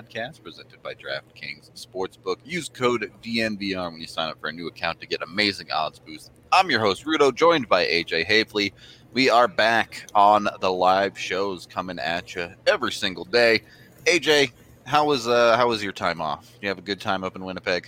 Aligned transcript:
Podcast 0.00 0.42
presented 0.42 0.82
by 0.82 0.94
DraftKings 0.94 1.70
Sportsbook. 1.74 2.36
Use 2.44 2.70
code 2.70 3.12
DNVR 3.22 3.90
when 3.92 4.00
you 4.00 4.06
sign 4.06 4.30
up 4.30 4.40
for 4.40 4.48
a 4.48 4.52
new 4.52 4.66
account 4.66 4.98
to 5.00 5.06
get 5.06 5.20
amazing 5.22 5.70
odds 5.70 5.98
boost. 5.98 6.30
I'm 6.50 6.70
your 6.70 6.80
host 6.80 7.04
Rudo, 7.04 7.34
joined 7.34 7.68
by 7.68 7.84
AJ 7.84 8.26
Haefele. 8.26 8.72
We 9.12 9.28
are 9.28 9.46
back 9.46 10.06
on 10.14 10.48
the 10.60 10.72
live 10.72 11.18
shows 11.18 11.66
coming 11.66 11.98
at 11.98 12.34
you 12.34 12.48
every 12.66 12.92
single 12.92 13.26
day. 13.26 13.62
AJ, 14.06 14.52
how 14.86 15.04
was 15.06 15.28
uh 15.28 15.54
how 15.58 15.68
was 15.68 15.82
your 15.82 15.92
time 15.92 16.22
off? 16.22 16.50
You 16.62 16.68
have 16.68 16.78
a 16.78 16.82
good 16.82 17.00
time 17.00 17.22
up 17.22 17.36
in 17.36 17.44
Winnipeg? 17.44 17.86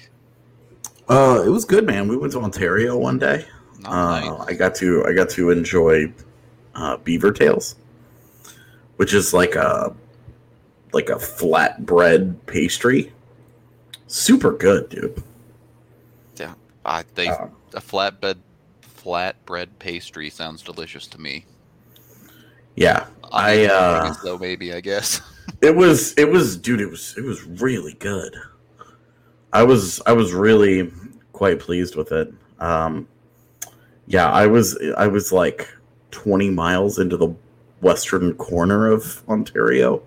Uh, 1.08 1.42
it 1.46 1.48
was 1.48 1.64
good, 1.64 1.86
man. 1.86 2.08
We 2.08 2.16
went 2.18 2.32
to 2.34 2.40
Ontario 2.40 2.96
one 2.98 3.18
day. 3.18 3.46
Oh, 3.86 3.90
Uh. 3.90 4.44
I 4.46 4.52
got 4.52 4.74
to 4.76 5.02
I 5.06 5.14
got 5.14 5.30
to 5.30 5.50
enjoy 5.50 6.12
uh, 6.74 6.98
beaver 6.98 7.32
tails, 7.32 7.76
which 8.96 9.14
is 9.14 9.32
like 9.32 9.54
a 9.54 9.94
like 10.92 11.08
a 11.08 11.16
flatbread 11.16 12.36
pastry. 12.46 13.12
Super 14.06 14.52
good, 14.52 14.88
dude. 14.88 15.22
Yeah, 16.36 16.54
I 16.84 17.04
they 17.14 17.28
Uh, 17.28 17.48
a 17.74 17.80
flatbed 17.80 18.36
flatbread 18.82 19.68
pastry 19.78 20.30
sounds 20.30 20.62
delicious 20.62 21.06
to 21.08 21.20
me. 21.20 21.44
yeah, 22.76 23.06
I, 23.32 23.56
mean, 23.56 23.70
uh, 23.70 24.14
so 24.14 24.38
maybe 24.38 24.72
I 24.72 24.80
guess. 24.80 25.20
it 25.60 25.74
was 25.74 26.12
it 26.18 26.30
was 26.30 26.56
dude. 26.56 26.80
It 26.80 26.90
was 26.90 27.14
it 27.16 27.24
was 27.24 27.42
really 27.44 27.94
good. 27.94 28.34
I 29.52 29.62
was 29.62 30.00
I 30.06 30.12
was 30.12 30.32
really 30.32 30.90
quite 31.32 31.58
pleased 31.60 31.96
with 31.96 32.12
it. 32.12 32.32
Um, 32.58 33.08
yeah, 34.06 34.30
I 34.30 34.46
was 34.46 34.78
I 34.96 35.06
was 35.06 35.32
like 35.32 35.68
twenty 36.10 36.50
miles 36.50 36.98
into 36.98 37.16
the 37.16 37.34
western 37.80 38.34
corner 38.34 38.86
of 38.90 39.22
Ontario, 39.28 40.02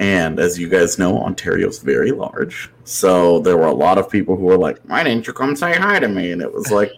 and 0.00 0.40
as 0.40 0.58
you 0.58 0.66
guys 0.66 0.98
know, 0.98 1.18
Ontario's 1.18 1.78
very 1.78 2.10
large. 2.10 2.70
So 2.84 3.38
there 3.40 3.58
were 3.58 3.66
a 3.66 3.74
lot 3.74 3.98
of 3.98 4.08
people 4.08 4.34
who 4.34 4.44
were 4.44 4.56
like, 4.56 4.78
"Why 4.86 5.04
didn't 5.04 5.26
you 5.26 5.34
come 5.34 5.54
say 5.54 5.74
hi 5.74 6.00
to 6.00 6.08
me?" 6.08 6.32
And 6.32 6.40
it 6.40 6.52
was 6.52 6.70
like 6.72 6.90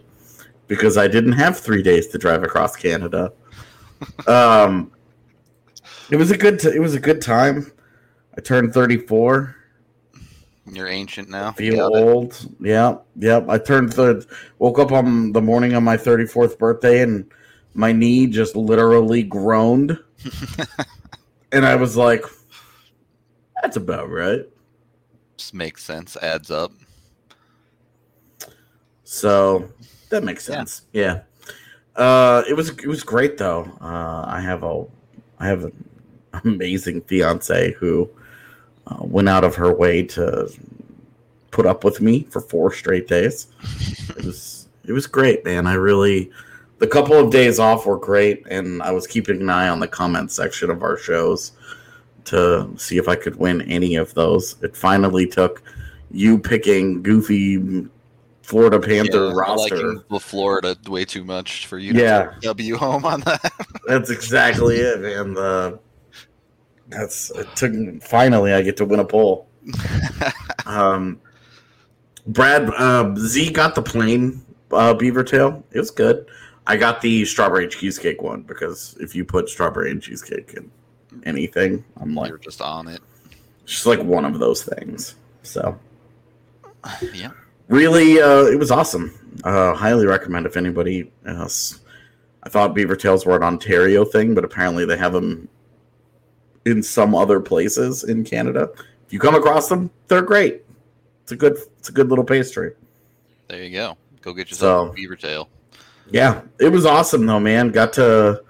because 0.67 0.97
I 0.97 1.07
didn't 1.09 1.33
have 1.33 1.59
three 1.59 1.83
days 1.83 2.07
to 2.07 2.17
drive 2.17 2.43
across 2.43 2.75
Canada. 2.77 3.33
Um, 4.25 4.91
it 6.09 6.15
was 6.15 6.31
a 6.31 6.37
good 6.37 6.59
t- 6.59 6.69
it 6.69 6.79
was 6.79 6.95
a 6.95 6.99
good 6.99 7.21
time. 7.21 7.71
I 8.37 8.41
turned 8.41 8.73
thirty 8.73 8.97
four. 8.97 9.57
You're 10.65 10.87
ancient 10.87 11.29
now. 11.29 11.51
Feel 11.51 11.89
Got 11.89 11.97
it. 11.97 12.03
old. 12.03 12.55
Yeah, 12.61 12.95
yep. 13.17 13.49
I 13.49 13.57
turned 13.57 13.91
the 13.91 14.25
woke 14.59 14.79
up 14.79 14.93
on 14.93 15.33
the 15.33 15.41
morning 15.41 15.73
of 15.73 15.83
my 15.83 15.97
34th 15.97 16.57
birthday 16.57 17.01
and 17.01 17.29
my 17.73 17.91
knee 17.91 18.27
just 18.27 18.55
literally 18.55 19.23
groaned. 19.23 19.99
and 21.51 21.65
I 21.65 21.75
was 21.75 21.97
like, 21.97 22.23
that's 23.63 23.77
about 23.77 24.09
right. 24.11 24.45
Just 25.37 25.53
makes 25.55 25.83
sense. 25.83 26.15
Adds 26.17 26.51
up. 26.51 26.71
So 29.03 29.69
that 30.09 30.23
makes 30.23 30.47
Yeah. 30.47 30.55
sense. 30.55 30.81
Yeah. 30.93 31.21
Uh 31.95 32.43
it 32.47 32.53
was 32.53 32.69
it 32.69 32.87
was 32.87 33.03
great 33.03 33.37
though. 33.37 33.63
Uh 33.81 34.25
I 34.27 34.39
have 34.41 34.63
a 34.63 34.85
I 35.39 35.47
have 35.47 35.63
an 35.63 35.89
amazing 36.43 37.01
fiance 37.01 37.71
who 37.73 38.09
uh, 38.87 38.97
went 38.99 39.29
out 39.29 39.43
of 39.43 39.55
her 39.55 39.73
way 39.73 40.03
to 40.03 40.49
put 41.51 41.65
up 41.65 41.83
with 41.83 42.01
me 42.01 42.23
for 42.31 42.41
four 42.41 42.73
straight 42.73 43.07
days. 43.07 43.47
it 44.17 44.25
was 44.25 44.67
it 44.85 44.91
was 44.91 45.07
great, 45.07 45.45
man. 45.45 45.67
I 45.67 45.75
really 45.75 46.31
the 46.79 46.87
couple 46.87 47.15
of 47.17 47.31
days 47.31 47.59
off 47.59 47.85
were 47.85 47.97
great 47.97 48.43
and 48.49 48.81
I 48.81 48.91
was 48.91 49.07
keeping 49.07 49.39
an 49.39 49.49
eye 49.49 49.69
on 49.69 49.79
the 49.79 49.87
comment 49.87 50.31
section 50.31 50.69
of 50.69 50.83
our 50.83 50.97
shows 50.97 51.53
to 52.25 52.69
see 52.77 52.97
if 52.97 53.07
I 53.07 53.15
could 53.15 53.35
win 53.35 53.61
any 53.63 53.95
of 53.95 54.13
those. 54.13 54.55
It 54.61 54.75
finally 54.75 55.27
took 55.27 55.63
you 56.11 56.37
picking 56.37 57.01
goofy 57.01 57.87
Florida 58.43 58.79
Panther 58.79 59.27
Yeah, 59.27 59.33
roster. 59.33 59.75
Liking 59.75 60.03
the 60.09 60.19
Florida 60.19 60.77
way 60.87 61.05
too 61.05 61.23
much 61.23 61.67
for 61.67 61.77
you 61.79 61.93
Yeah. 61.93 62.31
to 62.41 62.47
W 62.47 62.75
home 62.77 63.05
on 63.05 63.21
that. 63.21 63.51
That's 63.87 64.09
exactly 64.09 64.77
it, 64.77 65.01
man. 65.01 65.33
The 65.33 65.79
that's 66.89 67.31
it 67.31 67.47
took 67.55 67.73
finally 68.03 68.53
I 68.53 68.61
get 68.61 68.77
to 68.77 68.85
win 68.85 68.99
a 68.99 69.05
poll. 69.05 69.47
Um, 70.65 71.19
Brad 72.27 72.69
uh, 72.77 73.13
Z 73.17 73.51
got 73.51 73.75
the 73.75 73.81
plain 73.81 74.41
uh, 74.71 74.93
beaver 74.93 75.23
tail. 75.25 75.61
It 75.71 75.79
was 75.79 75.91
good. 75.91 76.25
I 76.65 76.77
got 76.77 77.01
the 77.01 77.25
strawberry 77.25 77.67
cheesecake 77.67 78.21
one 78.21 78.43
because 78.43 78.95
if 79.01 79.13
you 79.13 79.25
put 79.25 79.49
strawberry 79.49 79.91
and 79.91 80.01
cheesecake 80.01 80.53
in 80.53 80.71
anything, 81.25 81.83
I'm 81.99 82.15
like 82.15 82.29
You're 82.29 82.37
just 82.37 82.61
on 82.61 82.87
it. 82.87 83.01
just 83.65 83.85
like 83.85 84.01
one 84.01 84.25
of 84.25 84.39
those 84.39 84.63
things. 84.63 85.15
So 85.43 85.77
Yeah. 87.13 87.31
really, 87.67 88.21
uh, 88.21 88.43
it 88.45 88.57
was 88.59 88.71
awesome. 88.71 89.13
Uh, 89.43 89.73
highly 89.73 90.05
recommend 90.05 90.45
if 90.45 90.57
anybody 90.57 91.11
else. 91.25 91.79
I 92.43 92.49
thought 92.49 92.75
beaver 92.75 92.95
tails 92.95 93.25
were 93.25 93.35
an 93.37 93.43
Ontario 93.43 94.03
thing, 94.05 94.35
but 94.35 94.43
apparently 94.43 94.85
they 94.85 94.97
have 94.97 95.13
them 95.13 95.47
in 96.65 96.83
some 96.83 97.15
other 97.15 97.39
places 97.39 98.03
in 98.03 98.23
Canada. 98.23 98.69
If 99.07 99.13
you 99.13 99.19
come 99.19 99.35
across 99.35 99.69
them, 99.69 99.89
they're 100.07 100.21
great. 100.21 100.61
It's 101.23 101.31
a 101.31 101.35
good, 101.35 101.57
it's 101.79 101.89
a 101.89 101.93
good 101.93 102.09
little 102.09 102.25
pastry. 102.25 102.73
There 103.47 103.63
you 103.63 103.69
go. 103.71 103.97
Go 104.21 104.33
get 104.33 104.49
yourself 104.49 104.87
So- 104.87 104.91
a 104.91 104.93
beaver 104.93 105.15
tail. 105.15 105.49
Yeah, 106.11 106.41
it 106.59 106.67
was 106.69 106.85
awesome 106.85 107.25
though, 107.25 107.39
man. 107.39 107.69
Got 107.69 107.93
to 107.93 108.43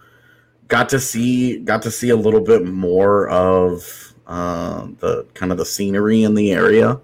got 0.68 0.90
to 0.90 1.00
see 1.00 1.60
got 1.60 1.82
to 1.84 1.92
see 1.92 2.10
a 2.10 2.16
little 2.16 2.42
bit 2.42 2.66
more 2.66 3.30
of 3.30 4.14
uh, 4.28 4.88
the 5.00 5.26
kind 5.34 5.52
of 5.52 5.58
the 5.58 5.66
scenery 5.66 6.24
in 6.24 6.34
the 6.34 6.52
area, 6.52 7.00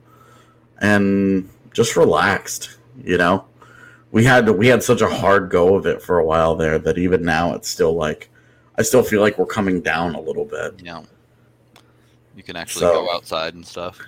and 0.80 1.50
just 1.74 1.96
relaxed. 1.96 2.78
You 3.04 3.18
know, 3.18 3.46
we 4.12 4.24
had 4.24 4.50
we 4.50 4.68
had 4.68 4.84
such 4.84 5.02
a 5.02 5.10
hard 5.10 5.50
go 5.50 5.76
of 5.76 5.86
it 5.86 6.02
for 6.02 6.20
a 6.20 6.26
while 6.26 6.56
there 6.56 6.80
that 6.80 6.98
even 6.98 7.24
now 7.24 7.54
it's 7.54 7.70
still 7.70 7.94
like 7.94 8.30
I 8.78 8.82
still 8.82 9.04
feel 9.04 9.22
like 9.22 9.38
we're 9.38 9.46
coming 9.46 9.82
down 9.82 10.16
a 10.16 10.22
little 10.22 10.46
bit. 10.46 10.82
Know, 10.84 11.06
you 12.36 12.44
can 12.44 12.56
actually 12.56 12.82
So- 12.82 13.06
go 13.06 13.12
outside 13.12 13.54
and 13.54 13.66
stuff. 13.66 14.00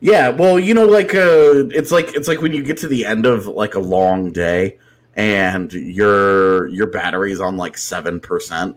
Yeah, 0.00 0.28
well, 0.28 0.58
you 0.60 0.74
know, 0.74 0.84
like 0.84 1.14
uh, 1.14 1.68
it's 1.72 1.90
like 1.90 2.14
it's 2.14 2.28
like 2.28 2.42
when 2.42 2.52
you 2.52 2.62
get 2.62 2.76
to 2.78 2.88
the 2.88 3.06
end 3.06 3.24
of 3.24 3.46
like 3.46 3.74
a 3.74 3.80
long 3.80 4.30
day 4.30 4.76
and 5.16 5.72
your 5.72 6.68
your 6.68 6.86
battery's 6.86 7.40
on 7.40 7.56
like 7.56 7.76
seven 7.76 8.20
percent, 8.20 8.76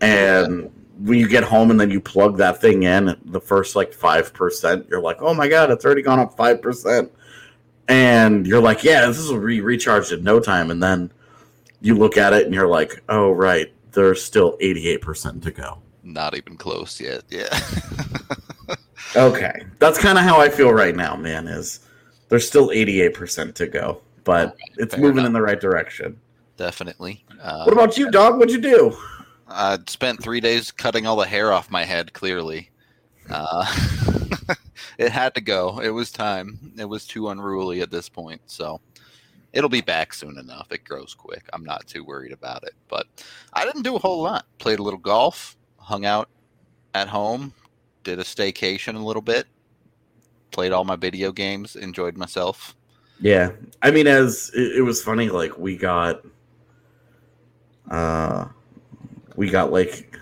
and 0.00 0.70
when 0.98 1.18
you 1.18 1.28
get 1.28 1.44
home 1.44 1.70
and 1.70 1.78
then 1.80 1.90
you 1.90 2.00
plug 2.00 2.38
that 2.38 2.60
thing 2.60 2.84
in, 2.84 3.16
the 3.26 3.40
first 3.40 3.76
like 3.76 3.92
five 3.92 4.32
percent, 4.32 4.86
you're 4.88 5.02
like, 5.02 5.20
oh 5.20 5.34
my 5.34 5.48
god, 5.48 5.70
it's 5.70 5.84
already 5.84 6.02
gone 6.02 6.18
up 6.18 6.36
five 6.36 6.62
percent, 6.62 7.12
and 7.88 8.46
you're 8.46 8.62
like, 8.62 8.82
yeah, 8.84 9.06
this 9.06 9.28
will 9.28 9.44
be 9.44 9.60
recharged 9.60 10.12
in 10.12 10.22
no 10.22 10.40
time, 10.40 10.70
and 10.70 10.82
then 10.82 11.12
you 11.80 11.94
look 11.94 12.16
at 12.16 12.32
it 12.32 12.46
and 12.46 12.54
you're 12.54 12.68
like, 12.68 13.02
oh 13.08 13.30
right, 13.32 13.72
there's 13.92 14.24
still 14.24 14.56
eighty 14.60 14.88
eight 14.88 15.02
percent 15.02 15.42
to 15.42 15.50
go. 15.50 15.78
Not 16.02 16.36
even 16.36 16.56
close 16.56 17.00
yet. 17.00 17.24
Yeah. 17.28 17.58
Okay, 19.16 19.64
that's 19.78 19.98
kind 19.98 20.18
of 20.18 20.24
how 20.24 20.38
I 20.40 20.50
feel 20.50 20.70
right 20.70 20.94
now, 20.94 21.16
man. 21.16 21.48
Is 21.48 21.80
there's 22.28 22.46
still 22.46 22.68
88% 22.68 23.54
to 23.54 23.66
go, 23.66 24.02
but 24.28 24.56
it's 24.76 24.94
fair 24.94 25.02
moving 25.02 25.18
enough. 25.18 25.26
in 25.28 25.32
the 25.32 25.42
right 25.42 25.60
direction. 25.60 26.20
Definitely. 26.58 27.24
Uh, 27.40 27.64
What 27.64 27.72
about 27.72 27.96
you, 27.96 28.10
dog? 28.10 28.38
What'd 28.38 28.54
you 28.54 28.60
do? 28.60 28.96
I 29.48 29.78
spent 29.86 30.22
three 30.22 30.40
days 30.40 30.70
cutting 30.70 31.06
all 31.06 31.16
the 31.16 31.26
hair 31.26 31.50
off 31.52 31.70
my 31.70 31.84
head. 31.84 32.12
Clearly, 32.12 32.70
uh, 33.30 33.64
it 34.98 35.10
had 35.10 35.34
to 35.36 35.40
go. 35.40 35.80
It 35.80 35.88
was 35.90 36.10
time. 36.10 36.72
It 36.78 36.84
was 36.84 37.06
too 37.06 37.30
unruly 37.30 37.80
at 37.80 37.90
this 37.90 38.08
point. 38.10 38.42
So 38.46 38.80
it'll 39.54 39.70
be 39.70 39.80
back 39.80 40.12
soon 40.12 40.36
enough. 40.38 40.70
It 40.70 40.84
grows 40.84 41.14
quick. 41.14 41.48
I'm 41.54 41.64
not 41.64 41.86
too 41.86 42.04
worried 42.04 42.32
about 42.32 42.64
it. 42.64 42.74
But 42.88 43.06
I 43.54 43.64
didn't 43.64 43.82
do 43.82 43.96
a 43.96 44.00
whole 44.00 44.20
lot. 44.22 44.44
Played 44.58 44.80
a 44.80 44.82
little 44.82 44.98
golf. 45.00 45.56
Hung 45.78 46.04
out 46.04 46.28
at 46.92 47.08
home. 47.08 47.54
Did 48.04 48.18
a 48.18 48.24
staycation 48.24 48.96
a 48.96 48.98
little 48.98 49.22
bit. 49.22 49.46
Played 50.50 50.72
all 50.72 50.84
my 50.84 50.96
video 50.96 51.32
games. 51.32 51.76
Enjoyed 51.76 52.18
myself. 52.18 52.74
Yeah, 53.20 53.50
I 53.82 53.90
mean, 53.90 54.06
as 54.06 54.50
it, 54.54 54.78
it 54.78 54.82
was 54.82 55.02
funny, 55.02 55.28
like 55.28 55.56
we 55.58 55.76
got, 55.76 56.22
uh, 57.90 58.46
we 59.36 59.48
got 59.50 59.72
like 59.72 60.16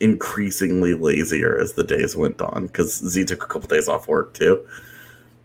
increasingly 0.00 0.94
lazier 0.94 1.58
as 1.58 1.72
the 1.72 1.84
days 1.84 2.16
went 2.16 2.40
on 2.40 2.66
because 2.66 2.96
Z 2.98 3.24
took 3.24 3.42
a 3.42 3.46
couple 3.46 3.68
days 3.68 3.88
off 3.88 4.08
work 4.08 4.34
too. 4.34 4.66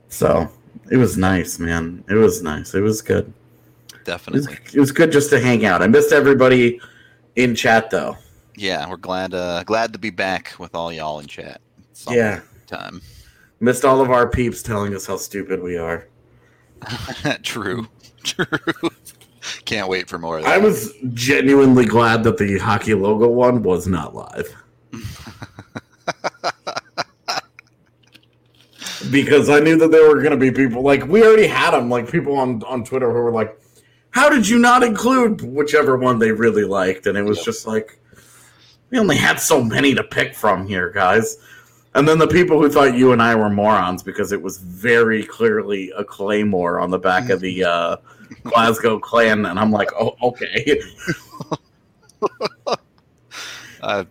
So 0.09 0.49
it 0.89 0.97
was 0.97 1.17
nice, 1.17 1.59
man. 1.59 2.03
It 2.09 2.15
was 2.15 2.41
nice. 2.41 2.73
It 2.73 2.81
was 2.81 3.01
good. 3.01 3.31
It 3.89 3.95
was, 3.95 4.03
Definitely. 4.05 4.57
it 4.73 4.79
was 4.79 4.91
good 4.91 5.11
just 5.11 5.29
to 5.31 5.39
hang 5.39 5.65
out. 5.65 5.81
I 5.81 5.87
missed 5.87 6.11
everybody 6.11 6.79
in 7.35 7.55
chat 7.55 7.89
though. 7.91 8.17
Yeah, 8.55 8.89
we're 8.89 8.97
glad 8.97 9.33
uh, 9.33 9.63
glad 9.63 9.93
to 9.93 9.99
be 9.99 10.09
back 10.09 10.53
with 10.59 10.75
all 10.75 10.91
y'all 10.91 11.19
in 11.19 11.27
chat. 11.27 11.61
Yeah. 12.09 12.41
time. 12.67 13.01
Missed 13.59 13.85
all 13.85 14.01
of 14.01 14.09
our 14.09 14.27
peeps 14.27 14.63
telling 14.63 14.95
us 14.95 15.05
how 15.05 15.17
stupid 15.17 15.61
we 15.61 15.77
are. 15.77 16.07
True. 17.43 17.87
True. 18.23 18.45
Can't 19.65 19.87
wait 19.89 20.07
for 20.09 20.17
more 20.19 20.37
of 20.37 20.43
that. 20.43 20.53
I 20.53 20.57
was 20.57 20.93
genuinely 21.13 21.85
glad 21.85 22.23
that 22.23 22.37
the 22.37 22.57
hockey 22.59 22.93
logo 22.93 23.27
one 23.27 23.63
was 23.63 23.87
not 23.87 24.13
live. 24.13 24.53
because 29.11 29.49
I 29.49 29.59
knew 29.59 29.77
that 29.77 29.91
there 29.91 30.07
were 30.09 30.21
going 30.21 30.31
to 30.31 30.37
be 30.37 30.51
people 30.51 30.81
like 30.83 31.07
we 31.07 31.23
already 31.23 31.47
had 31.47 31.71
them 31.71 31.89
like 31.89 32.11
people 32.11 32.35
on 32.37 32.61
on 32.63 32.83
Twitter 32.83 33.11
who 33.11 33.19
were 33.21 33.31
like 33.31 33.57
how 34.11 34.29
did 34.29 34.47
you 34.47 34.59
not 34.59 34.83
include 34.83 35.41
whichever 35.41 35.97
one 35.97 36.19
they 36.19 36.31
really 36.31 36.63
liked 36.65 37.07
and 37.07 37.17
it 37.17 37.23
was 37.23 37.37
Yep. 37.37 37.45
just 37.45 37.65
like 37.67 37.97
we 38.89 38.99
only 38.99 39.15
had 39.15 39.39
so 39.39 39.63
many 39.63 39.95
to 39.95 40.03
pick 40.03 40.35
from 40.35 40.67
here 40.67 40.89
guys 40.89 41.37
and 41.95 42.07
then 42.07 42.17
the 42.17 42.27
people 42.27 42.61
who 42.61 42.69
thought 42.69 42.95
you 42.95 43.11
and 43.11 43.21
I 43.21 43.35
were 43.35 43.49
morons 43.49 44.03
because 44.03 44.31
it 44.31 44.41
was 44.41 44.57
very 44.57 45.23
clearly 45.23 45.91
a 45.97 46.03
claymore 46.03 46.79
on 46.79 46.89
the 46.89 46.99
back 46.99 47.29
of 47.29 47.39
the 47.39 47.63
uh, 47.63 47.97
Glasgow 48.43 48.99
clan 48.99 49.45
and 49.45 49.59
I'm 49.59 49.71
like 49.71 49.89
oh 49.99 50.15
okay 50.21 50.81
Uh, 53.81 54.03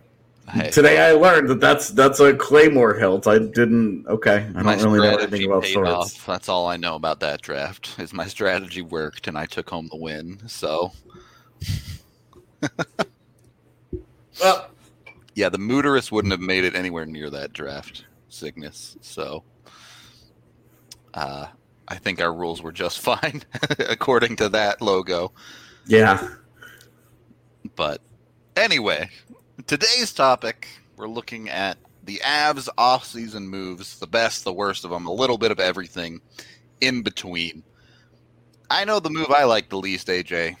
hey, 0.51 0.71
today 0.71 0.99
I 0.99 1.11
learned 1.11 1.47
that 1.49 1.59
that's 1.59 1.89
that's 1.89 2.19
a 2.19 2.33
claymore 2.33 2.95
hilt 2.95 3.27
I 3.27 3.37
didn't 3.37 4.07
okay 4.07 4.47
I 4.55 4.63
don't 4.63 4.83
really 4.83 4.99
know 4.99 5.17
anything 5.17 5.45
about 5.45 5.65
swords 5.65 5.89
off. 5.89 6.25
That's 6.25 6.49
all 6.49 6.67
I 6.67 6.75
know 6.75 6.95
about 6.95 7.19
that 7.19 7.41
draft. 7.41 7.95
Is 7.99 8.13
my 8.13 8.25
strategy 8.25 8.81
worked 8.81 9.27
and 9.27 9.37
I 9.37 9.45
took 9.45 9.69
home 9.69 9.87
the 9.91 9.97
win. 9.97 10.39
So 10.47 10.91
well 14.41 14.71
yeah, 15.35 15.49
the 15.49 15.57
Mooterus 15.57 16.11
wouldn't 16.11 16.31
have 16.31 16.41
made 16.41 16.63
it 16.63 16.75
anywhere 16.75 17.05
near 17.05 17.29
that 17.29 17.53
draft, 17.53 18.05
Cygnus. 18.29 18.97
So 19.01 19.43
uh, 21.13 21.47
I 21.87 21.95
think 21.97 22.21
our 22.21 22.33
rules 22.33 22.61
were 22.61 22.71
just 22.71 22.99
fine 23.01 23.43
according 23.79 24.37
to 24.37 24.49
that 24.49 24.81
logo. 24.81 25.33
yeah 25.85 26.19
But 27.75 28.01
anyway, 28.55 29.09
today's 29.67 30.13
topic, 30.13 30.67
we're 30.97 31.07
looking 31.07 31.49
at 31.49 31.77
the 32.03 32.21
Avs 32.23 32.69
off-season 32.77 33.47
moves, 33.47 33.99
the 33.99 34.07
best, 34.07 34.43
the 34.43 34.53
worst 34.53 34.83
of 34.85 34.91
them, 34.91 35.05
a 35.05 35.13
little 35.13 35.37
bit 35.37 35.51
of 35.51 35.59
everything 35.59 36.21
in 36.81 37.03
between. 37.03 37.63
I 38.69 38.85
know 38.85 38.99
the 38.99 39.09
move 39.09 39.31
I 39.31 39.43
like 39.45 39.69
the 39.69 39.77
least, 39.77 40.07
AJ. 40.07 40.57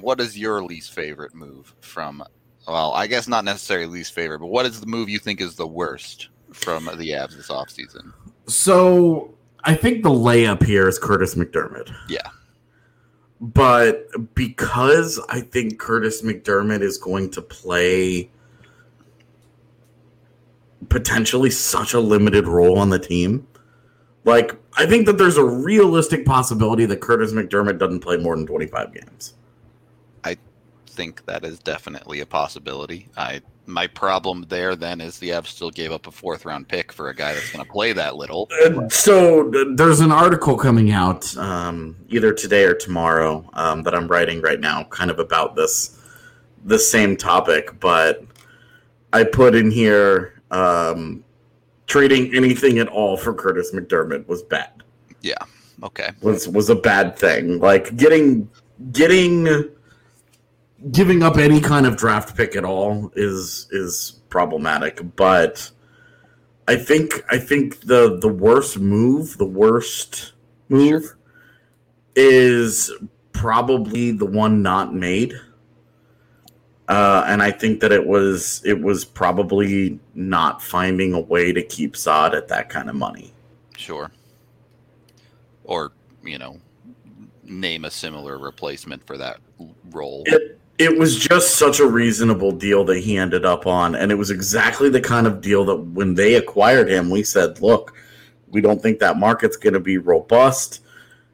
What 0.00 0.20
is 0.20 0.38
your 0.38 0.62
least 0.62 0.92
favorite 0.92 1.34
move 1.34 1.74
from 1.80 2.22
well, 2.66 2.92
I 2.92 3.06
guess 3.06 3.28
not 3.28 3.44
necessarily 3.44 3.86
least 3.86 4.12
favorite, 4.12 4.40
but 4.40 4.48
what 4.48 4.66
is 4.66 4.80
the 4.80 4.86
move 4.86 5.08
you 5.08 5.18
think 5.18 5.40
is 5.40 5.54
the 5.54 5.66
worst 5.66 6.28
from 6.52 6.84
the 6.84 7.10
Avs 7.10 7.36
this 7.36 7.48
offseason? 7.48 8.12
So 8.46 9.34
I 9.64 9.74
think 9.74 10.02
the 10.02 10.10
layup 10.10 10.62
here 10.62 10.88
is 10.88 10.98
Kurtis 10.98 11.36
MacDermid. 11.36 11.94
Yeah. 12.08 12.28
But 13.40 14.34
because 14.34 15.20
I 15.28 15.40
think 15.40 15.80
Kurtis 15.80 16.22
MacDermid 16.24 16.82
is 16.82 16.98
going 16.98 17.30
to 17.32 17.42
play 17.42 18.30
potentially 20.88 21.50
such 21.50 21.94
a 21.94 22.00
limited 22.00 22.46
role 22.46 22.78
on 22.78 22.90
the 22.90 22.98
team, 22.98 23.46
like 24.24 24.56
I 24.76 24.86
think 24.86 25.06
that 25.06 25.18
there's 25.18 25.36
a 25.36 25.44
realistic 25.44 26.24
possibility 26.24 26.86
that 26.86 27.00
Kurtis 27.00 27.32
MacDermid 27.32 27.78
doesn't 27.78 28.00
play 28.00 28.16
more 28.16 28.36
than 28.36 28.46
25 28.46 28.94
games. 28.94 29.34
Think 30.96 31.26
that 31.26 31.44
is 31.44 31.58
definitely 31.58 32.20
a 32.20 32.26
possibility. 32.26 33.08
I 33.16 33.42
my 33.66 33.86
problem 33.86 34.46
there 34.48 34.76
then 34.76 35.00
is 35.00 35.18
the 35.18 35.30
Avs 35.30 35.48
still 35.48 35.70
gave 35.70 35.92
up 35.92 36.06
a 36.06 36.10
fourth 36.10 36.44
round 36.44 36.68
pick 36.68 36.92
for 36.92 37.08
a 37.10 37.14
guy 37.14 37.34
that's 37.34 37.52
going 37.52 37.64
to 37.64 37.70
play 37.70 37.92
that 37.92 38.16
little. 38.16 38.48
Uh, 38.64 38.88
so 38.88 39.50
there's 39.74 40.00
an 40.00 40.12
article 40.12 40.56
coming 40.56 40.92
out 40.92 41.36
um, 41.36 41.96
either 42.08 42.32
today 42.32 42.64
or 42.64 42.74
tomorrow 42.74 43.48
um, 43.54 43.82
that 43.82 43.94
I'm 43.94 44.08
writing 44.08 44.40
right 44.40 44.60
now, 44.60 44.84
kind 44.84 45.10
of 45.10 45.18
about 45.18 45.54
this 45.56 46.00
the 46.64 46.78
same 46.78 47.16
topic. 47.16 47.78
But 47.78 48.24
I 49.12 49.24
put 49.24 49.54
in 49.54 49.70
here 49.70 50.40
um, 50.50 51.24
trading 51.86 52.34
anything 52.34 52.78
at 52.78 52.88
all 52.88 53.16
for 53.16 53.34
Kurtis 53.34 53.74
MacDermid 53.74 54.26
was 54.28 54.42
bad. 54.42 54.82
Yeah. 55.20 55.34
Okay, 55.82 56.10
Was 56.22 56.48
was 56.48 56.70
a 56.70 56.74
bad 56.74 57.18
thing. 57.18 57.58
Like 57.58 57.96
getting 57.96 58.48
getting 58.92 59.68
giving 60.90 61.22
up 61.22 61.36
any 61.36 61.60
kind 61.60 61.86
of 61.86 61.96
draft 61.96 62.36
pick 62.36 62.56
at 62.56 62.64
all 62.64 63.12
is 63.16 63.68
is 63.70 64.20
problematic. 64.28 65.16
But 65.16 65.70
I 66.68 66.76
think 66.76 67.24
I 67.30 67.38
think 67.38 67.80
the 67.80 68.18
the 68.20 68.28
worst 68.28 68.78
move, 68.78 69.38
the 69.38 69.46
worst 69.46 70.32
move, 70.68 71.14
is 72.14 72.92
probably 73.32 74.12
the 74.12 74.26
one 74.26 74.62
not 74.62 74.94
made. 74.94 75.34
Uh, 76.88 77.24
and 77.26 77.42
I 77.42 77.50
think 77.50 77.80
that 77.80 77.90
it 77.90 78.06
was 78.06 78.62
it 78.64 78.80
was 78.80 79.04
probably 79.04 79.98
not 80.14 80.62
finding 80.62 81.14
a 81.14 81.20
way 81.20 81.52
to 81.52 81.62
keep 81.62 81.96
Saad 81.96 82.34
at 82.34 82.48
that 82.48 82.68
kind 82.68 82.88
of 82.88 82.94
money. 82.94 83.32
sure. 83.76 84.10
Or 85.64 85.92
you 86.22 86.38
know, 86.38 86.60
name 87.42 87.84
a 87.84 87.90
similar 87.90 88.38
replacement 88.38 89.04
for 89.04 89.18
that 89.18 89.38
role. 89.90 90.22
It 90.26 90.60
it 90.78 90.98
was 90.98 91.16
just 91.16 91.56
such 91.56 91.80
a 91.80 91.86
reasonable 91.86 92.52
deal 92.52 92.84
that 92.84 92.98
he 92.98 93.16
ended 93.16 93.44
up 93.44 93.66
on, 93.66 93.94
and 93.94 94.12
it 94.12 94.16
was 94.16 94.30
exactly 94.30 94.88
the 94.88 95.00
kind 95.00 95.26
of 95.26 95.40
deal 95.40 95.64
that 95.64 95.76
when 95.76 96.14
they 96.14 96.34
acquired 96.34 96.88
him, 96.88 97.08
we 97.10 97.22
said, 97.22 97.60
"Look, 97.60 97.94
we 98.48 98.60
don't 98.60 98.82
think 98.82 98.98
that 98.98 99.16
market's 99.18 99.56
going 99.56 99.74
to 99.74 99.80
be 99.80 99.98
robust. 99.98 100.82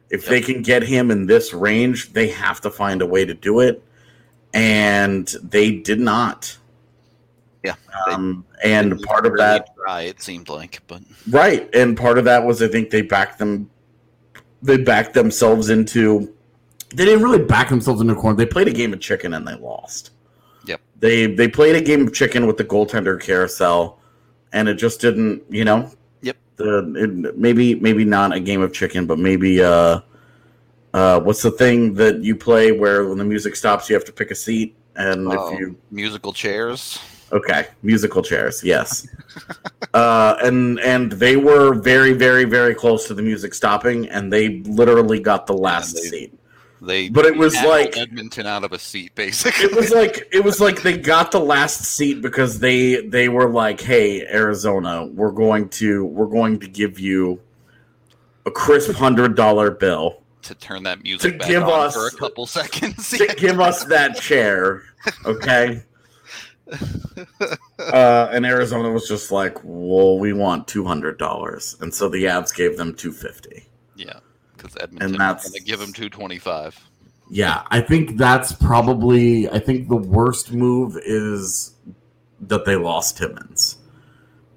If 0.09 0.25
they 0.25 0.41
can 0.41 0.61
get 0.61 0.83
him 0.83 1.11
in 1.11 1.25
this 1.25 1.53
range, 1.53 2.13
they 2.13 2.27
have 2.29 2.61
to 2.61 2.69
find 2.69 3.01
a 3.01 3.05
way 3.05 3.25
to 3.25 3.33
do 3.33 3.59
it." 3.59 3.83
And 4.53 5.27
they 5.41 5.71
did 5.71 5.99
not. 5.99 6.57
Yeah, 7.63 7.75
Um, 8.07 8.45
and 8.63 9.01
part 9.03 9.25
of 9.25 9.37
that 9.37 9.73
try, 9.75 10.01
it 10.01 10.21
seemed 10.21 10.49
like, 10.49 10.81
but 10.87 11.01
Right, 11.29 11.73
and 11.73 11.97
part 11.97 12.17
of 12.17 12.25
that 12.25 12.45
was 12.45 12.61
I 12.61 12.67
think 12.67 12.89
they 12.89 13.01
backed 13.01 13.39
them. 13.39 13.69
They 14.61 14.77
backed 14.77 15.13
themselves 15.13 15.69
into. 15.69 16.33
They 16.93 17.05
didn't 17.05 17.23
really 17.23 17.43
back 17.43 17.69
themselves 17.69 18.01
into 18.01 18.13
a 18.13 18.15
corner. 18.15 18.37
They 18.37 18.45
played 18.45 18.67
a 18.67 18.71
game 18.73 18.93
of 18.93 18.99
chicken 18.99 19.33
and 19.33 19.47
they 19.47 19.55
lost. 19.55 20.11
Yep. 20.65 20.79
They 20.99 21.25
they 21.25 21.47
played 21.47 21.75
a 21.75 21.81
game 21.81 22.05
of 22.07 22.13
chicken 22.13 22.45
with 22.47 22.57
the 22.57 22.63
goaltender 22.63 23.19
carousel, 23.21 23.99
and 24.53 24.69
it 24.69 24.75
just 24.75 25.01
didn't. 25.01 25.43
You 25.49 25.65
know. 25.65 25.91
Yep. 26.21 26.37
The 26.57 26.93
it, 27.25 27.37
maybe 27.37 27.75
maybe 27.75 28.05
not 28.05 28.33
a 28.33 28.39
game 28.39 28.61
of 28.61 28.71
chicken, 28.73 29.05
but 29.07 29.17
maybe 29.19 29.61
uh, 29.61 29.99
uh, 30.93 31.19
what's 31.21 31.41
the 31.41 31.51
thing 31.51 31.95
that 31.95 32.23
you 32.23 32.35
play 32.35 32.71
where 32.71 33.07
when 33.07 33.17
the 33.17 33.25
music 33.25 33.55
stops 33.55 33.89
you 33.89 33.95
have 33.95 34.05
to 34.05 34.13
pick 34.13 34.31
a 34.31 34.35
seat, 34.35 34.75
and 34.95 35.27
Oh, 35.27 35.51
if 35.53 35.59
you 35.59 35.75
musical 35.91 36.31
chairs. 36.31 36.99
Okay, 37.31 37.65
musical 37.81 38.21
chairs. 38.21 38.63
Yes, 38.63 39.07
uh, 39.95 40.35
and 40.43 40.79
and 40.81 41.11
they 41.13 41.35
were 41.35 41.73
very, 41.73 42.13
very, 42.13 42.43
very 42.43 42.75
close 42.75 43.07
to 43.07 43.15
the 43.15 43.23
music 43.23 43.55
stopping, 43.55 44.07
and 44.09 44.31
they 44.31 44.59
literally 44.59 45.19
got 45.19 45.47
the 45.47 45.53
last 45.57 45.95
they- 45.95 46.01
seat. 46.01 46.39
They 46.85 47.07
But 47.09 47.25
it 47.25 47.37
was 47.37 47.53
like- 47.55 47.95
Edmonton 47.97 48.45
out 48.45 48.63
of 48.65 48.73
a 48.73 48.79
seat, 48.79 49.15
basically. 49.15 49.65
It 49.65 49.75
was 49.75 49.91
like 49.91 50.27
it 50.33 50.43
was 50.43 50.59
like 50.59 50.81
they 50.81 50.97
got 50.97 51.31
the 51.31 51.39
last 51.39 51.83
seat 51.85 52.21
because 52.21 52.59
they 52.59 53.07
they 53.07 53.29
were 53.29 53.49
like, 53.49 53.79
"Hey, 53.79 54.21
Arizona, 54.27 55.05
we're 55.05 55.31
going 55.31 55.69
to 55.69 56.03
we're 56.05 56.27
going 56.27 56.59
to 56.59 56.67
give 56.67 56.99
you 56.99 57.39
a 58.45 58.51
crisp 58.51 58.91
hundred 58.91 59.35
dollar 59.37 59.71
bill 59.71 60.21
to 60.41 60.53
turn 60.55 60.83
that 60.83 61.01
music 61.03 61.39
back 61.39 61.47
give 61.47 61.63
us- 61.63 61.93
for 61.95 62.07
a 62.07 62.11
couple 62.11 62.45
seconds. 62.45 63.09
to 63.11 63.27
give 63.37 63.59
us 63.61 63.85
that 63.85 64.19
chair." 64.19 64.83
Okay. 65.25 65.83
Uh, 67.79 68.29
and 68.31 68.45
Arizona 68.45 68.89
was 68.91 69.07
just 69.07 69.31
like, 69.31 69.57
"Well, 69.63 70.17
we 70.19 70.33
want 70.33 70.67
two 70.67 70.85
hundred 70.85 71.17
dollars," 71.17 71.75
and 71.81 71.93
so 71.93 72.09
the 72.09 72.23
Avs 72.25 72.55
gave 72.55 72.77
them 72.77 72.93
two 72.95 73.11
fifty. 73.11 73.67
yeah, 73.95 74.19
because 74.63 74.77
Edmonton 74.81 75.11
was 75.11 75.17
that's- 75.17 75.49
going 75.49 75.59
to 75.59 75.65
give 75.65 75.81
him 75.81 75.93
two 75.93 76.09
twenty 76.09 76.39
five. 76.39 76.79
Yeah, 77.29 77.63
I 77.67 77.81
think 77.81 78.17
that's 78.17 78.51
probably. 78.51 79.49
I 79.49 79.59
think 79.59 79.89
the 79.89 79.95
worst 79.95 80.51
move 80.51 80.97
is 81.05 81.73
that 82.41 82.65
they 82.65 82.75
lost 82.75 83.17
Timmins 83.17 83.77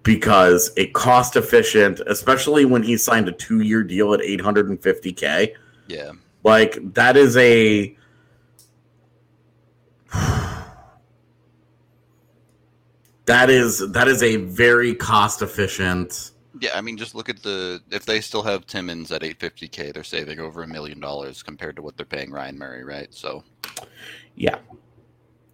because 0.02 0.72
it 0.76 0.92
cost 0.92 1.36
efficient, 1.36 2.00
especially 2.06 2.64
when 2.64 2.82
he 2.82 2.96
signed 2.96 3.28
a 3.28 3.32
two 3.32 3.60
year 3.60 3.82
deal 3.82 4.12
at 4.14 4.20
eight 4.20 4.40
hundred 4.40 4.68
and 4.68 4.82
fifty 4.82 5.12
k. 5.12 5.54
Yeah, 5.86 6.12
Like 6.42 6.94
that 6.94 7.16
is 7.16 7.36
a. 7.36 7.96
That 13.26 13.50
is 13.50 13.90
that 13.90 14.06
is 14.06 14.22
a 14.22 14.36
very 14.36 14.94
cost 14.94 15.42
efficient. 15.42 16.30
Yeah. 16.60 16.70
I 16.74 16.80
mean, 16.80 16.96
just 16.96 17.14
look 17.14 17.28
at 17.28 17.42
the 17.42 17.82
if 17.90 18.04
they 18.04 18.20
still 18.20 18.42
have 18.42 18.66
Timmins 18.66 19.12
at 19.12 19.22
eight 19.22 19.38
fifty 19.40 19.68
k, 19.68 19.92
they're 19.92 20.04
saving 20.04 20.40
over 20.40 20.62
a 20.62 20.66
million 20.66 21.00
dollars 21.00 21.42
compared 21.42 21.76
to 21.76 21.82
what 21.82 21.96
they're 21.96 22.06
paying 22.06 22.30
Ryan 22.30 22.58
Murray, 22.58 22.84
right? 22.84 23.12
So 23.14 23.42
Yeah. 24.34 24.58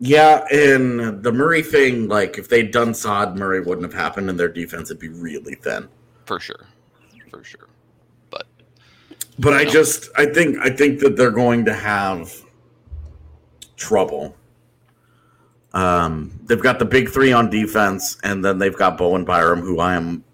Yeah, 0.04 0.44
and 0.50 1.22
the 1.22 1.30
Murray 1.30 1.62
thing, 1.62 2.08
like 2.08 2.36
if 2.36 2.48
they'd 2.48 2.72
done 2.72 2.92
Saad, 2.92 3.38
Murray 3.38 3.60
wouldn't 3.60 3.84
have 3.84 3.94
happened, 3.94 4.28
and 4.28 4.38
their 4.38 4.48
defense 4.48 4.88
would 4.88 4.98
be 4.98 5.08
really 5.08 5.54
thin. 5.54 5.88
for 6.26 6.40
sure, 6.40 6.66
for 7.30 7.44
sure. 7.44 7.68
But 8.28 8.48
But 9.38 9.54
I 9.54 9.64
just 9.64 10.08
I 10.16 10.26
think 10.26 10.58
I 10.58 10.70
think 10.70 10.98
that 11.00 11.16
they're 11.16 11.30
going 11.30 11.64
to 11.66 11.74
have 11.74 12.34
trouble. 13.76 14.34
Um, 15.72 16.38
they've 16.46 16.60
got 16.60 16.80
the 16.80 16.84
big 16.84 17.08
three 17.08 17.32
on 17.32 17.48
defense, 17.48 18.18
and 18.24 18.44
then 18.44 18.58
they've 18.58 18.76
got 18.76 18.98
Bowen 18.98 19.24
Byram, 19.24 19.60
who 19.60 19.78
I 19.78 19.94
am 19.94 20.24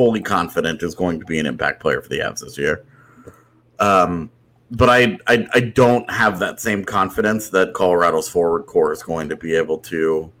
fully 0.00 0.22
confident 0.22 0.82
is 0.82 0.94
going 0.94 1.20
to 1.20 1.26
be 1.26 1.38
an 1.38 1.44
impact 1.44 1.78
player 1.78 2.00
for 2.00 2.08
the 2.08 2.20
Avs 2.20 2.40
this 2.40 2.56
year. 2.56 2.86
Um, 3.80 4.30
but 4.70 4.88
I, 4.88 5.18
I 5.26 5.46
I 5.52 5.60
don't 5.60 6.10
have 6.10 6.38
that 6.38 6.58
same 6.58 6.86
confidence 6.86 7.50
that 7.50 7.74
Colorado's 7.74 8.26
forward 8.26 8.62
core 8.62 8.94
is 8.94 9.02
going 9.02 9.28
to 9.28 9.36
be 9.36 9.54
able 9.54 9.76
to 9.76 10.32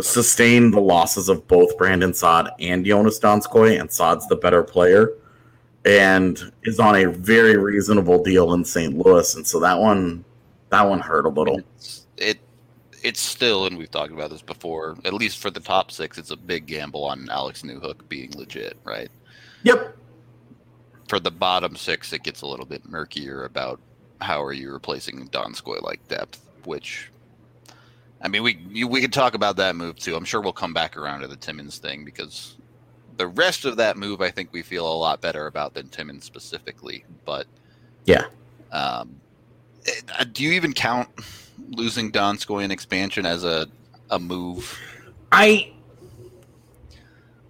sustain 0.00 0.70
the 0.70 0.80
losses 0.80 1.28
of 1.28 1.46
both 1.46 1.76
Brandon 1.76 2.14
Saad 2.14 2.48
and 2.58 2.86
Joonas 2.86 3.20
Donskoi, 3.20 3.78
and 3.78 3.92
Saad's 3.92 4.26
the 4.28 4.36
better 4.36 4.62
player 4.62 5.10
and 5.84 6.50
is 6.62 6.80
on 6.80 6.96
a 6.96 7.10
very 7.10 7.58
reasonable 7.58 8.24
deal 8.24 8.54
in 8.54 8.64
St. 8.64 8.96
Louis, 8.96 9.34
and 9.36 9.46
so 9.46 9.60
that 9.60 9.78
one 9.78 10.24
that 10.70 10.88
one 10.88 11.00
hurt 11.00 11.26
a 11.26 11.28
little. 11.28 11.60
it 12.16 12.38
it's 13.02 13.20
still, 13.20 13.66
and 13.66 13.76
we've 13.78 13.90
talked 13.90 14.12
about 14.12 14.30
this 14.30 14.42
before. 14.42 14.96
At 15.04 15.14
least 15.14 15.38
for 15.38 15.50
the 15.50 15.60
top 15.60 15.90
six, 15.90 16.18
it's 16.18 16.30
a 16.30 16.36
big 16.36 16.66
gamble 16.66 17.04
on 17.04 17.28
Alex 17.30 17.62
Newhook 17.62 18.08
being 18.08 18.32
legit, 18.36 18.76
right? 18.84 19.10
Yep. 19.62 19.96
For 21.08 21.20
the 21.20 21.30
bottom 21.30 21.76
six, 21.76 22.12
it 22.12 22.22
gets 22.22 22.42
a 22.42 22.46
little 22.46 22.66
bit 22.66 22.88
murkier 22.88 23.44
about 23.44 23.80
how 24.20 24.42
are 24.42 24.52
you 24.52 24.72
replacing 24.72 25.28
Donskoi 25.28 25.82
like 25.82 26.06
depth, 26.08 26.40
which. 26.64 27.10
I 28.22 28.28
mean, 28.28 28.42
we 28.42 28.58
you, 28.70 28.88
we 28.88 29.00
could 29.02 29.12
talk 29.12 29.34
about 29.34 29.56
that 29.56 29.76
move 29.76 29.96
too. 29.96 30.16
I'm 30.16 30.24
sure 30.24 30.40
we'll 30.40 30.52
come 30.52 30.72
back 30.72 30.96
around 30.96 31.20
to 31.20 31.28
the 31.28 31.36
Timmins 31.36 31.78
thing 31.78 32.04
because 32.04 32.56
the 33.18 33.26
rest 33.28 33.64
of 33.64 33.76
that 33.76 33.96
move, 33.96 34.20
I 34.20 34.30
think 34.30 34.52
we 34.52 34.62
feel 34.62 34.90
a 34.90 34.96
lot 34.96 35.20
better 35.20 35.46
about 35.46 35.74
than 35.74 35.88
Timmins 35.88 36.24
specifically. 36.24 37.04
But 37.24 37.46
Yeah. 38.06 38.24
um, 38.72 39.20
eh, 39.86 40.24
do 40.32 40.42
you 40.44 40.52
even 40.52 40.72
count 40.72 41.08
losing 41.70 42.12
Donskoi 42.12 42.64
in 42.64 42.70
expansion 42.70 43.26
as 43.26 43.44
a 43.44 43.66
a 44.10 44.18
move? 44.18 44.78
I 45.32 45.72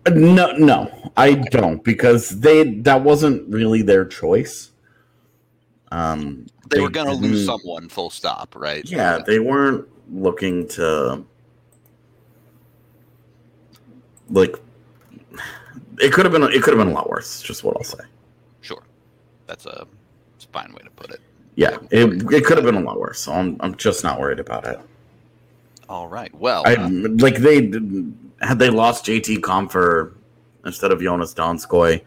no 0.08 0.52
no 0.52 1.12
I 1.16 1.34
don't 1.34 1.82
because 1.82 2.40
they 2.40 2.64
that 2.80 3.02
wasn't 3.02 3.48
really 3.48 3.82
their 3.82 4.04
choice. 4.04 4.70
Um, 5.92 6.46
They, 6.68 6.80
were 6.80 6.90
going 6.90 7.06
to 7.06 7.14
lose 7.14 7.46
someone, 7.46 7.88
full 7.88 8.10
stop, 8.10 8.54
right? 8.56 8.84
Yeah, 8.84 9.18
they 9.24 9.38
weren't 9.38 9.86
looking 10.10 10.66
to 10.70 11.24
like. 14.28 14.56
It 15.98 16.12
could 16.12 16.26
have 16.26 16.32
been. 16.32 16.42
It 16.42 16.62
could 16.62 16.74
have 16.74 16.78
been 16.78 16.88
a 16.88 16.94
lot 16.94 17.08
worse. 17.08 17.40
Just 17.40 17.64
what 17.64 17.76
I'll 17.76 17.84
say. 17.84 18.04
Sure, 18.60 18.82
that's 19.46 19.64
a, 19.64 19.86
that's 20.34 20.44
a 20.44 20.48
fine 20.48 20.72
way 20.72 20.82
to 20.82 20.90
put 20.90 21.10
it. 21.10 21.20
Yeah, 21.56 21.78
it, 21.90 22.30
it 22.32 22.44
could 22.44 22.58
have 22.58 22.66
been 22.66 22.76
a 22.76 22.80
lot 22.80 23.00
worse. 23.00 23.18
So 23.20 23.32
I'm 23.32 23.56
I'm 23.60 23.74
just 23.76 24.04
not 24.04 24.20
worried 24.20 24.38
about 24.38 24.66
it. 24.66 24.78
All 25.88 26.06
right. 26.06 26.32
Well, 26.34 26.62
I 26.66 26.76
uh, 26.76 26.88
like 27.18 27.36
they 27.36 27.72
had 28.40 28.58
they 28.58 28.70
lost 28.70 29.06
JT 29.06 29.38
Compher 29.38 30.12
instead 30.64 30.92
of 30.92 31.00
Joonas 31.00 31.34
Donskoi. 31.34 32.02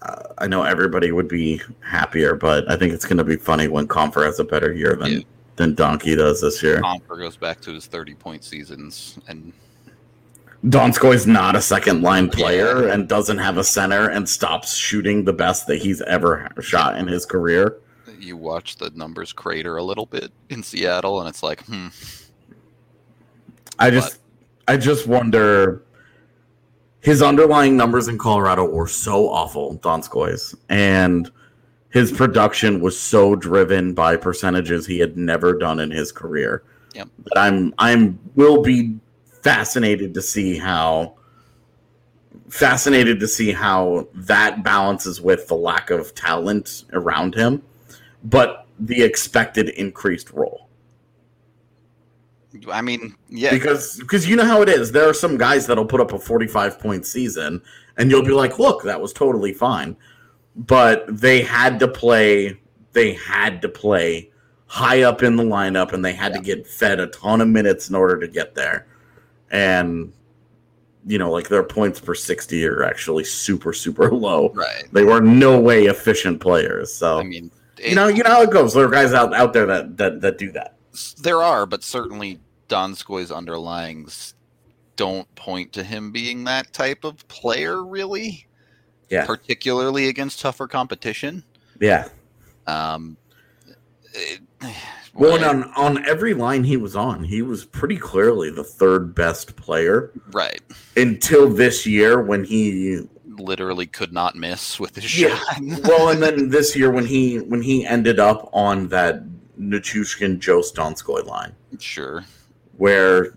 Uh, 0.00 0.22
I 0.38 0.46
know 0.46 0.62
everybody 0.62 1.12
would 1.12 1.28
be 1.28 1.60
happier, 1.80 2.34
but 2.34 2.70
I 2.70 2.76
think 2.76 2.92
it's 2.92 3.04
going 3.04 3.18
to 3.18 3.24
be 3.24 3.36
funny 3.36 3.68
when 3.68 3.86
Compher 3.86 4.24
has 4.24 4.38
a 4.40 4.44
better 4.44 4.72
year 4.72 4.96
than 4.96 5.12
Yeah. 5.12 5.18
than 5.56 5.74
Donkey 5.74 6.16
does 6.16 6.40
this 6.40 6.62
year. 6.62 6.80
Compher 6.80 7.18
goes 7.18 7.36
back 7.36 7.60
to 7.62 7.72
his 7.72 7.86
thirty 7.86 8.14
point 8.14 8.44
seasons, 8.44 9.18
and 9.28 9.52
Donskoi's 10.64 11.26
not 11.26 11.54
a 11.54 11.60
second 11.60 12.00
line 12.00 12.30
player 12.30 12.88
and 12.88 13.06
doesn't 13.08 13.38
have 13.38 13.58
a 13.58 13.64
center 13.64 14.08
and 14.08 14.26
stops 14.26 14.74
shooting 14.74 15.24
the 15.24 15.32
best 15.34 15.66
that 15.66 15.76
he's 15.76 16.00
ever 16.02 16.48
shot 16.62 16.96
in 16.96 17.06
his 17.06 17.26
career. 17.26 17.76
You 18.24 18.36
watch 18.36 18.76
the 18.76 18.90
numbers 18.90 19.32
crater 19.32 19.76
a 19.76 19.82
little 19.82 20.06
bit 20.06 20.32
in 20.48 20.62
Seattle, 20.62 21.20
and 21.20 21.28
it's 21.28 21.42
like, 21.42 21.62
hmm, 21.64 21.88
I 23.78 23.90
just 23.90 24.18
I 24.66 24.76
just 24.76 25.06
wonder 25.06 25.82
his 27.00 27.20
underlying 27.20 27.76
numbers 27.76 28.08
in 28.08 28.16
Colorado 28.16 28.64
were 28.64 28.88
so 28.88 29.28
awful, 29.28 29.78
Donskoi's, 29.78 30.56
and 30.70 31.30
his 31.90 32.10
production 32.10 32.80
was 32.80 32.98
so 32.98 33.36
driven 33.36 33.92
by 33.92 34.16
percentages 34.16 34.86
he 34.86 34.98
had 34.98 35.16
never 35.16 35.52
done 35.52 35.78
in 35.80 35.90
his 35.90 36.10
career. 36.10 36.64
Yep. 36.94 37.08
That 37.26 37.38
I'm 37.38 37.74
I'm 37.78 38.18
will 38.34 38.62
be 38.62 38.96
fascinated 39.42 40.14
to 40.14 40.22
see 40.22 40.56
how 40.56 41.14
fascinated 42.48 43.20
to 43.20 43.28
see 43.28 43.52
how 43.52 44.08
that 44.14 44.64
balances 44.64 45.20
with 45.20 45.46
the 45.48 45.54
lack 45.54 45.90
of 45.90 46.14
talent 46.14 46.84
around 46.92 47.34
him, 47.34 47.62
but 48.24 48.66
the 48.80 49.02
expected 49.02 49.68
increased 49.70 50.30
role 50.32 50.64
I 52.70 52.82
mean, 52.82 53.16
yeah, 53.28 53.50
because 53.50 53.98
because 53.98 54.28
you 54.28 54.36
know 54.36 54.44
how 54.44 54.62
it 54.62 54.68
is. 54.68 54.92
There 54.92 55.08
are 55.08 55.14
some 55.14 55.36
guys 55.36 55.66
that'll 55.66 55.84
put 55.84 56.00
up 56.00 56.12
a 56.12 56.18
45 56.18 56.78
point 56.78 57.04
season 57.04 57.60
and 57.96 58.10
you'll 58.10 58.24
be 58.24 58.30
like, 58.30 58.58
"Look, 58.58 58.84
that 58.84 59.00
was 59.00 59.12
totally 59.12 59.52
fine." 59.52 59.96
But 60.54 61.04
they 61.08 61.42
had 61.42 61.80
to 61.80 61.88
play 61.88 62.60
they 62.92 63.14
had 63.14 63.60
to 63.62 63.68
play 63.68 64.30
high 64.66 65.02
up 65.02 65.22
in 65.22 65.36
the 65.36 65.42
lineup 65.42 65.92
and 65.92 66.04
they 66.04 66.12
had 66.12 66.32
to 66.32 66.40
get 66.40 66.66
fed 66.66 67.00
a 67.00 67.08
ton 67.08 67.40
of 67.40 67.48
minutes 67.48 67.88
in 67.88 67.94
order 67.94 68.18
to 68.20 68.28
get 68.28 68.54
there. 68.54 68.86
And 69.50 70.12
you 71.06 71.18
know, 71.18 71.30
like 71.30 71.48
their 71.48 71.62
points 71.62 72.00
per 72.00 72.14
60 72.14 72.64
are 72.66 72.84
actually 72.84 73.24
super 73.24 73.72
super 73.72 74.10
low. 74.14 74.50
right. 74.54 74.84
They 74.92 75.04
were 75.04 75.20
no 75.20 75.58
way 75.60 75.86
efficient 75.86 76.40
players. 76.40 76.94
So, 76.94 77.18
I 77.18 77.24
mean, 77.24 77.50
you 77.82 77.94
know, 77.94 78.08
you 78.08 78.22
know 78.22 78.30
how 78.30 78.42
it 78.42 78.50
goes. 78.50 78.74
There 78.74 78.84
are 78.84 78.90
guys 78.90 79.12
out 79.12 79.34
out 79.34 79.52
there 79.52 79.66
that 79.66 79.96
that 79.96 80.20
that 80.20 80.38
do 80.38 80.52
that. 80.52 80.76
there 81.22 81.42
are, 81.42 81.66
but 81.66 81.82
certainly 81.82 82.40
Donskoi's 82.68 83.30
underlyings 83.30 84.34
don't 84.96 85.32
point 85.34 85.72
to 85.72 85.82
him 85.82 86.12
being 86.12 86.44
that 86.44 86.72
type 86.72 87.04
of 87.04 87.26
player, 87.28 87.82
really. 87.84 88.46
Yeah. 89.10 89.26
Particularly 89.26 90.08
against 90.08 90.40
tougher 90.40 90.66
competition. 90.66 91.44
Yeah. 91.80 92.08
Um, 92.66 93.16
it- 94.12 94.40
Well, 95.16 95.36
and 95.36 95.44
on 95.44 95.72
on 95.76 96.04
every 96.08 96.34
line 96.34 96.64
he 96.64 96.76
was 96.76 96.96
on, 96.96 97.22
he 97.22 97.40
was 97.40 97.64
pretty 97.64 97.96
clearly 97.96 98.50
the 98.50 98.64
third 98.64 99.14
best 99.14 99.54
player 99.54 100.10
right. 100.32 100.60
until 100.96 101.48
this 101.48 101.86
year 101.86 102.20
when 102.20 102.42
he 102.42 103.06
Literally 103.38 103.86
could 103.86 104.12
not 104.12 104.34
miss 104.36 104.78
with 104.78 104.96
his 104.96 105.20
Yeah. 105.20 105.36
shot. 105.36 105.60
well, 105.84 106.08
and 106.10 106.22
then 106.22 106.48
this 106.50 106.76
year 106.76 106.90
when 106.90 107.06
he 107.06 107.36
when 107.38 107.62
he 107.62 107.84
ended 107.86 108.18
up 108.20 108.48
on 108.52 108.88
that 108.88 109.22
Nichushkin 109.60 110.38
Joe 110.38 110.60
Donskoi 110.60 111.24
line, 111.26 111.54
sure. 111.78 112.24
where 112.76 113.34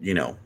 you 0.00 0.14
know 0.14 0.36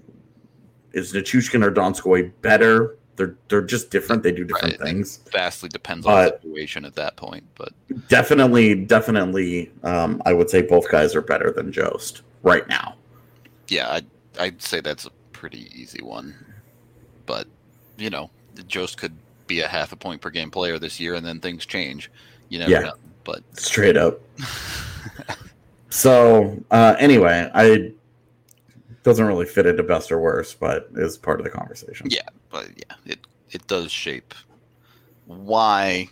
is 0.93 1.13
Nichushkin 1.13 1.65
or 1.65 1.71
Donskoi 1.73 2.33
better? 2.43 2.97
They're 3.17 3.37
they're 3.49 3.63
just 3.63 3.91
different. 3.91 4.23
They 4.25 4.33
do 4.33 4.45
different 4.45 4.79
Right. 4.81 4.89
things. 4.89 5.21
Vastly 5.33 5.69
depends 5.69 6.05
on 6.07 6.13
the 6.25 6.31
situation 6.43 6.85
at 6.85 6.95
that 6.97 7.15
point. 7.17 7.45
But 7.55 7.73
Definitely, 8.09 8.75
definitely. 8.75 9.71
Um, 9.85 10.21
I 10.27 10.33
would 10.33 10.51
say 10.51 10.63
both 10.63 10.89
guys 10.91 11.15
are 11.15 11.21
better 11.23 11.53
than 11.53 11.71
Jost 11.71 12.23
right 12.43 12.67
now. 12.69 12.97
yeah, 13.69 13.89
I'd, 13.93 14.07
I'd 14.41 14.61
say 14.63 14.81
that's 14.81 15.07
a 15.07 15.11
pretty 15.33 15.69
easy 15.81 16.03
one. 16.03 16.35
But, 17.27 17.47
you 17.97 18.11
know, 18.11 18.31
Jost 18.63 18.97
could 18.99 19.17
be 19.47 19.61
a 19.61 19.69
half 19.69 19.93
a 19.93 19.97
point 19.97 20.21
per 20.21 20.31
game 20.31 20.51
player 20.51 20.79
this 20.79 20.99
year 21.01 21.15
and 21.15 21.27
then 21.27 21.41
things 21.41 21.67
change. 21.67 22.11
You 22.49 22.61
never 22.61 22.71
Yeah. 22.71 22.81
know. 22.81 22.95
But 23.25 23.43
Straight 23.59 23.97
up. 23.97 24.21
So 25.91 26.61
uh, 26.73 26.97
anyway, 26.99 27.49
I 27.55 27.93
doesn't 29.05 29.25
really 29.27 29.47
fit 29.47 29.65
into 29.67 29.85
best 29.85 30.11
or 30.11 30.19
worst, 30.19 30.59
but 30.59 30.89
is 30.97 31.17
part 31.17 31.39
of 31.39 31.45
the 31.45 31.51
conversation. 31.51 32.09
Yeah. 32.11 32.23
but 32.51 32.69
yeah, 32.77 32.97
it 33.07 33.21
it 33.51 33.65
does 33.69 33.93
shape 33.93 34.35
why 35.27 36.09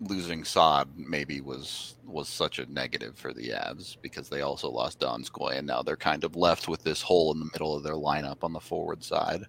losing 0.00 0.42
Saad 0.42 0.88
maybe 0.96 1.40
was 1.40 1.94
was 2.06 2.28
such 2.28 2.58
a 2.58 2.66
negative 2.72 3.16
for 3.16 3.32
the 3.32 3.50
Avs 3.50 3.96
because 4.02 4.28
they 4.28 4.40
also 4.40 4.68
lost 4.68 4.98
Donskoi 4.98 5.58
and 5.58 5.66
now 5.66 5.82
they're 5.82 5.96
kind 5.96 6.24
of 6.24 6.34
left 6.34 6.66
with 6.66 6.82
this 6.82 7.00
hole 7.00 7.32
in 7.32 7.38
the 7.38 7.50
middle 7.52 7.76
of 7.76 7.84
their 7.84 7.94
lineup 7.94 8.38
on 8.42 8.52
the 8.52 8.60
forward 8.60 9.04
side 9.04 9.44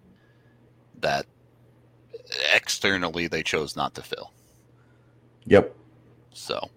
that 1.01 1.25
externally 2.53 3.27
they 3.27 3.43
chose 3.43 3.75
not 3.75 3.95
to 3.95 4.01
fill. 4.01 4.31
Yep. 5.45 5.75
So 6.31 6.69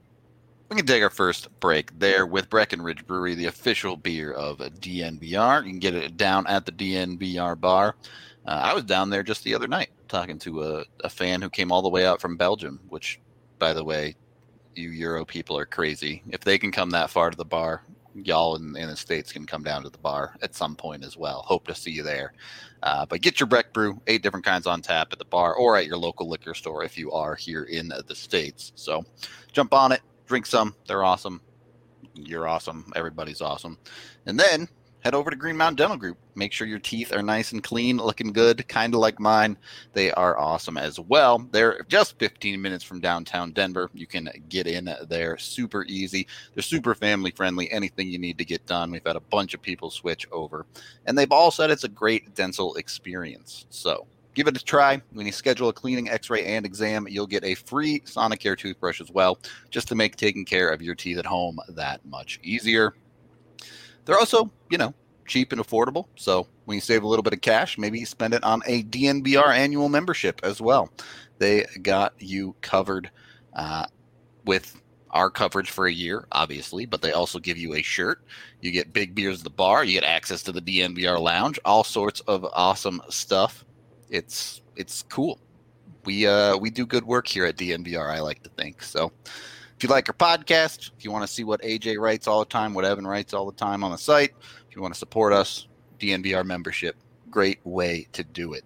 we 0.68 0.76
can 0.76 0.86
take 0.86 1.02
our 1.02 1.10
first 1.10 1.48
break 1.60 1.98
there 1.98 2.26
with 2.26 2.48
Breckenridge 2.48 3.06
Brewery, 3.06 3.34
the 3.34 3.46
official 3.46 3.96
beer 3.96 4.32
of 4.32 4.58
DNVR. 4.58 5.64
You 5.64 5.70
can 5.70 5.78
get 5.78 5.94
it 5.94 6.16
down 6.16 6.46
at 6.46 6.64
the 6.64 6.72
DNVR 6.72 7.60
bar. 7.60 7.96
Uh, 8.46 8.60
I 8.64 8.74
was 8.74 8.84
down 8.84 9.10
there 9.10 9.22
just 9.22 9.44
the 9.44 9.54
other 9.54 9.68
night 9.68 9.90
talking 10.08 10.38
to 10.40 10.62
a, 10.62 10.84
a 11.04 11.08
fan 11.08 11.42
who 11.42 11.50
came 11.50 11.70
all 11.70 11.82
the 11.82 11.88
way 11.88 12.06
out 12.06 12.20
from 12.20 12.36
Belgium, 12.36 12.80
which, 12.88 13.20
by 13.58 13.72
the 13.72 13.84
way, 13.84 14.16
you 14.74 14.90
Euro 14.90 15.24
people 15.24 15.56
are 15.58 15.66
crazy. 15.66 16.22
If 16.28 16.40
they 16.40 16.58
can 16.58 16.72
come 16.72 16.90
that 16.90 17.10
far 17.10 17.30
to 17.30 17.36
the 17.36 17.44
bar, 17.44 17.82
y'all 18.14 18.56
in, 18.56 18.76
in 18.76 18.88
the 18.88 18.96
States 18.96 19.32
can 19.32 19.46
come 19.46 19.62
down 19.62 19.82
to 19.82 19.90
the 19.90 19.98
bar 19.98 20.36
at 20.42 20.54
some 20.54 20.76
point 20.76 21.04
as 21.04 21.16
well. 21.16 21.42
Hope 21.46 21.66
to 21.66 21.74
see 21.74 21.90
you 21.90 22.02
there. 22.02 22.32
Uh, 22.82 23.06
but 23.06 23.20
get 23.20 23.38
your 23.40 23.46
Breck 23.46 23.72
Brew, 23.72 24.00
eight 24.06 24.22
different 24.22 24.44
kinds 24.44 24.66
on 24.66 24.82
tap 24.82 25.08
at 25.12 25.18
the 25.18 25.24
bar 25.24 25.54
or 25.54 25.76
at 25.76 25.86
your 25.86 25.96
local 25.96 26.28
liquor 26.28 26.54
store 26.54 26.84
if 26.84 26.98
you 26.98 27.12
are 27.12 27.34
here 27.34 27.64
in 27.64 27.92
the 28.06 28.14
States. 28.14 28.72
So 28.74 29.04
jump 29.52 29.72
on 29.72 29.92
it, 29.92 30.00
drink 30.26 30.46
some. 30.46 30.74
They're 30.86 31.04
awesome. 31.04 31.40
You're 32.14 32.48
awesome. 32.48 32.92
Everybody's 32.96 33.40
awesome. 33.40 33.78
And 34.26 34.38
then 34.38 34.68
head 35.02 35.14
over 35.14 35.30
to 35.30 35.36
Green 35.36 35.56
Mountain 35.56 35.76
Dental 35.76 35.96
Group. 35.96 36.16
Make 36.34 36.52
sure 36.52 36.66
your 36.66 36.78
teeth 36.78 37.12
are 37.12 37.22
nice 37.22 37.52
and 37.52 37.62
clean, 37.62 37.96
looking 37.96 38.32
good, 38.32 38.66
kind 38.68 38.94
of 38.94 39.00
like 39.00 39.18
mine. 39.18 39.58
They 39.92 40.12
are 40.12 40.38
awesome 40.38 40.78
as 40.78 40.98
well. 40.98 41.46
They're 41.50 41.84
just 41.88 42.18
15 42.18 42.60
minutes 42.62 42.84
from 42.84 43.00
downtown 43.00 43.52
Denver. 43.52 43.90
You 43.94 44.06
can 44.06 44.30
get 44.48 44.66
in 44.66 44.88
there 45.08 45.36
super 45.38 45.84
easy. 45.84 46.28
They're 46.54 46.62
super 46.62 46.94
family 46.94 47.32
friendly. 47.32 47.70
Anything 47.70 48.08
you 48.08 48.18
need 48.18 48.38
to 48.38 48.44
get 48.44 48.64
done. 48.66 48.90
We've 48.90 49.04
had 49.04 49.16
a 49.16 49.20
bunch 49.20 49.54
of 49.54 49.62
people 49.62 49.90
switch 49.90 50.26
over, 50.30 50.66
and 51.06 51.18
they've 51.18 51.32
all 51.32 51.50
said 51.50 51.70
it's 51.70 51.84
a 51.84 51.88
great 51.88 52.34
dental 52.34 52.74
experience. 52.76 53.66
So 53.70 54.06
give 54.34 54.46
it 54.46 54.56
a 54.56 54.64
try. 54.64 55.02
When 55.12 55.26
you 55.26 55.32
schedule 55.32 55.68
a 55.68 55.72
cleaning, 55.72 56.08
x 56.08 56.30
ray, 56.30 56.46
and 56.46 56.64
exam, 56.64 57.06
you'll 57.10 57.26
get 57.26 57.44
a 57.44 57.54
free 57.54 58.00
Sonicare 58.00 58.56
toothbrush 58.56 59.00
as 59.00 59.10
well, 59.10 59.38
just 59.70 59.88
to 59.88 59.94
make 59.94 60.16
taking 60.16 60.44
care 60.44 60.70
of 60.70 60.80
your 60.80 60.94
teeth 60.94 61.18
at 61.18 61.26
home 61.26 61.58
that 61.70 62.04
much 62.06 62.38
easier. 62.42 62.94
They're 64.04 64.18
also, 64.18 64.50
you 64.70 64.78
know, 64.78 64.94
cheap 65.26 65.52
and 65.52 65.60
affordable. 65.60 66.06
So 66.16 66.46
when 66.64 66.76
you 66.76 66.80
save 66.80 67.02
a 67.02 67.08
little 67.08 67.22
bit 67.22 67.32
of 67.32 67.40
cash, 67.40 67.78
maybe 67.78 67.98
you 67.98 68.06
spend 68.06 68.34
it 68.34 68.42
on 68.44 68.62
a 68.66 68.82
DNVR 68.84 69.54
annual 69.54 69.88
membership 69.88 70.40
as 70.42 70.60
well. 70.60 70.90
They 71.38 71.64
got 71.82 72.14
you 72.18 72.54
covered 72.60 73.10
uh, 73.54 73.86
with 74.44 74.80
our 75.10 75.30
coverage 75.30 75.70
for 75.70 75.86
a 75.86 75.92
year, 75.92 76.26
obviously, 76.32 76.86
but 76.86 77.02
they 77.02 77.12
also 77.12 77.38
give 77.38 77.58
you 77.58 77.74
a 77.74 77.82
shirt. 77.82 78.24
You 78.60 78.70
get 78.70 78.92
big 78.92 79.14
beers 79.14 79.38
at 79.38 79.44
the 79.44 79.50
bar. 79.50 79.84
You 79.84 79.92
get 79.92 80.04
access 80.04 80.42
to 80.44 80.52
the 80.52 80.62
DNVR 80.62 81.20
lounge. 81.20 81.58
All 81.64 81.84
sorts 81.84 82.20
of 82.20 82.46
awesome 82.52 83.00
stuff. 83.08 83.64
It's 84.08 84.62
it's 84.76 85.02
cool. 85.02 85.38
We 86.04 86.26
uh 86.26 86.56
we 86.56 86.70
do 86.70 86.86
good 86.86 87.04
work 87.04 87.26
here 87.28 87.44
at 87.44 87.56
DNVR. 87.56 88.10
I 88.10 88.20
like 88.20 88.42
to 88.42 88.50
think 88.50 88.82
so. 88.82 89.12
If 89.82 89.88
you 89.88 89.92
like 89.92 90.08
our 90.08 90.14
podcast, 90.14 90.92
if 90.96 91.04
you 91.04 91.10
want 91.10 91.26
to 91.26 91.34
see 91.34 91.42
what 91.42 91.60
AJ 91.62 91.98
writes 91.98 92.28
all 92.28 92.38
the 92.38 92.44
time, 92.44 92.72
what 92.72 92.84
Evan 92.84 93.04
writes 93.04 93.34
all 93.34 93.46
the 93.46 93.56
time 93.56 93.82
on 93.82 93.90
the 93.90 93.98
site, 93.98 94.30
if 94.70 94.76
you 94.76 94.80
want 94.80 94.94
to 94.94 94.98
support 94.98 95.32
us, 95.32 95.66
DNVR 95.98 96.44
membership, 96.44 96.94
great 97.32 97.58
way 97.64 98.06
to 98.12 98.22
do 98.22 98.52
it. 98.52 98.62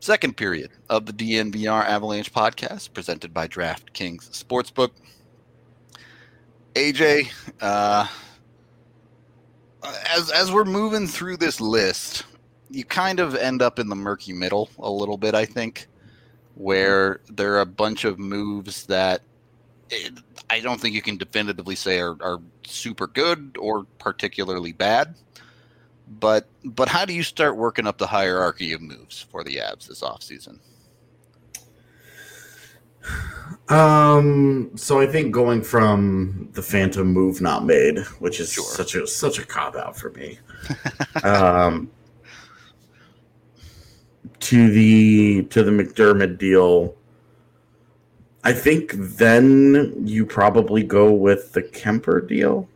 Second 0.00 0.36
period 0.36 0.72
of 0.90 1.06
the 1.06 1.12
DNVR 1.12 1.86
Avalanche 1.86 2.32
podcast, 2.32 2.92
presented 2.92 3.32
by 3.32 3.46
DraftKings 3.46 4.32
Sportsbook. 4.32 4.90
AJ, 6.74 7.30
uh, 7.60 8.08
as 10.10 10.28
as 10.32 10.50
we're 10.50 10.64
moving 10.64 11.06
through 11.06 11.36
this 11.36 11.60
list, 11.60 12.24
you 12.68 12.84
kind 12.84 13.20
of 13.20 13.36
end 13.36 13.62
up 13.62 13.78
in 13.78 13.88
the 13.88 13.94
murky 13.94 14.32
middle 14.32 14.70
a 14.80 14.90
little 14.90 15.18
bit. 15.18 15.36
I 15.36 15.44
think, 15.44 15.86
where 16.56 17.20
there 17.30 17.54
are 17.54 17.60
a 17.60 17.66
bunch 17.66 18.04
of 18.04 18.18
moves 18.18 18.86
that 18.86 19.22
it, 19.90 20.12
I 20.50 20.60
don't 20.60 20.80
think 20.80 20.94
you 20.94 21.02
can 21.02 21.16
definitively 21.16 21.74
say 21.74 21.98
are, 22.00 22.16
are 22.22 22.40
super 22.66 23.06
good 23.06 23.56
or 23.58 23.84
particularly 23.98 24.72
bad. 24.72 25.14
But 26.20 26.48
but 26.64 26.88
how 26.88 27.04
do 27.04 27.14
you 27.14 27.22
start 27.22 27.56
working 27.56 27.86
up 27.86 27.98
the 27.98 28.06
hierarchy 28.06 28.72
of 28.72 28.82
moves 28.82 29.20
for 29.30 29.42
the 29.42 29.56
Avs 29.56 29.86
this 29.88 30.02
offseason? 30.02 30.58
Um. 33.68 34.70
So 34.76 35.00
I 35.00 35.06
think 35.06 35.32
going 35.32 35.62
from 35.62 36.48
the 36.52 36.62
Phantom 36.62 37.06
move 37.06 37.40
not 37.40 37.64
made, 37.64 37.98
which 38.18 38.40
is 38.40 38.52
Sure. 38.52 38.64
such 38.64 38.94
a 38.94 39.06
such 39.06 39.38
a 39.38 39.44
cop 39.46 39.76
out 39.76 39.96
for 39.96 40.10
me, 40.10 40.38
um, 41.22 41.90
to 44.40 44.70
the 44.70 45.44
to 45.44 45.62
the 45.62 45.70
MacDermid 45.70 46.38
deal. 46.38 46.94
I 48.44 48.52
think 48.52 48.92
then 48.94 49.94
you 50.06 50.26
probably 50.26 50.82
go 50.82 51.10
with 51.12 51.52
the 51.52 51.62
Kuemper 51.62 52.28
deal 52.28 52.68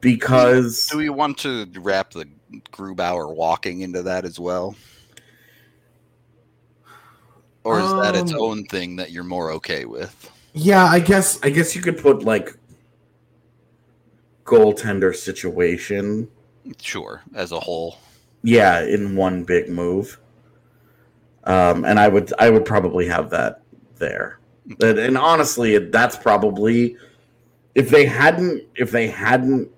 because 0.00 0.88
Do 0.88 0.98
we 0.98 1.10
want 1.10 1.38
to 1.38 1.66
wrap 1.76 2.12
the 2.12 2.26
Grubauer 2.72 3.34
walking 3.34 3.80
into 3.80 4.02
that 4.04 4.24
as 4.24 4.38
well? 4.38 4.76
Or 7.64 7.80
is 7.80 7.90
that 7.90 8.14
its 8.16 8.32
Um, 8.32 8.40
own 8.40 8.64
thing 8.64 8.96
that 8.96 9.10
you're 9.10 9.24
more 9.24 9.50
okay 9.52 9.84
with? 9.84 10.30
Yeah, 10.52 10.84
I 10.84 11.00
guess 11.00 11.38
I 11.42 11.50
guess 11.50 11.76
you 11.76 11.82
could 11.82 11.98
put 11.98 12.22
like 12.22 12.56
goaltender 14.44 15.14
situation. 15.14 16.28
Sure, 16.80 17.22
as 17.34 17.52
a 17.52 17.60
whole. 17.60 17.98
Yeah, 18.42 18.82
in 18.82 19.16
one 19.16 19.44
big 19.44 19.68
move. 19.68 20.18
Um, 21.44 21.84
and 21.84 21.98
I 21.98 22.08
would 22.08 22.32
I 22.38 22.50
would 22.50 22.64
probably 22.64 23.06
have 23.08 23.30
that 23.30 23.59
there. 24.00 24.40
And, 24.82 24.98
and 24.98 25.16
honestly, 25.16 25.78
that's 25.78 26.16
probably 26.16 26.96
if 27.76 27.88
they 27.88 28.04
hadn't 28.04 28.64
if 28.74 28.90
they 28.90 29.06
hadn't 29.06 29.70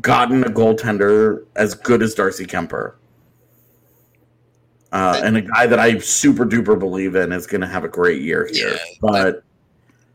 gotten 0.00 0.42
a 0.44 0.48
goaltender 0.48 1.44
as 1.56 1.74
good 1.74 2.02
as 2.02 2.14
Darcy 2.14 2.46
Kuemper. 2.46 2.94
Uh, 4.92 5.20
and 5.22 5.36
a 5.36 5.40
guy 5.42 5.66
that 5.68 5.78
I 5.78 5.98
super 5.98 6.44
duper 6.44 6.76
believe 6.78 7.14
in 7.14 7.30
is 7.32 7.46
going 7.46 7.60
to 7.60 7.66
have 7.68 7.84
a 7.84 7.88
great 7.88 8.22
year 8.22 8.48
here. 8.52 8.70
Yeah, 8.72 8.78
but 9.00 9.44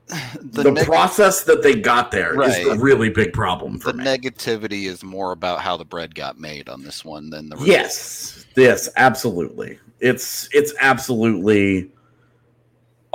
The, 0.41 0.63
the, 0.63 0.71
neg- 0.71 0.85
process 0.85 1.43
that 1.45 1.63
they 1.63 1.75
got 1.79 2.11
there 2.11 2.33
is 2.43 2.55
Right. 2.57 2.65
the 2.67 2.77
really 2.77 3.09
big 3.09 3.33
problem 3.33 3.79
for 3.79 3.91
the 3.91 3.97
me. 3.99 4.03
negativity 4.05 4.85
is 4.85 5.03
more 5.03 5.31
about 5.31 5.61
how 5.61 5.77
the 5.77 5.85
bread 5.85 6.13
got 6.13 6.37
made 6.39 6.69
on 6.69 6.83
this 6.83 7.03
one 7.03 7.29
than 7.29 7.49
the 7.49 7.57
yes, 7.61 8.45
yes, 8.55 8.87
absolutely. 8.97 9.79
It's 10.01 10.47
it's 10.53 10.73
absolutely 10.79 11.89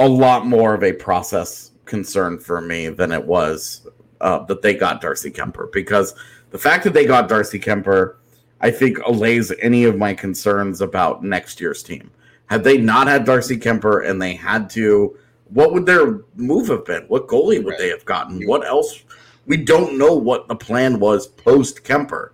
a 0.01 0.09
lot 0.09 0.47
more 0.47 0.75
of 0.75 0.83
a 0.83 0.93
process 0.93 1.71
concern 1.85 2.39
for 2.39 2.61
me 2.61 2.89
than 2.89 3.13
it 3.13 3.25
was 3.25 3.87
uh, 4.21 4.39
that 4.47 4.63
they 4.63 4.75
got 4.75 5.01
Darcy 5.01 5.31
Kuemper 5.31 5.71
because 5.73 6.15
the 6.51 6.59
fact 6.59 6.85
that 6.85 6.95
they 6.95 7.05
got 7.07 7.29
Darcy 7.29 7.61
Kuemper, 7.61 8.17
I 8.61 8.71
think, 8.71 8.99
allays 9.07 9.53
any 9.61 9.85
of 9.85 9.97
my 9.97 10.15
concerns 10.15 10.81
about 10.81 11.23
next 11.23 11.61
year's 11.61 11.83
team. 11.83 12.11
Had 12.47 12.65
they 12.65 12.79
not 12.79 13.07
had 13.07 13.25
Darcy 13.25 13.57
Kuemper 13.57 14.09
and 14.09 14.21
they 14.21 14.35
had 14.35 14.69
to 14.71 15.17
What 15.53 15.73
would 15.73 15.85
their 15.85 16.21
move 16.37 16.69
have 16.69 16.85
been? 16.85 17.03
What 17.09 17.27
goalie 17.27 17.59
would 17.63 17.73
Right. 17.73 17.79
they 17.79 17.89
have 17.89 18.05
gotten? 18.05 18.47
What 18.47 18.65
else? 18.65 19.03
We 19.47 19.57
don't 19.57 19.99
know 19.99 20.15
what 20.15 20.47
the 20.47 20.55
plan 20.55 21.01
was 21.01 21.27
post 21.27 21.83
Kuemper, 21.83 22.31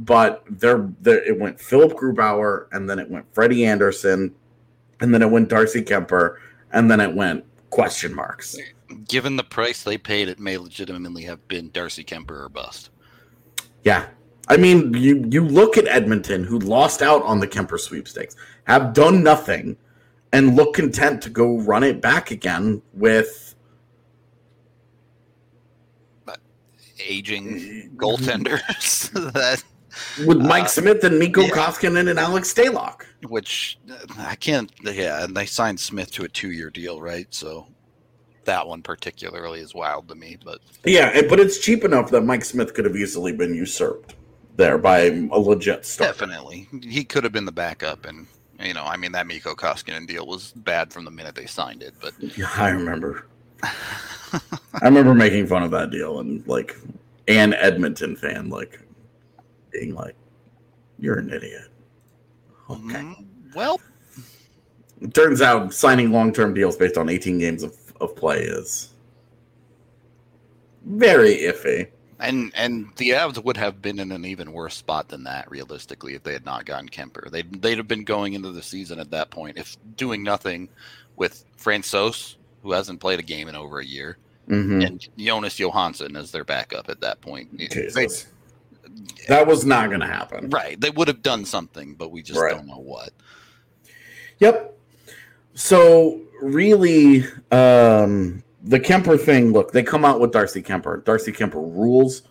but 0.00 0.44
there, 0.50 0.90
there 1.00 1.24
it 1.24 1.38
went 1.40 1.58
Philip 1.58 1.94
Grubauer, 1.94 2.66
and 2.72 2.88
then 2.88 2.98
it 2.98 3.10
went 3.10 3.24
Freddie 3.32 3.64
Andersen, 3.64 4.34
and 5.00 5.14
then 5.14 5.22
it 5.22 5.30
went 5.30 5.48
Darcy 5.48 5.80
Kuemper, 5.82 6.36
and 6.72 6.90
then 6.90 7.00
it 7.00 7.14
went 7.14 7.44
question 7.70 8.14
marks. 8.14 8.56
Given 9.06 9.36
the 9.36 9.44
price 9.44 9.82
they 9.82 9.98
paid, 9.98 10.28
it 10.28 10.38
may 10.38 10.56
legitimately 10.56 11.22
have 11.24 11.46
been 11.48 11.70
Darcy 11.70 12.04
Kuemper 12.04 12.44
or 12.44 12.48
bust. 12.48 12.90
Yeah. 13.84 14.06
I 14.48 14.56
mean, 14.56 14.94
you 14.94 15.26
you 15.28 15.44
look 15.44 15.76
at 15.76 15.86
Edmonton, 15.86 16.42
who 16.42 16.58
lost 16.58 17.02
out 17.02 17.22
on 17.22 17.38
the 17.38 17.46
Kuemper 17.46 17.78
sweepstakes, 17.78 18.34
have 18.64 18.94
done 18.94 19.22
nothing, 19.22 19.76
and 20.32 20.56
look 20.56 20.74
content 20.74 21.20
to 21.22 21.30
go 21.30 21.58
run 21.58 21.84
it 21.84 22.00
back 22.00 22.30
again 22.30 22.80
with 22.94 23.54
Aging 27.00 27.90
goaltenders 27.96 29.10
that 29.32 29.62
with 30.26 30.38
Mike 30.38 30.64
Uh, 30.64 30.68
Smith 30.68 31.04
and 31.04 31.18
Mikko 31.18 31.42
yeah. 31.42 31.50
Koskinen 31.50 32.08
and 32.10 32.18
Alex 32.18 32.52
Stalock. 32.52 33.02
which 33.28 33.78
I 34.18 34.34
can't. 34.36 34.70
Yeah, 34.82 35.24
and 35.24 35.36
they 35.36 35.46
signed 35.46 35.80
Smith 35.80 36.10
to 36.12 36.24
a 36.24 36.28
two-year 36.28 36.70
deal, 36.70 37.00
right? 37.00 37.26
So 37.30 37.66
that 38.44 38.66
one 38.66 38.82
particularly 38.82 39.60
is 39.60 39.74
wild 39.74 40.08
to 40.08 40.14
me. 40.14 40.36
But 40.44 40.60
Yeah, 40.84 41.20
but 41.28 41.38
it's 41.40 41.58
cheap 41.58 41.84
enough 41.84 42.10
that 42.10 42.22
Mike 42.22 42.44
Smith 42.44 42.74
could 42.74 42.84
have 42.84 42.96
easily 42.96 43.32
been 43.32 43.54
usurped 43.54 44.14
there 44.56 44.78
by 44.78 44.98
a 45.00 45.38
legit 45.38 45.84
starter. 45.86 46.12
definitely, 46.12 46.68
he 46.82 47.04
could 47.04 47.24
have 47.24 47.32
been 47.32 47.44
the 47.44 47.52
backup. 47.52 48.04
And 48.06 48.26
you 48.60 48.74
know, 48.74 48.84
I 48.84 48.96
mean, 48.96 49.12
that 49.12 49.26
Mikko 49.26 49.54
Koskinen 49.54 50.06
deal 50.06 50.26
was 50.26 50.52
bad 50.52 50.92
from 50.92 51.04
the 51.04 51.10
minute 51.12 51.34
they 51.34 51.46
signed 51.46 51.82
it. 51.82 51.94
But 52.00 52.14
Yeah, 52.36 52.50
I 52.56 52.70
remember. 52.70 53.26
I 53.62 54.84
remember 54.84 55.14
making 55.14 55.46
fun 55.46 55.62
of 55.62 55.70
that 55.72 55.90
deal 55.90 56.20
and 56.20 56.46
like 56.46 56.76
an 57.28 57.54
Edmonton 57.54 58.14
fan 58.16 58.48
like 58.50 58.80
being 59.78 59.94
like, 59.94 60.14
"You're 60.98 61.18
an 61.18 61.30
idiot." 61.32 61.68
Okay. 62.70 62.80
mm, 63.00 63.24
well, 63.54 63.80
It 65.00 65.14
turns 65.14 65.40
out 65.40 65.72
signing 65.72 66.10
long 66.12 66.32
term 66.32 66.54
deals 66.54 66.76
based 66.76 66.98
on 66.98 67.08
18 67.08 67.38
games 67.38 67.62
of, 67.62 67.74
of 68.00 68.14
play 68.16 68.40
is 68.42 68.90
very 70.84 71.36
iffy. 71.38 71.88
And 72.20 72.50
and 72.56 72.88
the 72.96 73.10
Avs 73.10 73.42
would 73.42 73.56
have 73.56 73.80
been 73.80 74.00
in 74.00 74.10
an 74.10 74.24
even 74.24 74.52
worse 74.52 74.74
spot 74.76 75.08
than 75.08 75.22
that, 75.24 75.48
realistically, 75.50 76.14
if 76.14 76.24
they 76.24 76.32
had 76.32 76.44
not 76.44 76.64
gotten 76.66 76.88
Kuemper. 76.88 77.30
They'd 77.30 77.62
they'd 77.62 77.78
have 77.78 77.86
been 77.86 78.02
going 78.04 78.34
into 78.34 78.50
the 78.50 78.62
season 78.62 78.98
at 78.98 79.10
that 79.12 79.30
point, 79.30 79.56
if 79.56 79.76
doing 79.96 80.24
nothing 80.24 80.68
with 81.16 81.44
Francouz, 81.56 82.34
who 82.64 82.72
hasn't 82.72 83.00
played 83.00 83.20
a 83.20 83.22
game 83.22 83.46
in 83.48 83.54
over 83.54 83.78
a 83.78 83.84
year, 83.86 84.18
Mhm. 84.48 84.84
and 84.84 85.08
Jonas 85.16 85.58
Johansson 85.60 86.16
as 86.16 86.32
their 86.32 86.44
backup 86.44 86.88
at 86.90 87.00
that 87.02 87.20
point. 87.20 87.56
They-. 87.56 87.68
That 89.28 89.46
was 89.46 89.64
not 89.64 89.88
going 89.88 90.00
to 90.00 90.06
happen. 90.06 90.48
right, 90.50 90.80
they 90.80 90.90
would 90.90 91.08
have 91.08 91.22
done 91.22 91.44
something, 91.44 91.94
but 91.94 92.10
we 92.10 92.22
just 92.22 92.40
Right. 92.40 92.54
don't 92.54 92.66
know 92.66 92.78
what. 92.78 93.10
Yep. 94.38 94.76
So 95.54 96.20
really, 96.40 97.24
um, 97.50 98.42
the 98.62 98.78
Kuemper 98.80 99.20
thing. 99.20 99.52
Look, 99.52 99.72
they 99.72 99.82
come 99.82 100.04
out 100.04 100.20
with 100.20 100.32
Darcy 100.32 100.62
Kuemper. 100.62 101.04
Darcy 101.04 101.32
Kuemper 101.32 101.54
rules. 101.54 102.22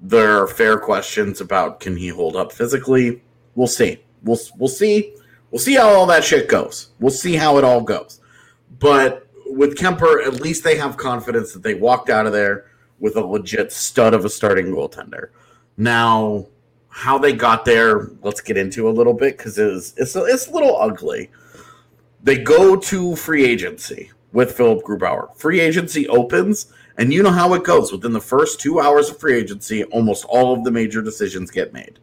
There 0.00 0.42
are 0.42 0.46
fair 0.46 0.78
questions 0.78 1.40
about 1.40 1.80
can 1.80 1.96
he 1.96 2.08
hold 2.08 2.36
up 2.36 2.52
physically. 2.52 3.22
We'll 3.54 3.66
see. 3.66 3.98
We'll 4.22 4.38
we'll 4.58 4.68
see. 4.68 5.14
We'll 5.50 5.58
see 5.60 5.74
how 5.74 5.88
all 5.88 6.06
that 6.06 6.24
shit 6.24 6.48
goes. 6.48 6.88
We'll 7.00 7.10
see 7.10 7.34
how 7.36 7.58
it 7.58 7.64
all 7.64 7.80
goes. 7.80 8.20
But 8.78 9.26
with 9.46 9.76
Kuemper, 9.76 10.26
at 10.26 10.40
least 10.40 10.64
they 10.64 10.76
have 10.76 10.96
confidence 10.96 11.52
that 11.52 11.62
they 11.62 11.74
walked 11.74 12.10
out 12.10 12.26
of 12.26 12.32
there 12.32 12.66
with 13.00 13.16
a 13.16 13.20
legit 13.20 13.72
stud 13.72 14.14
of 14.14 14.24
a 14.24 14.30
starting 14.30 14.66
goaltender. 14.66 15.30
Now, 15.76 16.46
how 16.88 17.18
they 17.18 17.32
got 17.32 17.64
there, 17.64 18.10
let's 18.22 18.40
get 18.40 18.56
into 18.56 18.88
a 18.88 18.90
little 18.90 19.12
bit 19.12 19.36
because 19.36 19.58
it's 19.58 19.92
it's 19.96 20.16
a, 20.16 20.24
it's 20.24 20.48
a 20.48 20.52
little 20.52 20.80
ugly. 20.80 21.30
They 22.22 22.38
go 22.38 22.76
to 22.76 23.16
free 23.16 23.44
agency 23.44 24.10
with 24.32 24.56
Philip 24.56 24.82
Grubauer. 24.84 25.36
Free 25.36 25.60
agency 25.60 26.08
opens, 26.08 26.72
and 26.96 27.12
you 27.12 27.22
know 27.22 27.30
how 27.30 27.52
it 27.54 27.64
goes. 27.64 27.92
Within 27.92 28.12
the 28.12 28.20
first 28.20 28.60
two 28.60 28.80
hours 28.80 29.10
of 29.10 29.20
free 29.20 29.36
agency, 29.36 29.84
almost 29.84 30.24
all 30.24 30.54
of 30.54 30.64
the 30.64 30.70
major 30.70 31.02
decisions 31.02 31.50
get 31.50 31.72
made. 31.72 31.98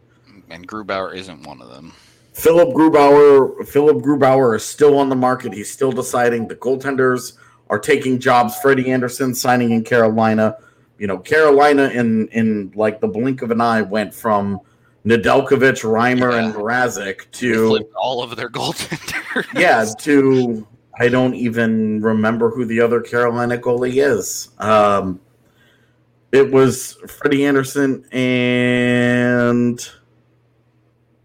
And 0.49 0.67
Grubauer 0.67 1.15
isn't 1.15 1.47
one 1.47 1.61
of 1.61 1.69
them. 1.69 1.93
Philip 2.33 2.69
Grubauer, 2.69 3.67
Philip 3.67 3.97
Grubauer 3.97 4.55
is 4.55 4.63
still 4.63 4.97
on 4.97 5.09
the 5.09 5.15
market. 5.15 5.53
He's 5.53 5.71
still 5.71 5.91
deciding. 5.91 6.47
The 6.47 6.55
goaltenders 6.55 7.33
are 7.69 7.79
taking 7.79 8.19
jobs. 8.19 8.55
Freddie 8.57 8.91
Andersen 8.91 9.33
signing 9.33 9.71
in 9.71 9.83
Carolina. 9.83 10.57
You 11.03 11.07
know, 11.07 11.17
Carolina 11.17 11.89
in 11.89 12.29
in 12.29 12.71
like 12.75 13.01
the 13.01 13.09
blink 13.09 13.41
of 13.41 13.51
an 13.51 13.59
eye 13.59 13.81
went 13.81 14.13
from 14.15 14.61
Nedeljkovic, 15.05 15.83
Reimer, 15.83 16.31
and 16.39 16.53
Yeah. 16.53 16.61
Mrazek 16.61 17.29
to 17.31 17.77
all 17.97 18.23
of 18.23 18.37
their 18.37 18.49
goaltenders. 18.57 19.45
yeah 19.59 19.83
to 19.99 20.65
I 20.97 21.09
don't 21.09 21.33
even 21.33 22.01
remember 22.01 22.49
who 22.51 22.63
the 22.63 22.79
other 22.79 23.01
Carolina 23.01 23.57
goalie 23.57 24.01
is. 24.01 24.51
Um, 24.59 25.19
it 26.31 26.49
was 26.49 26.93
Freddie 27.09 27.45
Andersen 27.47 28.05
and 28.13 29.85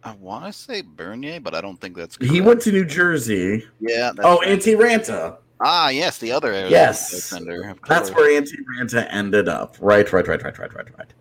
I 0.03 0.13
want 0.17 0.45
to 0.47 0.53
say 0.53 0.83
Bernier, 0.83 1.39
but 1.39 1.55
I 1.55 1.61
don't 1.61 1.81
think 1.81 1.97
that's. 1.97 2.17
he 2.21 2.41
went 2.41 2.63
to 2.63 2.73
New 2.73 2.85
Jersey. 2.85 3.65
Yeah. 3.79 4.11
Oh, 4.25 4.41
right. 4.41 4.59
Antti 4.59 4.77
Raanta. 4.77 5.37
Ah, 5.61 5.89
yes, 5.89 6.19
the 6.19 6.33
other. 6.33 6.53
Yes. 6.69 7.33
of 7.33 7.81
That's 7.89 8.11
where 8.11 8.41
Antti 8.41 8.57
Raanta 8.79 9.07
ended 9.11 9.49
up. 9.49 9.77
Right, 9.81 10.11
right, 10.13 10.27
right, 10.27 10.43
right, 10.43 10.59
right, 10.59 10.75
right, 10.75 10.99
right. 10.99 11.15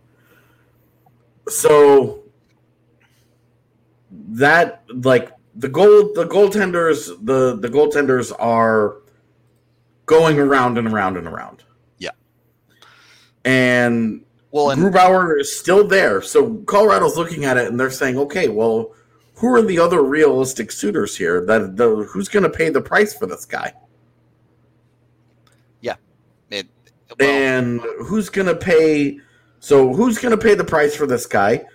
So 1.49 2.23
that 4.11 4.83
like 4.89 5.31
the 5.55 5.69
goal 5.69 6.13
the 6.13 6.25
goaltenders 6.25 7.07
the 7.25 7.55
the 7.55 7.69
goaltenders 7.69 8.31
are 8.37 8.97
going 10.05 10.39
around 10.39 10.77
and 10.77 10.87
around 10.87 11.17
and 11.17 11.27
around. 11.27 11.63
Yeah. 11.97 12.11
And 13.43 14.23
Well, 14.51 14.69
and 14.69 14.81
Grubauer 14.81 15.39
is 15.39 15.57
still 15.57 15.87
there. 15.87 16.21
So 16.21 16.55
Colorado's 16.65 17.17
looking 17.17 17.45
at 17.45 17.57
it 17.57 17.67
and 17.67 17.79
they're 17.79 17.89
saying, 17.89 18.17
okay, 18.19 18.49
well, 18.49 18.93
who 19.35 19.47
are 19.53 19.61
the 19.61 19.79
other 19.79 20.03
realistic 20.03 20.71
suitors 20.71 21.17
here? 21.17 21.43
That 21.45 21.75
the 21.75 22.07
who's 22.11 22.29
going 22.29 22.43
to 22.43 22.49
pay 22.49 22.69
the 22.69 22.81
price 22.81 23.13
for 23.13 23.25
this 23.25 23.45
guy? 23.45 23.73
it. 26.49 26.67
Well, 27.06 27.06
and 27.19 27.81
who's 28.05 28.29
going 28.29 28.47
to 28.47 28.55
pay? 28.55 29.19
So 29.59 29.93
who's 29.93 30.19
to 30.19 30.37
pay 30.37 30.55
the 30.55 30.63
price 30.63 30.95
for 30.95 31.07
this 31.07 31.25
guy? 31.25 31.65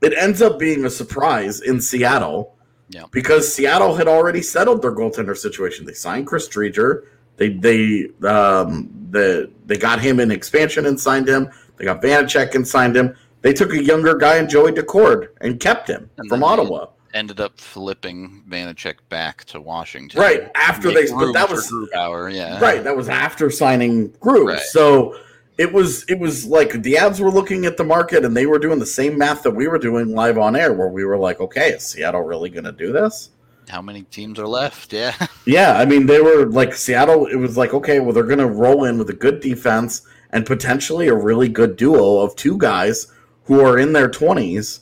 It 0.00 0.14
ends 0.14 0.42
up 0.42 0.58
being 0.58 0.84
a 0.84 0.90
surprise 0.90 1.60
in 1.60 1.80
Seattle. 1.80 2.56
Yeah. 2.88 3.04
Because 3.12 3.52
Seattle 3.52 3.94
had 3.94 4.08
already 4.08 4.42
settled 4.42 4.82
their 4.82 4.92
goaltender 4.92 5.36
situation. 5.36 5.86
They 5.86 5.92
signed 5.92 6.26
Chris 6.26 6.48
Driedger. 6.48 7.04
They 7.36 7.50
they 7.50 8.08
um 8.26 8.90
the 9.10 9.50
they 9.66 9.78
got 9.78 10.00
him 10.00 10.20
in 10.20 10.30
expansion 10.30 10.86
and 10.86 10.98
signed 10.98 11.28
him. 11.28 11.50
They 11.76 11.84
got 11.84 12.02
Vanecek 12.02 12.54
and 12.54 12.66
signed 12.66 12.96
him. 12.96 13.14
They 13.42 13.52
took 13.52 13.72
a 13.72 13.82
younger 13.82 14.14
guy 14.14 14.38
in 14.38 14.48
Joey 14.48 14.72
Daccord 14.72 15.28
and 15.40 15.58
kept 15.58 15.88
him 15.88 16.10
And 16.18 16.28
from 16.28 16.42
Ottawa. 16.42 16.88
Ended 17.12 17.40
up 17.40 17.58
flipping 17.58 18.44
Vanecek 18.48 18.96
back 19.08 19.44
to 19.46 19.60
Washington. 19.60 20.20
Right 20.20 20.50
after 20.54 20.92
they, 20.92 21.08
but 21.10 21.32
that 21.32 21.50
was 21.50 21.70
Grubauer, 21.70 22.32
yeah. 22.32 22.60
Right, 22.60 22.84
that 22.84 22.96
was 22.96 23.08
after 23.08 23.50
signing 23.50 24.10
Groove. 24.20 24.46
Right. 24.46 24.60
So 24.60 25.18
it 25.58 25.70
was 25.70 26.04
it 26.08 26.18
was 26.18 26.46
like 26.46 26.82
the 26.82 26.94
Avs 26.94 27.20
were 27.20 27.30
looking 27.30 27.66
at 27.66 27.76
the 27.76 27.84
market 27.84 28.24
and 28.24 28.34
they 28.34 28.46
were 28.46 28.58
doing 28.58 28.78
the 28.78 28.86
same 28.86 29.18
math 29.18 29.42
that 29.42 29.50
we 29.50 29.68
were 29.68 29.78
doing 29.78 30.14
live 30.14 30.38
on 30.38 30.56
air, 30.56 30.72
where 30.72 30.88
we 30.88 31.04
were 31.04 31.18
like, 31.18 31.40
okay, 31.40 31.72
is 31.72 31.82
Seattle 31.86 32.22
really 32.22 32.48
going 32.48 32.64
to 32.64 32.72
do 32.72 32.92
this? 32.92 33.30
How 33.68 33.82
many 33.82 34.02
teams 34.04 34.38
are 34.38 34.48
left? 34.48 34.92
Yeah. 34.94 35.14
Yeah, 35.44 35.72
I 35.74 35.84
mean 35.84 36.06
they 36.06 36.20
were 36.20 36.46
like 36.46 36.74
Seattle. 36.74 37.26
It 37.26 37.36
was 37.36 37.56
like 37.56 37.74
okay, 37.74 38.00
well 38.00 38.12
they're 38.12 38.24
going 38.24 38.38
to 38.38 38.46
roll 38.46 38.84
in 38.84 38.98
with 38.98 39.10
a 39.10 39.14
good 39.14 39.40
defense 39.40 40.02
and 40.30 40.46
potentially 40.46 41.08
a 41.08 41.14
really 41.14 41.48
good 41.48 41.76
duo 41.76 42.20
of 42.20 42.36
two 42.36 42.56
guys 42.56 43.08
who 43.44 43.60
are 43.60 43.78
in 43.78 43.92
their 43.92 44.08
twenties, 44.08 44.80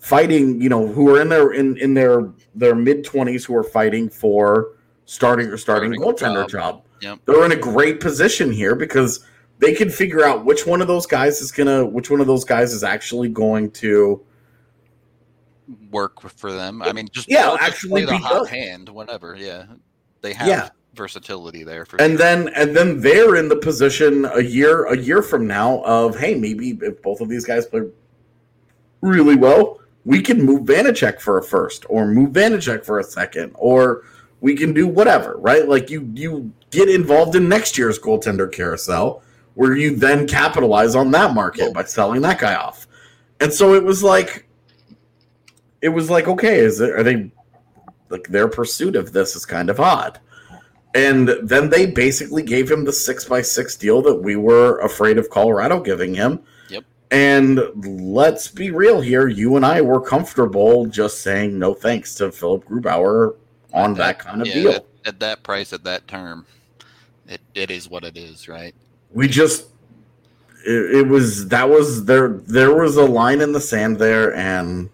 fighting. 0.00 0.60
You 0.60 0.68
know, 0.68 0.86
who 0.88 1.08
are 1.14 1.20
in 1.22 1.28
their 1.28 1.52
in 1.52 1.76
in 1.78 1.94
their 1.94 2.30
their 2.54 2.74
mid 2.74 3.04
twenties 3.04 3.44
who 3.44 3.54
are 3.56 3.62
fighting 3.64 4.08
for 4.10 4.72
starting 5.04 5.46
or 5.48 5.56
starting, 5.56 5.92
Starting 5.94 6.00
goaltender 6.00 6.48
job. 6.48 6.82
job. 6.82 6.84
Yep. 7.00 7.18
They're 7.26 7.44
in 7.46 7.52
a 7.52 7.56
great 7.56 8.00
position 8.00 8.50
here 8.52 8.74
because 8.74 9.24
they 9.58 9.72
can 9.74 9.88
figure 9.90 10.24
out 10.24 10.44
which 10.44 10.66
one 10.66 10.80
of 10.82 10.88
those 10.88 11.06
guys 11.06 11.40
is 11.40 11.50
gonna 11.52 11.84
which 11.86 12.10
one 12.10 12.20
of 12.20 12.26
those 12.26 12.44
guys 12.44 12.72
is 12.72 12.82
actually 12.84 13.28
going 13.28 13.70
to 13.72 14.22
Work 15.92 16.20
for 16.30 16.52
them. 16.52 16.82
I 16.82 16.92
mean, 16.92 17.08
just 17.12 17.28
Yeah, 17.30 17.42
just 17.50 17.62
actually 17.62 17.90
play 17.90 18.04
the 18.04 18.10
be 18.12 18.18
hot 18.18 18.40
good. 18.42 18.48
hand 18.50 18.88
whatever. 18.88 19.36
Yeah, 19.38 19.66
they 20.20 20.32
have 20.32 20.48
Yeah. 20.48 20.68
versatility 20.94 21.62
there 21.62 21.84
for 21.84 22.00
and 22.00 22.12
sure. 22.12 22.18
then 22.18 22.48
and 22.56 22.76
then 22.76 23.00
they're 23.00 23.36
in 23.36 23.48
the 23.48 23.54
position 23.56 24.24
a 24.24 24.40
year 24.40 24.86
a 24.86 24.96
year 24.96 25.22
from 25.22 25.46
now 25.46 25.80
of 25.84 26.18
hey 26.18 26.34
maybe 26.34 26.76
if 26.82 27.00
both 27.02 27.20
of 27.20 27.28
these 27.28 27.44
guys 27.44 27.66
play 27.66 27.82
really 29.00 29.36
well 29.36 29.78
we 30.04 30.22
can 30.22 30.42
move 30.42 30.62
Vanecek 30.62 31.20
for 31.20 31.38
a 31.38 31.42
first 31.42 31.84
or 31.88 32.06
move 32.06 32.30
Vanecek 32.30 32.84
for 32.84 32.98
a 32.98 33.04
second 33.04 33.52
or 33.54 34.04
We 34.40 34.56
can 34.56 34.72
do 34.72 34.88
whatever, 34.88 35.36
right? 35.38 35.68
Like 35.68 35.90
you 35.90 36.10
you 36.14 36.52
get 36.70 36.88
involved 36.88 37.36
in 37.36 37.48
next 37.48 37.76
year's 37.76 37.98
goaltender 37.98 38.50
carousel 38.50 39.22
where 39.54 39.76
you 39.76 39.96
then 39.96 40.26
capitalize 40.26 40.94
on 40.94 41.10
that 41.10 41.34
market 41.34 41.74
by 41.74 41.84
selling 41.84 42.22
that 42.22 42.38
guy 42.38 42.54
off. 42.54 42.86
And 43.40 43.52
so 43.52 43.74
it 43.74 43.84
was 43.84 44.02
like 44.02 44.46
it 45.82 45.90
was 45.90 46.08
like 46.08 46.26
okay, 46.28 46.60
is 46.60 46.80
it 46.80 46.90
are 46.90 47.02
they 47.02 47.30
like 48.08 48.28
their 48.28 48.48
pursuit 48.48 48.96
of 48.96 49.12
this 49.12 49.36
is 49.36 49.44
kind 49.44 49.68
of 49.70 49.78
odd. 49.78 50.18
And 50.94 51.28
then 51.42 51.70
they 51.70 51.86
basically 51.86 52.42
gave 52.42 52.70
him 52.70 52.84
the 52.84 52.92
six 52.92 53.24
by 53.24 53.42
six 53.42 53.76
deal 53.76 54.02
that 54.02 54.22
we 54.22 54.34
were 54.36 54.78
afraid 54.78 55.18
of 55.18 55.30
Colorado 55.30 55.80
giving 55.80 56.14
him. 56.14 56.40
And 57.10 57.60
let's 57.74 58.48
be 58.48 58.70
real 58.70 59.00
here. 59.00 59.26
You 59.26 59.56
and 59.56 59.66
I 59.66 59.80
were 59.80 60.00
comfortable 60.00 60.86
just 60.86 61.22
saying 61.22 61.58
no 61.58 61.74
thanks 61.74 62.14
to 62.16 62.30
Philip 62.30 62.64
Grubauer 62.66 63.34
on 63.72 63.94
that, 63.94 64.20
kind 64.20 64.42
of 64.42 64.46
yeah, 64.46 64.54
deal. 64.54 64.72
At, 64.72 64.86
at 65.04 65.20
that 65.20 65.42
price, 65.42 65.72
at 65.72 65.82
that 65.84 66.06
term, 66.06 66.46
it, 67.26 67.40
it 67.54 67.70
is 67.70 67.90
what 67.90 68.04
it 68.04 68.16
is, 68.16 68.48
right? 68.48 68.74
we 69.12 69.28
just 69.28 69.68
it, 70.66 70.96
it 70.96 71.08
was 71.08 71.48
that 71.48 71.68
was 71.68 72.04
there 72.04 72.28
there 72.28 72.74
was 72.74 72.96
a 72.96 73.04
line 73.04 73.40
in 73.40 73.52
the 73.52 73.60
sand 73.60 73.98
there 73.98 74.34
and 74.34 74.90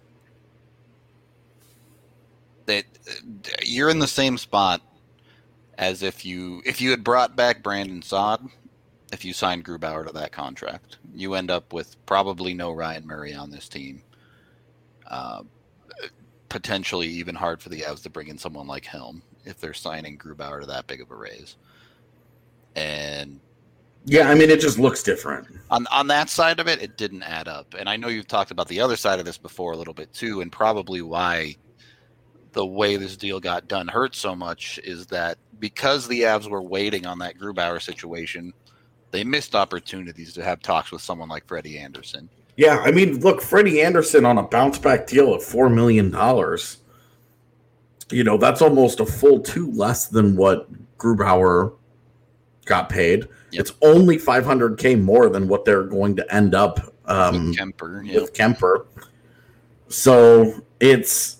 That 2.66 2.85
you're 3.62 3.90
in 3.90 3.98
the 3.98 4.07
same 4.07 4.38
spot 4.38 4.81
as 5.79 6.02
if 6.02 6.24
you 6.24 6.62
if 6.64 6.81
you 6.81 6.90
had 6.90 7.05
brought 7.05 7.37
back 7.37 7.62
Brandon 7.62 8.02
Saad, 8.02 8.48
if 9.12 9.25
you 9.25 9.33
sign 9.33 9.62
Grubauer 9.62 10.07
to 10.07 10.12
that 10.14 10.33
contract, 10.33 10.99
you 11.14 11.35
end 11.35 11.51
up 11.51 11.73
with 11.73 11.97
probably 12.07 12.55
no 12.55 12.73
Ryan 12.73 13.07
Murray 13.07 13.35
on 13.35 13.51
this 13.51 13.69
team. 13.69 14.03
Uh, 15.07 15.42
potentially 16.49 17.07
even 17.09 17.35
hard 17.35 17.61
for 17.61 17.69
the 17.69 17.83
Avs 17.83 18.03
to 18.03 18.11
bring 18.11 18.29
in 18.29 18.38
someone 18.38 18.66
like 18.66 18.85
Helm 18.85 19.23
if 19.45 19.59
they're 19.61 19.75
signing 19.75 20.19
Grubauer 20.19 20.61
to 20.61 20.66
that 20.66 20.87
big 20.87 21.01
of 21.01 21.11
a 21.11 21.14
raise. 21.14 21.57
And 22.75 23.40
yeah 24.09 24.31
i 24.31 24.35
mean 24.35 24.51
it 24.51 24.61
just 24.61 24.79
looks 24.79 25.03
different 25.03 25.49
on 25.71 25.87
on 25.90 26.07
that 26.07 26.31
side 26.31 26.61
of 26.61 26.69
it, 26.69 26.81
it 26.83 26.97
didn't 26.97 27.23
add 27.23 27.49
up. 27.49 27.75
And 27.79 27.88
I 27.88 27.97
know 27.97 28.09
you've 28.09 28.29
talked 28.29 28.51
about 28.51 28.69
the 28.69 28.81
other 28.81 28.97
side 28.97 29.19
of 29.19 29.25
this 29.25 29.38
before 29.38 29.73
a 29.73 29.77
little 29.77 29.95
bit 29.95 30.12
too, 30.12 30.40
and 30.40 30.51
probably 30.51 31.03
why 31.03 31.57
the 32.53 32.64
way 32.64 32.97
this 32.97 33.16
deal 33.16 33.40
got 33.40 33.69
done 33.69 33.88
hurt 33.88 34.14
so 34.14 34.35
much 34.35 34.81
is 34.83 35.07
that 35.09 35.38
because 35.59 36.09
the 36.09 36.23
Avs 36.23 36.49
were 36.49 36.62
waiting 36.62 37.07
on 37.07 37.19
that 37.19 37.38
Grubauer 37.38 37.83
situation, 37.83 38.53
they 39.11 39.25
missed 39.25 39.55
opportunities 39.55 40.33
to 40.35 40.42
have 40.42 40.61
talks 40.61 40.90
with 40.92 41.01
someone 41.01 41.29
like 41.29 41.47
Freddie 41.47 41.79
Anderson. 41.79 42.29
yeah 42.57 42.81
i 42.85 42.90
mean 42.90 43.21
look 43.21 43.40
freddie 43.42 43.83
andersen 43.83 44.25
on 44.25 44.38
a 44.38 44.42
bounce 44.42 44.79
back 44.79 45.07
deal 45.07 45.35
of 45.35 45.42
four 45.45 45.69
million 45.69 46.11
dollars 46.11 46.79
you 48.11 48.25
know 48.25 48.37
that's 48.38 48.62
almost 48.62 49.01
a 49.01 49.07
full 49.07 49.40
two 49.40 49.71
less 49.73 50.07
than 50.09 50.37
what 50.37 50.69
grubauer 50.99 51.75
got 52.64 52.88
paid 52.88 53.27
Yep. 53.53 53.61
it's 53.61 53.73
only 53.81 54.19
500k 54.19 55.01
more 55.01 55.29
than 55.29 55.47
what 55.49 55.64
they're 55.64 55.85
going 55.85 56.16
to 56.16 56.35
end 56.35 56.55
up 56.55 56.81
um, 57.07 57.49
with 57.51 57.57
Kuemper, 57.57 58.05
yeah. 58.05 58.21
with 58.21 58.33
Kuemper. 58.35 58.87
So 59.88 60.62
it's 60.81 61.38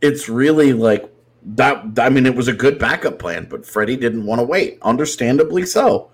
it's 0.00 0.28
really 0.28 0.72
like 0.72 1.09
that. 1.42 1.98
I 1.98 2.08
mean, 2.08 2.26
it 2.26 2.34
was 2.34 2.48
a 2.48 2.52
good 2.52 2.78
backup 2.78 3.18
plan, 3.18 3.46
but 3.48 3.66
Freddie 3.66 3.96
didn't 3.96 4.26
want 4.26 4.40
to 4.40 4.44
wait. 4.44 4.78
Understandably 4.82 5.66
so, 5.66 6.10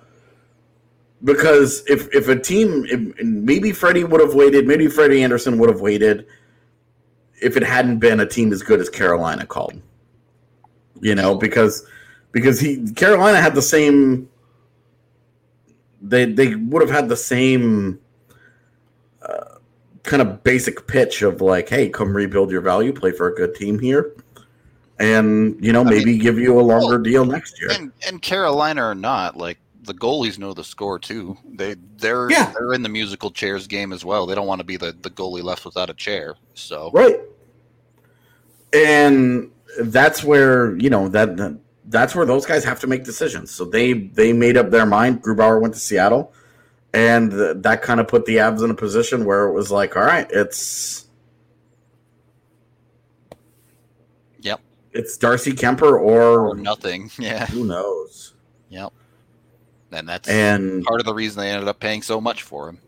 because 1.25 1.83
if 1.87 2.13
if 2.15 2.29
a 2.29 2.39
team, 2.39 2.87
if, 2.89 3.25
maybe 3.25 3.73
Freddie 3.73 4.05
would 4.05 4.21
have 4.21 4.35
waited, 4.35 4.67
maybe 4.67 4.89
Freddie 4.89 5.23
Andersen 5.23 5.59
would 5.59 5.69
have 5.69 5.81
waited 5.81 6.27
if 7.43 7.57
it 7.57 7.63
hadn't 7.63 7.99
been 7.99 8.21
a 8.21 8.27
team 8.27 8.53
as 8.53 8.63
good 8.63 8.81
as 8.81 8.89
Carolina 8.89 9.47
called. 9.47 9.81
You 11.01 11.15
know, 11.15 11.35
because 11.35 11.87
because 12.33 12.61
he 12.61 12.91
Carolina 12.93 13.41
had 13.41 13.55
the 13.55 13.63
same. 13.63 14.29
They 16.03 16.27
they 16.27 16.55
would 16.55 16.83
have 16.83 16.91
had 16.91 17.09
the 17.09 17.17
same 17.17 17.99
uh, 19.23 19.57
kind 20.03 20.23
of 20.23 20.43
basic 20.43 20.87
pitch 20.87 21.23
of 21.23 21.41
like, 21.41 21.69
hey, 21.69 21.89
come 21.89 22.15
rebuild 22.17 22.51
your 22.51 22.61
value, 22.61 22.93
play 22.93 23.11
for 23.11 23.29
a 23.29 23.35
good 23.35 23.55
team 23.55 23.79
here, 23.79 24.15
and 24.99 25.57
you 25.65 25.73
know 25.73 25.83
I 25.83 25.91
maybe 25.91 26.19
give 26.19 26.39
you 26.39 26.59
a 26.59 26.63
longer 26.63 26.97
well, 26.97 27.03
deal 27.03 27.25
next 27.25 27.61
year. 27.61 27.71
And 27.73 27.93
and 28.07 28.21
Carolina 28.23 28.85
or 28.85 28.95
not, 28.95 29.37
like 29.37 29.59
the 29.83 29.95
goalies 29.95 30.39
know 30.39 30.53
the 30.53 30.65
score 30.65 30.99
too. 30.99 31.37
They 31.49 31.77
they're 31.99 32.31
Yeah. 32.31 32.53
they're 32.59 32.73
in 32.73 32.83
the 32.83 32.89
musical 32.89 33.31
chairs 33.31 33.67
game 33.67 33.93
as 33.93 34.05
well. 34.05 34.27
They 34.27 34.35
don't 34.35 34.47
want 34.47 34.61
to 34.61 34.65
be 34.65 34.77
the, 34.77 34.97
the 35.01 35.11
goalie 35.11 35.43
left 35.45 35.65
without 35.65 35.91
a 35.91 35.95
chair. 35.95 36.35
So 36.55 36.91
Right. 36.93 37.21
And 38.73 39.51
that's 39.81 40.25
where, 40.25 40.77
you 40.77 40.91
know, 40.91 41.09
that, 41.09 41.37
that 41.37 41.59
that's 41.89 42.15
where 42.17 42.27
those 42.27 42.45
guys 42.45 42.65
have 42.65 42.81
to 42.81 42.87
make 42.89 43.05
decisions. 43.05 43.51
So 43.53 43.65
they 43.65 43.93
they 43.93 44.33
made 44.33 44.57
up 44.57 44.71
their 44.71 44.87
mind. 44.87 45.23
Grubauer 45.23 45.61
went 45.61 45.75
to 45.75 45.81
Seattle 45.81 46.33
and 46.93 47.31
th- 47.31 47.57
that 47.61 47.83
kind 47.83 48.01
of 48.01 48.09
put 48.09 48.25
the 48.25 48.37
Avs 48.37 48.65
in 48.65 48.71
a 48.71 48.75
position 48.75 49.25
where 49.25 49.47
it 49.47 49.53
was 49.53 49.71
like, 49.71 49.97
all 49.97 50.03
right, 50.05 50.27
it's 50.33 51.07
Yep. 54.41 54.61
It's 54.97 55.17
Darcy 55.17 55.53
Kuemper 55.53 55.83
or, 56.01 56.49
or 56.51 56.55
nothing. 56.55 57.11
Yeah. 57.19 57.47
who 57.47 57.65
knows. 57.65 58.35
Yep. 58.71 58.93
And 59.93 60.09
that's 60.09 60.29
And 60.29 60.85
part 60.85 61.01
of 61.01 61.07
the 61.07 61.15
reason 61.15 61.41
they 61.41 61.51
ended 61.51 61.69
up 61.69 61.79
paying 61.81 62.03
so 62.03 62.21
much 62.21 62.43
for 62.43 62.69
him. 62.69 62.79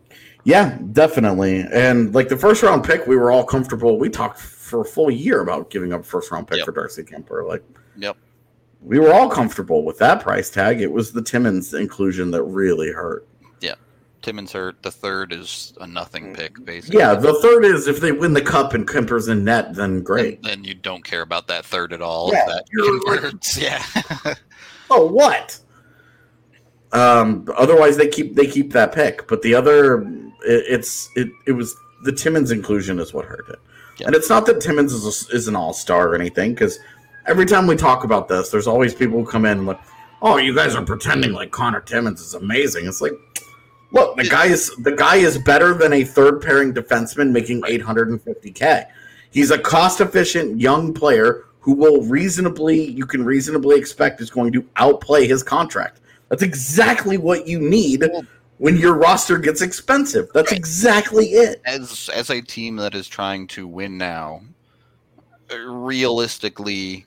Yeah, 0.43 0.77
definitely. 0.93 1.61
And 1.71 2.13
like 2.13 2.29
the 2.29 2.37
first 2.37 2.63
round 2.63 2.83
pick, 2.83 3.07
we 3.07 3.15
were 3.15 3.31
all 3.31 3.43
comfortable. 3.43 3.97
We 3.99 4.09
talked 4.09 4.39
for 4.39 4.81
a 4.81 4.85
full 4.85 5.09
year 5.11 5.41
about 5.41 5.69
giving 5.69 5.93
up 5.93 6.05
first 6.05 6.31
round 6.31 6.47
pick 6.47 6.57
Yep. 6.57 6.65
for 6.65 6.71
Darcy 6.71 7.03
Kuemper. 7.03 7.47
Like 7.47 7.63
Yep. 7.97 8.17
we 8.81 8.99
were 8.99 9.13
all 9.13 9.29
comfortable 9.29 9.83
with 9.85 9.97
that 9.99 10.21
price 10.21 10.49
tag. 10.49 10.81
It 10.81 10.91
was 10.91 11.11
the 11.11 11.21
Timmins 11.21 11.73
inclusion 11.73 12.31
that 12.31 12.43
really 12.43 12.91
hurt. 12.91 13.27
Timmins 14.21 14.51
hurt. 14.51 14.81
The 14.83 14.91
third 14.91 15.31
is 15.33 15.73
a 15.79 15.87
nothing 15.87 16.33
pick, 16.33 16.63
basically. 16.65 16.99
Yeah, 16.99 17.15
the 17.15 17.33
third 17.41 17.63
is 17.65 17.87
if 17.87 17.99
they 18.01 18.11
win 18.11 18.33
the 18.33 18.41
cup 18.41 18.73
and 18.73 18.87
Kuemper's 18.87 19.27
in 19.27 19.43
net, 19.45 19.75
then 19.75 20.01
great. 20.03 20.35
And 20.37 20.45
then 20.45 20.63
you 20.63 20.73
don't 20.73 21.03
care 21.03 21.21
about 21.21 21.47
that 21.47 21.65
third 21.65 21.93
at 21.93 22.01
all. 22.01 22.31
Yeah, 22.33 22.41
if 22.41 22.47
that 22.47 22.63
you're 22.71 23.09
like- 23.11 23.21
converts. 23.21 23.57
yeah. 23.57 23.83
Oh, 24.91 25.05
what? 25.05 25.59
Um, 26.91 27.45
otherwise 27.55 27.97
they 27.97 28.07
keep 28.07 28.35
they 28.35 28.47
keep 28.47 28.73
that 28.73 28.91
pick, 28.91 29.27
but 29.27 29.43
the 29.43 29.53
other 29.53 30.01
it, 30.01 30.65
it's 30.67 31.09
it 31.15 31.29
it 31.45 31.51
was 31.51 31.75
the 32.03 32.11
Timmins 32.11 32.49
inclusion 32.49 32.97
is 32.99 33.13
what 33.13 33.25
hurt 33.25 33.47
it, 33.49 33.59
Yeah. 33.99 34.07
and 34.07 34.15
it's 34.15 34.29
not 34.29 34.47
that 34.47 34.59
Timmins 34.59 34.91
is 34.91 35.29
a, 35.29 35.35
is 35.35 35.47
an 35.47 35.55
all 35.55 35.73
star 35.73 36.07
or 36.09 36.15
anything 36.15 36.53
because 36.55 36.79
every 37.27 37.45
time 37.45 37.67
we 37.67 37.75
talk 37.75 38.03
about 38.03 38.27
this, 38.27 38.49
there's 38.49 38.65
always 38.65 38.95
people 38.95 39.23
who 39.23 39.29
come 39.29 39.45
in 39.45 39.59
and 39.59 39.67
like, 39.67 39.79
oh, 40.23 40.37
you 40.37 40.55
guys 40.55 40.73
are 40.75 40.83
pretending 40.83 41.33
like 41.33 41.51
Conor 41.51 41.81
Timmins 41.81 42.21
is 42.21 42.33
amazing. 42.33 42.87
It's 42.87 43.01
like, 43.01 43.13
look, 43.91 44.17
the 44.17 44.25
guy 44.25 44.45
is 44.47 44.69
the 44.77 44.91
guy 44.91 45.17
is 45.17 45.37
better 45.37 45.73
than 45.73 45.93
a 45.93 46.03
third 46.03 46.41
pairing 46.41 46.73
defenseman 46.73 47.31
making 47.31 47.61
850k. 47.63 48.85
He's 49.31 49.51
a 49.51 49.59
cost 49.59 50.01
efficient 50.01 50.59
young 50.59 50.93
player 50.93 51.45
who 51.59 51.73
will 51.73 52.01
reasonably 52.03 52.83
you 52.83 53.05
can 53.05 53.23
reasonably 53.23 53.77
expect 53.77 54.21
is 54.21 54.29
going 54.29 54.51
to 54.53 54.65
outplay 54.77 55.27
his 55.27 55.43
contract. 55.43 55.99
That's 56.29 56.43
exactly 56.43 57.17
what 57.17 57.47
you 57.47 57.59
need 57.59 58.05
when 58.57 58.77
your 58.77 58.95
roster 58.95 59.37
gets 59.37 59.61
expensive. 59.61 60.29
That's 60.33 60.51
Right. 60.51 60.59
exactly 60.59 61.27
it. 61.31 61.61
as 61.65 62.09
as 62.13 62.29
a 62.29 62.41
team 62.41 62.77
that 62.77 62.95
is 62.95 63.07
trying 63.07 63.47
to 63.47 63.67
win 63.67 63.97
now, 63.97 64.41
realistically, 65.65 67.05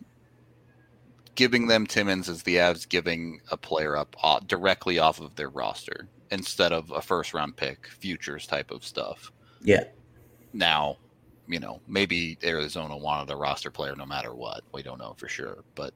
giving 1.35 1.66
them 1.66 1.87
Timmins 1.87 2.29
is 2.29 2.42
the 2.42 2.57
Avs 2.57 2.88
giving 2.88 3.40
a 3.51 3.57
player 3.57 3.97
up 3.97 4.16
uh, 4.23 4.40
directly 4.47 4.99
off 4.99 5.21
of 5.21 5.35
their 5.37 5.49
roster 5.49 6.09
instead 6.33 6.73
of 6.73 6.90
a 6.90 7.01
first 7.01 7.35
round 7.35 7.57
pick, 7.57 7.87
futures 7.87 8.47
type 8.47 8.71
of 8.73 8.85
stuff. 8.85 9.31
Yeah. 9.62 9.85
Now, 10.53 10.97
you 11.47 11.61
know, 11.61 11.81
maybe 11.87 12.38
Arizona 12.42 12.97
wanted 12.97 13.31
a 13.33 13.37
roster 13.37 13.71
player 13.71 13.95
no 13.95 14.07
matter 14.07 14.35
what. 14.35 14.62
We 14.73 14.83
don't 14.83 14.99
know 14.99 15.14
for 15.16 15.29
sure, 15.29 15.59
but 15.75 15.92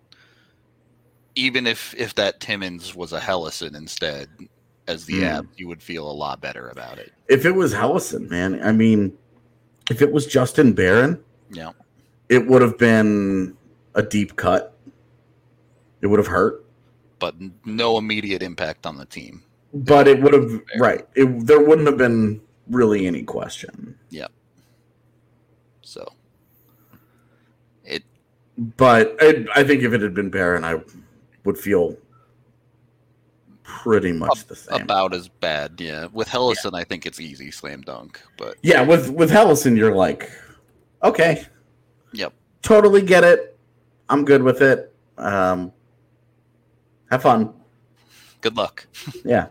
even 1.34 1.66
if 1.66 1.94
if 1.96 2.14
that 2.14 2.40
Timmins 2.40 2.94
was 2.94 3.12
a 3.12 3.20
Helleson 3.20 3.74
instead 3.76 4.28
as 4.88 5.04
the 5.06 5.14
Hmm. 5.18 5.24
Avs, 5.24 5.48
you 5.56 5.66
would 5.68 5.82
feel 5.82 6.08
a 6.10 6.12
lot 6.12 6.40
better 6.40 6.68
about 6.68 6.98
it. 6.98 7.12
If 7.28 7.44
it 7.44 7.52
was 7.52 7.74
Helleson, 7.74 8.30
man, 8.30 8.62
I 8.62 8.72
mean, 8.72 9.16
if 9.90 10.00
it 10.02 10.12
was 10.12 10.26
Justin 10.26 10.72
Barron, 10.72 11.22
Yeah. 11.50 11.72
it 12.28 12.46
would 12.46 12.62
have 12.62 12.78
been 12.78 13.56
a 13.94 14.02
deep 14.02 14.36
cut. 14.36 14.76
It 16.02 16.06
would 16.08 16.18
have 16.18 16.26
hurt, 16.28 16.64
but 17.18 17.34
no 17.64 17.98
immediate 17.98 18.42
impact 18.42 18.86
on 18.86 18.96
the 18.96 19.06
team. 19.06 19.42
But 19.74 20.08
it 20.08 20.20
would 20.22 20.32
have 20.32 20.60
right. 20.78 21.06
It, 21.14 21.46
there 21.46 21.60
wouldn't 21.60 21.86
have 21.86 21.98
been 21.98 22.40
really 22.68 23.06
any 23.06 23.22
question. 23.22 23.98
Yep. 24.10 24.32
So 25.82 26.12
it 27.84 28.02
But 28.76 29.16
I, 29.20 29.44
I 29.54 29.64
think 29.64 29.82
if 29.82 29.92
it 29.92 30.00
had 30.00 30.14
been 30.14 30.30
Barron, 30.30 30.64
I 30.64 30.80
would 31.44 31.58
feel 31.58 31.96
pretty 33.62 34.12
much 34.12 34.46
the 34.46 34.56
same. 34.56 34.82
about 34.82 35.12
as 35.14 35.28
bad. 35.28 35.74
Yeah, 35.80 36.06
with 36.12 36.28
Helleson, 36.28 36.72
I 36.74 36.84
think 36.84 37.04
it's 37.06 37.20
easy 37.20 37.50
slam 37.50 37.82
dunk. 37.82 38.20
But 38.38 38.56
Yeah, 38.62 38.82
with 38.82 39.10
with 39.10 39.30
Helleson, 39.30 39.76
you're 39.76 39.94
like, 39.94 40.30
okay, 41.02 41.44
Yep. 42.12 42.32
totally 42.62 43.02
get 43.02 43.24
it. 43.24 43.58
I'm 44.08 44.24
good 44.24 44.42
with 44.42 44.62
it. 44.62 44.94
Um, 45.18 45.72
have 47.10 47.22
fun. 47.22 47.52
Good 48.40 48.56
luck. 48.56 48.86
Yeah. 49.24 49.48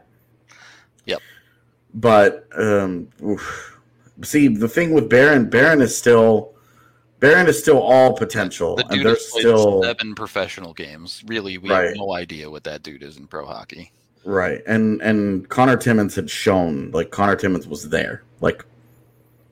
But 1.96 2.48
um, 2.58 3.08
see, 4.22 4.48
the 4.50 4.68
thing 4.68 4.94
with 4.94 5.10
Barron, 5.10 5.50
Barron 5.50 5.82
is 5.82 5.98
still, 5.98 6.54
Barron 7.22 7.48
is 7.48 7.58
still 7.58 7.82
all 7.82 8.14
potential, 8.14 8.76
The 8.76 8.86
and 8.90 9.06
they're 9.06 9.16
still 9.16 9.82
seven 9.82 10.14
professional 10.14 10.74
games. 10.74 11.24
Really, 11.26 11.58
we 11.58 11.70
Right. 11.70 11.88
have 11.88 11.96
no 11.98 12.14
idea 12.14 12.50
what 12.52 12.66
that 12.66 12.84
dude 12.84 13.02
is 13.02 13.18
in 13.18 13.28
pro 13.28 13.46
hockey. 13.46 13.92
right. 14.26 14.62
And 14.68 15.02
and 15.02 15.48
Conor 15.50 15.78
Timmins 15.78 16.16
had 16.16 16.30
shown 16.30 16.92
like 16.92 17.12
Conor 17.12 17.36
Timmins 17.38 17.68
was 17.68 17.88
there, 17.90 18.24
like 18.42 18.66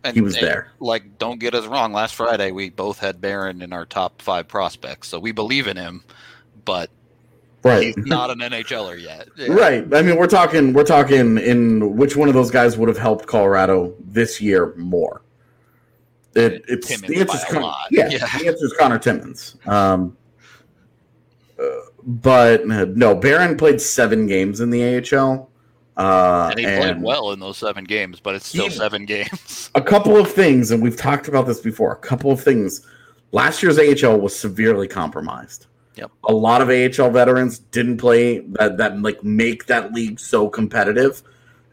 And, 0.04 0.14
he 0.16 0.22
was 0.22 0.36
and, 0.36 0.46
there. 0.46 0.72
Like, 0.82 1.18
don't 1.18 1.40
get 1.40 1.56
us 1.56 1.66
wrong. 1.66 1.94
Last 1.94 2.16
Friday, 2.16 2.52
we 2.52 2.70
both 2.72 3.00
had 3.00 3.22
Barron 3.22 3.62
in 3.62 3.72
our 3.72 3.86
top 3.86 4.22
five 4.22 4.50
prospects, 4.50 5.08
so 5.08 5.18
we 5.18 5.32
believe 5.32 5.68
in 5.68 5.78
him. 5.78 6.04
But 6.66 6.90
Right. 7.64 7.96
he's 7.96 8.06
not 8.06 8.30
an 8.30 8.40
NHLer 8.40 9.02
yet. 9.02 9.30
Yeah. 9.38 9.48
Right. 9.54 9.86
I 9.94 10.02
mean, 10.02 10.18
we're 10.18 10.28
talking 10.28 10.74
we're 10.74 10.84
talking 10.84 11.38
in 11.38 11.96
which 11.96 12.16
one 12.18 12.28
of 12.28 12.34
those 12.34 12.52
guys 12.52 12.78
would 12.78 12.90
have 12.90 12.98
helped 12.98 13.26
Colorado 13.26 13.94
this 14.00 14.42
year 14.42 14.74
more. 14.76 15.22
It, 16.36 16.64
it's 16.68 16.88
Timmins 16.88 17.08
the 17.14 17.20
answer's 17.20 17.44
Con- 17.46 17.74
yeah, 17.92 18.10
Yeah. 18.10 18.38
the 18.40 18.48
answer's 18.48 18.74
Conor 18.78 19.00
Timmins. 19.00 19.56
Um, 19.66 20.18
uh, 21.60 21.64
but 22.06 22.66
no, 22.68 23.16
Barron 23.16 23.56
played 23.56 23.80
seven 23.80 24.26
games 24.28 24.60
in 24.60 24.70
the 24.70 24.98
AHL. 24.98 25.50
Uh, 25.96 26.48
And 26.50 26.60
he 26.60 26.66
played 26.66 27.02
well 27.02 27.32
in 27.32 27.40
those 27.40 27.58
seven 27.58 27.84
games, 27.84 28.20
but 28.20 28.34
it's 28.36 28.48
still 28.48 28.66
He- 28.66 28.72
seven 28.72 29.06
games. 29.06 29.70
a 29.76 29.82
couple 29.82 30.18
of 30.18 30.32
things, 30.32 30.72
and 30.72 30.82
we've 30.82 30.98
talked 30.98 31.28
about 31.28 31.46
this 31.46 31.60
before. 31.60 31.92
A 31.92 31.96
couple 31.98 32.32
of 32.32 32.42
things. 32.42 32.86
Last 33.32 33.62
year's 33.64 33.78
AHL 33.80 34.20
was 34.20 34.36
severely 34.36 34.88
compromised. 34.88 35.68
Yep. 35.96 36.12
A 36.26 36.34
lot 36.34 36.62
of 36.62 36.70
AHL 36.70 37.12
veterans 37.12 37.60
didn't 37.60 37.98
play 37.98 38.40
that 38.40 38.78
that 38.78 39.02
like 39.02 39.24
make 39.24 39.68
that 39.68 39.94
league 39.94 40.20
so 40.20 40.50
competitive. 40.50 41.22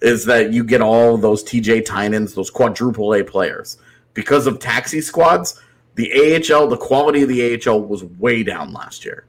Is 0.03 0.25
that 0.27 0.53
you 0.53 0.65
get 0.65 0.81
all 0.81 1.19
those 1.19 1.45
TJ 1.45 1.85
Tynans, 1.85 2.35
those 2.35 2.51
quadruple 2.51 3.15
A 3.15 3.23
players 3.23 3.79
because 4.15 4.47
of 4.47 4.59
taxi 4.59 5.01
squads. 5.01 5.61
The 5.97 6.11
AHL, 6.13 6.69
the 6.69 6.77
quality 6.77 7.23
of 7.23 7.29
the 7.29 7.61
AHL 7.67 7.83
was 7.83 8.05
way 8.05 8.43
down 8.43 8.73
last 8.73 9.05
year, 9.05 9.27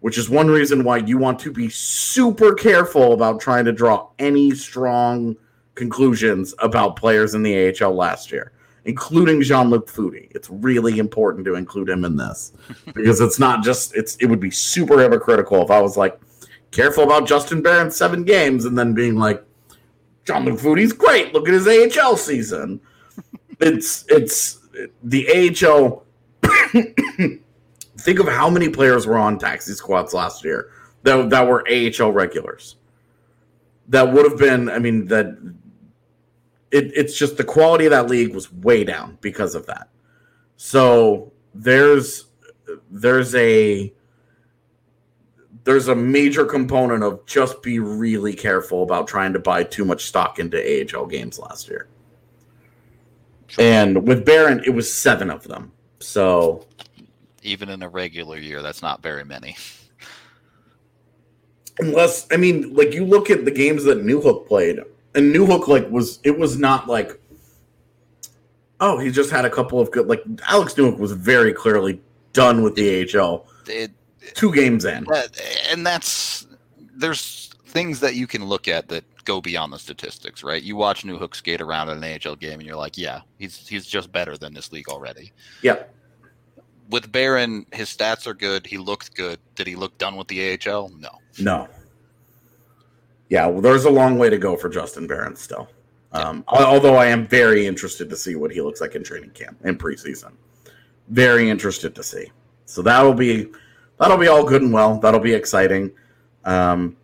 which 0.00 0.18
is 0.18 0.28
one 0.28 0.48
reason 0.48 0.84
why 0.84 0.98
you 0.98 1.16
want 1.16 1.38
to 1.40 1.52
be 1.52 1.70
super 1.70 2.52
careful 2.52 3.14
about 3.14 3.40
trying 3.40 3.64
to 3.64 3.72
draw 3.72 4.08
any 4.18 4.50
strong 4.50 5.36
conclusions 5.74 6.54
about 6.58 6.96
players 6.96 7.34
in 7.34 7.42
the 7.42 7.74
AHL 7.80 7.94
last 7.94 8.30
year, 8.30 8.52
including 8.84 9.42
Jean 9.42 9.70
Luc 9.70 9.88
Foudy. 9.88 10.28
It's 10.34 10.50
really 10.50 10.98
important 10.98 11.44
to 11.46 11.54
include 11.54 11.88
him 11.88 12.04
in 12.04 12.16
this 12.16 12.52
because 12.94 13.20
it's 13.20 13.38
not 13.38 13.64
just 13.64 13.94
it's 13.94 14.16
it 14.16 14.26
would 14.26 14.40
be 14.40 14.50
super 14.50 14.98
hypocritical 14.98 15.62
if 15.62 15.70
I 15.70 15.80
was 15.80 15.96
like 15.96 16.18
careful 16.70 17.04
about 17.04 17.26
Justin 17.26 17.62
Barron's 17.62 17.96
seven 17.96 18.24
games 18.24 18.64
and 18.64 18.76
then 18.76 18.94
being 18.94 19.16
like 19.16 19.44
Jean 20.24 20.44
Luc 20.44 20.58
Foudy's 20.58 20.92
great. 20.92 21.32
Look 21.32 21.48
at 21.48 21.54
his 21.54 21.68
AHL 21.68 22.16
season. 22.16 22.80
It's 23.60 24.04
it's 24.08 24.58
the 25.04 25.28
AHL. 25.62 26.04
think 27.98 28.18
of 28.18 28.26
how 28.26 28.50
many 28.50 28.68
players 28.68 29.06
were 29.06 29.16
on 29.16 29.38
taxi 29.38 29.72
squads 29.74 30.12
last 30.12 30.44
year 30.44 30.70
that 31.04 31.30
that 31.30 31.46
were 31.46 31.64
AHL 31.70 32.10
regulars. 32.10 32.76
That 33.88 34.12
would 34.12 34.28
have 34.28 34.38
been. 34.38 34.68
I 34.68 34.80
mean 34.80 35.06
that. 35.06 35.38
It, 36.74 36.90
it's 36.96 37.16
just 37.16 37.36
the 37.36 37.44
quality 37.44 37.84
of 37.86 37.92
that 37.92 38.10
league 38.10 38.34
was 38.34 38.52
way 38.52 38.82
down 38.82 39.16
because 39.20 39.54
of 39.54 39.64
that. 39.66 39.88
So 40.56 41.32
there's 41.54 42.26
there's 42.90 43.32
a 43.36 43.92
there's 45.62 45.86
a 45.86 45.94
major 45.94 46.44
component 46.44 47.04
of 47.04 47.24
just 47.26 47.62
be 47.62 47.78
really 47.78 48.34
careful 48.34 48.82
about 48.82 49.06
trying 49.06 49.32
to 49.34 49.38
buy 49.38 49.62
too 49.62 49.84
much 49.84 50.06
stock 50.06 50.40
into 50.40 50.58
AHL 50.58 51.06
games 51.06 51.38
last 51.38 51.68
year. 51.68 51.86
And 53.56 54.06
with 54.08 54.24
Barron, 54.26 54.60
it 54.66 54.70
was 54.70 54.92
seven 54.92 55.30
of 55.30 55.44
them. 55.44 55.70
So 56.00 56.66
Even 57.44 57.68
in 57.68 57.84
a 57.84 57.88
regular 57.88 58.36
year, 58.36 58.62
that's 58.62 58.82
not 58.82 59.00
very 59.00 59.24
many. 59.24 59.56
unless 61.78 62.26
I 62.32 62.36
mean, 62.36 62.74
like 62.74 62.94
you 62.94 63.04
look 63.04 63.30
at 63.30 63.44
the 63.44 63.52
games 63.52 63.84
that 63.84 64.04
Newhook 64.04 64.48
played, 64.48 64.80
and 65.14 65.34
Newhook 65.34 65.68
like 65.68 65.88
was 65.90 66.18
it 66.24 66.38
was 66.38 66.58
not 66.58 66.88
like 66.88 67.20
oh 68.80 68.98
he 68.98 69.10
just 69.10 69.30
had 69.30 69.44
a 69.44 69.50
couple 69.50 69.80
of 69.80 69.90
good 69.90 70.06
like 70.06 70.22
Alex 70.48 70.74
Newhook 70.74 70.98
was 70.98 71.12
very 71.12 71.52
clearly 71.52 72.00
done 72.32 72.62
with 72.62 72.74
the 72.74 73.08
AHL 73.18 73.46
It, 73.66 73.92
two 74.34 74.52
games 74.52 74.84
in. 74.84 75.04
that, 75.04 75.40
and 75.70 75.86
that's 75.86 76.46
there's 76.96 77.50
things 77.66 78.00
that 78.00 78.14
you 78.14 78.26
can 78.26 78.44
look 78.44 78.68
at 78.68 78.88
that 78.88 79.04
go 79.24 79.40
beyond 79.40 79.72
the 79.72 79.78
statistics, 79.78 80.44
right? 80.44 80.62
You 80.62 80.76
watch 80.76 81.02
Newhook 81.02 81.34
skate 81.34 81.60
around 81.60 81.88
in 81.88 82.02
an 82.02 82.20
AHL 82.24 82.36
game, 82.36 82.60
and 82.60 82.62
you're 82.62 82.76
like, 82.76 82.96
yeah, 82.98 83.20
he's 83.38 83.66
he's 83.66 83.86
just 83.86 84.12
better 84.12 84.36
than 84.36 84.52
this 84.54 84.70
league 84.70 84.88
already. 84.88 85.32
Yep. 85.62 85.92
With 86.90 87.10
Barron, 87.10 87.64
his 87.72 87.88
stats 87.88 88.26
are 88.26 88.34
good. 88.34 88.66
He 88.66 88.76
looked 88.76 89.14
good. 89.16 89.38
Did 89.54 89.66
he 89.66 89.74
look 89.76 89.96
done 89.96 90.16
with 90.16 90.28
the 90.28 90.52
AHL? 90.52 90.90
No. 90.98 91.08
No. 91.40 91.68
Yeah, 93.28 93.46
well, 93.46 93.60
there's 93.60 93.84
a 93.84 93.90
long 93.90 94.18
way 94.18 94.30
to 94.30 94.38
go 94.38 94.56
for 94.56 94.68
Justin 94.68 95.06
Barron 95.06 95.36
still. 95.36 95.68
Um, 96.12 96.44
al- 96.52 96.66
although 96.66 96.96
I 96.96 97.06
am 97.06 97.26
very 97.26 97.66
interested 97.66 98.08
to 98.10 98.16
see 98.16 98.36
what 98.36 98.52
he 98.52 98.60
looks 98.60 98.80
like 98.80 98.94
in 98.94 99.02
training 99.02 99.30
camp 99.30 99.58
in 99.64 99.76
preseason. 99.76 100.32
Very 101.08 101.50
interested 101.50 101.94
to 101.94 102.02
see. 102.02 102.30
So 102.66 102.82
that'll 102.82 103.14
be 103.14 103.48
that'll 103.98 104.16
be 104.16 104.28
all 104.28 104.44
good 104.44 104.62
and 104.62 104.72
well. 104.72 104.98
That'll 104.98 105.20
be 105.20 105.34
exciting. 105.34 105.90
Um, 106.44 106.96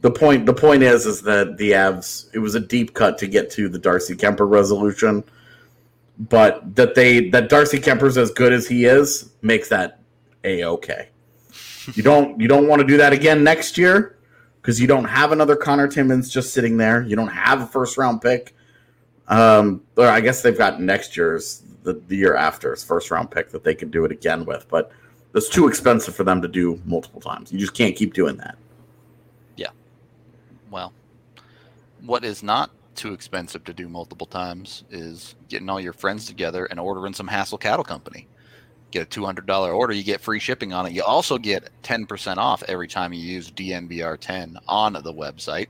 the 0.00 0.10
point 0.10 0.46
the 0.46 0.54
point 0.54 0.82
is 0.82 1.06
is 1.06 1.22
that 1.22 1.56
the 1.56 1.72
Avs 1.72 2.28
it 2.34 2.38
was 2.38 2.54
a 2.54 2.60
deep 2.60 2.94
cut 2.94 3.18
to 3.18 3.26
get 3.26 3.50
to 3.52 3.68
the 3.68 3.78
Darcy 3.78 4.14
Kuemper 4.14 4.48
resolution, 4.48 5.24
but 6.18 6.74
that 6.76 6.94
they 6.94 7.30
that 7.30 7.48
Darcy 7.48 7.78
Kuemper's 7.78 8.18
as 8.18 8.30
good 8.30 8.52
as 8.52 8.66
he 8.66 8.84
is 8.84 9.30
makes 9.42 9.68
that 9.68 10.00
a 10.44 10.64
okay. 10.64 11.08
You 11.94 12.02
don't 12.02 12.38
you 12.40 12.48
don't 12.48 12.68
want 12.68 12.80
to 12.80 12.86
do 12.86 12.96
that 12.98 13.12
again 13.12 13.42
next 13.42 13.78
year 13.78 14.18
because 14.62 14.80
you 14.80 14.86
don't 14.86 15.04
have 15.04 15.32
another 15.32 15.56
Conor 15.56 15.88
Timmins 15.88 16.30
just 16.30 16.54
sitting 16.54 16.76
there. 16.76 17.02
You 17.02 17.16
don't 17.16 17.28
have 17.28 17.60
a 17.60 17.66
first 17.66 17.98
round 17.98 18.22
pick. 18.22 18.54
Um, 19.26 19.82
or 19.96 20.06
I 20.06 20.20
guess 20.20 20.42
they've 20.42 20.56
got 20.56 20.80
next 20.80 21.16
year's 21.16 21.64
the, 21.82 21.94
the 22.06 22.16
year 22.16 22.36
after's 22.36 22.84
first 22.84 23.10
round 23.10 23.30
pick 23.30 23.50
that 23.50 23.64
they 23.64 23.74
could 23.74 23.90
do 23.90 24.04
it 24.04 24.12
again 24.12 24.44
with, 24.44 24.68
but 24.68 24.92
that's 25.32 25.48
too 25.48 25.66
expensive 25.66 26.14
for 26.14 26.22
them 26.22 26.40
to 26.42 26.48
do 26.48 26.80
multiple 26.84 27.20
times. 27.20 27.52
You 27.52 27.58
just 27.58 27.74
can't 27.74 27.96
keep 27.96 28.14
doing 28.14 28.36
that. 28.36 28.56
Yeah. 29.56 29.70
Well, 30.70 30.92
what 32.04 32.24
is 32.24 32.42
not 32.42 32.70
too 32.94 33.14
expensive 33.14 33.64
to 33.64 33.72
do 33.72 33.88
multiple 33.88 34.26
times 34.26 34.84
is 34.90 35.34
getting 35.48 35.68
all 35.68 35.80
your 35.80 35.94
friends 35.94 36.26
together 36.26 36.66
and 36.66 36.78
ordering 36.78 37.14
some 37.14 37.26
Hassel 37.26 37.58
Cattle 37.58 37.84
Company. 37.84 38.28
Get 38.92 39.02
a 39.02 39.06
two 39.06 39.24
hundred 39.24 39.46
dollar 39.46 39.72
order, 39.72 39.94
you 39.94 40.04
get 40.04 40.20
free 40.20 40.38
shipping 40.38 40.72
on 40.72 40.86
it. 40.86 40.92
You 40.92 41.02
also 41.02 41.38
get 41.38 41.70
ten 41.82 42.06
percent 42.06 42.38
off 42.38 42.62
every 42.68 42.86
time 42.86 43.12
you 43.12 43.20
use 43.20 43.50
DNVR 43.50 44.18
ten 44.20 44.58
on 44.68 44.92
the 44.92 45.12
website. 45.12 45.68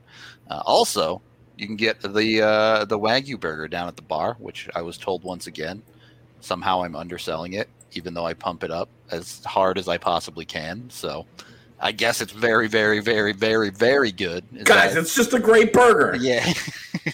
Uh, 0.50 0.60
also, 0.66 1.22
you 1.56 1.66
can 1.66 1.76
get 1.76 2.00
the 2.00 2.42
uh, 2.42 2.84
the 2.84 2.98
Wagyu 2.98 3.38
burger 3.38 3.68
down 3.68 3.86
at 3.88 3.96
the 3.96 4.02
bar, 4.02 4.36
which 4.40 4.68
I 4.74 4.82
was 4.82 4.98
told 4.98 5.22
once 5.22 5.46
again. 5.46 5.82
Somehow 6.40 6.82
I'm 6.82 6.96
underselling 6.96 7.52
it, 7.52 7.68
even 7.92 8.12
though 8.12 8.26
I 8.26 8.34
pump 8.34 8.64
it 8.64 8.72
up 8.72 8.88
as 9.12 9.42
hard 9.44 9.78
as 9.78 9.88
I 9.88 9.96
possibly 9.96 10.44
can. 10.44 10.90
So. 10.90 11.24
I 11.84 11.90
guess 11.90 12.20
it's 12.20 12.30
very, 12.30 12.68
very, 12.68 13.00
very, 13.00 13.32
very, 13.32 13.70
very 13.70 14.12
good. 14.12 14.44
Is 14.54 14.62
Guys, 14.62 14.94
that- 14.94 15.00
it's 15.00 15.16
just 15.16 15.34
a 15.34 15.40
great 15.40 15.72
burger. 15.72 16.14
yeah. 16.16 16.46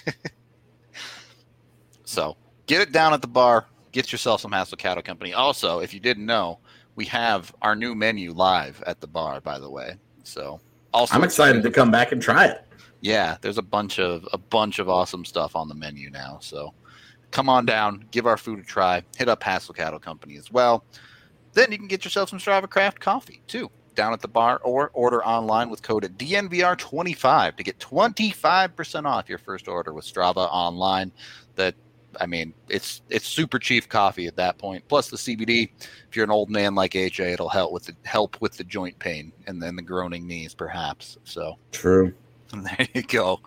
so 2.05 2.37
get 2.67 2.83
it 2.83 2.93
down 2.93 3.15
at 3.15 3.23
the 3.23 3.29
bar. 3.29 3.65
Get 3.93 4.13
yourself 4.13 4.41
some 4.41 4.53
Hassel 4.53 4.79
Cattle 4.79 5.03
Company. 5.03 5.33
Also, 5.33 5.81
if 5.81 5.95
you 5.95 6.01
didn't 6.01 6.27
know, 6.27 6.59
we 6.95 7.05
have 7.07 7.55
our 7.63 7.77
new 7.77 7.95
menu 7.95 8.33
live 8.33 8.83
at 8.87 9.01
the 9.01 9.07
bar. 9.07 9.41
By 9.41 9.59
the 9.59 9.71
way, 9.71 9.95
so 10.25 10.61
also 10.93 11.15
I'm 11.15 11.25
excited 11.25 11.63
to 11.63 11.71
come 11.71 11.91
back 11.91 12.13
and 12.13 12.21
try 12.21 12.47
it. 12.47 12.65
yeah, 13.01 13.37
there's 13.41 13.59
a 13.59 13.63
bunch 13.63 13.99
of 13.99 14.29
a 14.33 14.39
bunch 14.39 14.79
of 14.79 14.89
awesome 14.89 15.25
stuff 15.25 15.55
on 15.57 15.69
the 15.69 15.75
menu 15.75 16.11
now. 16.11 16.39
So 16.41 16.75
come 17.31 17.49
on 17.49 17.67
down, 17.67 18.05
give 18.11 18.27
our 18.27 18.37
food 18.37 18.59
a 18.59 18.63
try. 18.63 19.03
Hit 19.17 19.29
up 19.29 19.43
Hassel 19.43 19.75
Cattle 19.75 19.99
Company 19.99 20.37
as 20.37 20.51
well. 20.51 20.85
Then 21.53 21.73
you 21.73 21.79
can 21.79 21.89
get 21.89 22.05
yourself 22.05 22.31
some 22.31 22.39
Strava 22.39 22.69
Craft 22.69 23.01
coffee 23.01 23.43
too 23.47 23.71
down 23.99 24.13
at 24.13 24.21
the 24.21 24.29
bar 24.29 24.61
or 24.63 24.91
order 24.95 25.25
online 25.25 25.69
with 25.69 25.83
code 25.83 26.05
DNVR25 26.19 27.57
to 27.57 27.63
get 27.65 27.81
25% 27.81 29.05
off 29.05 29.29
your 29.29 29.39
first 29.39 29.67
order 29.67 29.93
with 29.93 30.05
Strava 30.05 30.49
online. 30.53 31.11
That 31.57 31.75
I 32.21 32.27
mean, 32.27 32.55
it's 32.69 33.03
it's 33.09 33.27
super 33.27 33.59
cheap 33.59 33.89
coffee 33.89 34.27
at 34.27 34.37
that 34.37 34.59
point. 34.59 34.85
Plus 34.89 35.11
the 35.11 35.17
CBD. 35.17 35.71
If 36.09 36.17
you're 36.17 36.25
an 36.25 36.31
old 36.31 36.51
man 36.51 36.75
like 36.75 36.93
AJ, 36.93 37.33
it'll 37.33 37.49
help 37.49 37.73
with 37.73 37.85
the 37.85 37.95
help 38.05 38.41
with 38.41 38.57
the 38.57 38.65
joint 38.65 38.99
pain 38.99 39.33
and 39.47 39.63
then 39.63 39.77
the 39.77 39.83
groaning 39.83 40.27
knees, 40.27 40.55
perhaps. 40.55 41.19
So 41.25 41.57
True. 41.73 42.15
there 42.53 42.89
you 42.95 43.03
go. 43.03 43.41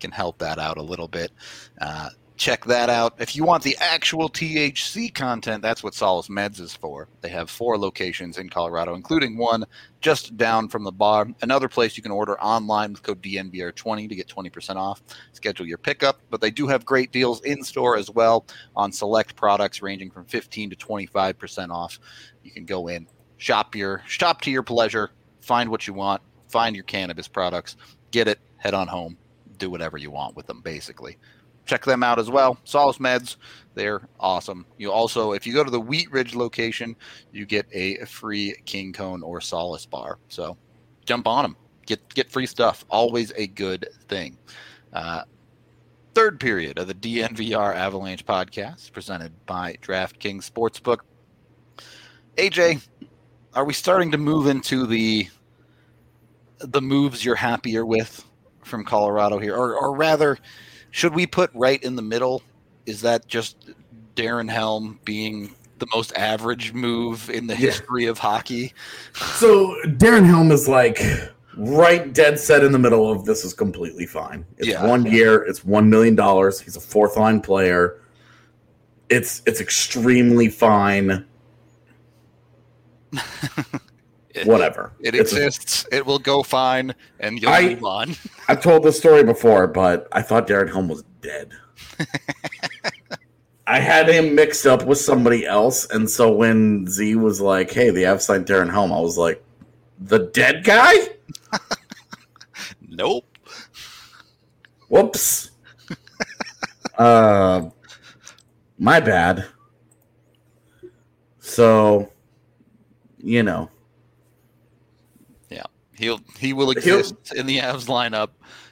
Can 0.00 0.10
help 0.10 0.38
that 0.38 0.58
out 0.58 0.76
a 0.76 0.82
little 0.82 1.08
bit. 1.08 1.32
Uh, 1.80 2.10
check 2.42 2.64
that 2.64 2.90
out. 2.90 3.14
If 3.20 3.36
you 3.36 3.44
want 3.44 3.62
the 3.62 3.76
actual 3.78 4.28
THC 4.28 5.14
content, 5.14 5.62
that's 5.62 5.84
what 5.84 5.94
Solace 5.94 6.26
Meds 6.26 6.58
is 6.58 6.74
for. 6.74 7.06
They 7.20 7.28
have 7.28 7.48
four 7.48 7.78
locations 7.78 8.36
in 8.36 8.48
Colorado, 8.48 8.96
including 8.96 9.36
one 9.36 9.64
just 10.00 10.36
down 10.36 10.68
from 10.68 10.82
the 10.82 10.90
bar. 10.90 11.28
Another 11.42 11.68
place 11.68 11.96
you 11.96 12.02
can 12.02 12.10
order 12.10 12.36
online 12.40 12.90
with 12.90 13.04
code 13.04 13.22
DNVR20 13.22 14.08
to 14.08 14.16
get 14.16 14.26
20% 14.26 14.74
off. 14.74 15.04
Schedule 15.32 15.66
your 15.66 15.78
pickup, 15.78 16.18
but 16.30 16.40
they 16.40 16.50
do 16.50 16.66
have 16.66 16.84
great 16.84 17.12
deals 17.12 17.40
in 17.42 17.62
store 17.62 17.96
as 17.96 18.10
well 18.10 18.44
on 18.74 18.90
select 18.90 19.36
products 19.36 19.80
ranging 19.80 20.10
from 20.10 20.24
15 20.24 20.70
to 20.70 20.76
25% 20.76 21.70
off. 21.70 22.00
You 22.42 22.50
can 22.50 22.64
go 22.64 22.88
in, 22.88 23.06
shop 23.36 23.76
your 23.76 24.02
shop 24.08 24.40
to 24.40 24.50
your 24.50 24.64
pleasure, 24.64 25.12
find 25.42 25.70
what 25.70 25.86
you 25.86 25.94
want, 25.94 26.20
find 26.48 26.74
your 26.74 26.86
cannabis 26.86 27.28
products, 27.28 27.76
get 28.10 28.26
it, 28.26 28.40
head 28.56 28.74
on 28.74 28.88
home, 28.88 29.16
do 29.58 29.70
whatever 29.70 29.96
you 29.96 30.10
want 30.10 30.34
with 30.34 30.48
them 30.48 30.60
basically 30.60 31.18
check 31.66 31.84
them 31.84 32.02
out 32.02 32.18
as 32.18 32.30
well. 32.30 32.58
Solace 32.64 32.98
Meds, 32.98 33.36
they're 33.74 34.08
awesome. 34.20 34.66
You 34.78 34.92
also, 34.92 35.32
if 35.32 35.46
you 35.46 35.52
go 35.52 35.64
to 35.64 35.70
the 35.70 35.80
Wheat 35.80 36.10
Ridge 36.10 36.34
location, 36.34 36.96
you 37.32 37.46
get 37.46 37.66
a 37.72 38.04
free 38.04 38.54
King 38.64 38.92
Cone 38.92 39.22
or 39.22 39.40
Solace 39.40 39.86
bar. 39.86 40.18
So 40.28 40.56
jump 41.04 41.26
on 41.26 41.44
them, 41.44 41.56
get 41.86 42.06
get 42.14 42.30
free 42.30 42.46
stuff. 42.46 42.84
Always 42.90 43.32
a 43.36 43.46
good 43.46 43.88
thing. 44.08 44.36
Uh, 44.92 45.22
third 46.14 46.38
period 46.40 46.78
of 46.78 46.86
the 46.86 46.94
DNVR 46.94 47.74
Avalanche 47.74 48.24
podcast, 48.26 48.92
presented 48.92 49.32
by 49.46 49.76
DraftKings 49.80 50.50
Sportsbook. 50.50 50.98
AJ, 52.36 52.86
are 53.54 53.64
we 53.64 53.72
starting 53.72 54.10
to 54.12 54.18
move 54.18 54.46
into 54.46 54.86
the 54.86 55.28
the 56.58 56.82
moves 56.82 57.24
you're 57.24 57.34
happier 57.34 57.84
with 57.84 58.24
from 58.62 58.84
Colorado 58.84 59.38
here, 59.38 59.56
or, 59.56 59.74
or 59.76 59.96
rather? 59.96 60.38
Should 60.92 61.14
we 61.14 61.26
put 61.26 61.50
right 61.54 61.82
in 61.82 61.96
the 61.96 62.02
middle? 62.02 62.42
Is 62.86 63.00
that 63.00 63.26
just 63.26 63.70
Darren 64.14 64.48
Helm 64.48 65.00
being 65.04 65.54
the 65.78 65.86
most 65.94 66.16
average 66.16 66.72
move 66.72 67.28
in 67.30 67.48
the 67.48 67.54
Yeah. 67.54 67.70
history 67.70 68.06
of 68.06 68.18
hockey? 68.18 68.72
So 69.14 69.74
Darren 69.86 70.24
Helm 70.24 70.52
is 70.52 70.68
like 70.68 71.00
right 71.56 72.12
dead 72.12 72.38
set 72.38 72.62
in 72.62 72.72
the 72.72 72.78
middle 72.78 73.10
of 73.10 73.24
this 73.24 73.44
is 73.44 73.52
completely 73.52 74.06
fine. 74.06 74.44
It's 74.58 74.68
Yeah. 74.68 74.86
one 74.86 75.04
year, 75.06 75.42
it's 75.42 75.64
one 75.64 75.90
million 75.90 76.14
dollars. 76.14 76.60
He's 76.60 76.76
a 76.76 76.80
fourth 76.80 77.16
line 77.16 77.40
player. 77.40 77.98
It's 79.08 79.42
it's 79.46 79.60
extremely 79.60 80.48
fine. 80.48 81.24
It, 84.34 84.46
Whatever. 84.46 84.92
It 85.00 85.14
It's- 85.14 85.32
exists. 85.32 85.86
It 85.92 86.06
will 86.06 86.18
go 86.18 86.42
fine, 86.42 86.94
and 87.20 87.40
you'll 87.40 87.50
I- 87.52 87.68
move 87.74 87.84
on. 87.84 88.16
I've 88.48 88.62
told 88.62 88.82
this 88.82 88.98
story 88.98 89.22
before, 89.24 89.66
but 89.66 90.08
I 90.12 90.22
thought 90.22 90.46
Darren 90.46 90.70
Helm 90.72 90.88
was 90.88 91.04
dead. 91.20 91.52
I 93.66 93.78
had 93.78 94.08
him 94.08 94.34
mixed 94.34 94.66
up 94.66 94.84
with 94.86 94.98
somebody 94.98 95.46
else, 95.46 95.86
and 95.90 96.08
so 96.10 96.32
when 96.32 96.86
Z 96.88 97.14
was 97.16 97.40
like, 97.40 97.70
"Hey, 97.70 97.90
the 97.90 98.02
Avs 98.04 98.22
signed 98.22 98.46
Darren 98.46 98.70
Helm," 98.70 98.92
I 98.92 99.00
was 99.00 99.16
like, 99.16 99.42
"The 100.00 100.18
dead 100.32 100.64
guy? 100.64 100.94
Nope. 102.88 103.24
Whoops." 104.88 105.50
uh, 106.98 107.70
my 108.78 109.00
bad. 109.00 109.46
So, 111.40 112.10
you 113.18 113.42
know, 113.42 113.70
He'll 116.02 116.20
he 116.36 116.52
will 116.52 116.72
He'll- 116.72 116.98
exist 116.98 117.32
in 117.34 117.46
the 117.46 117.58
Avs 117.58 117.86
lineup 117.86 118.30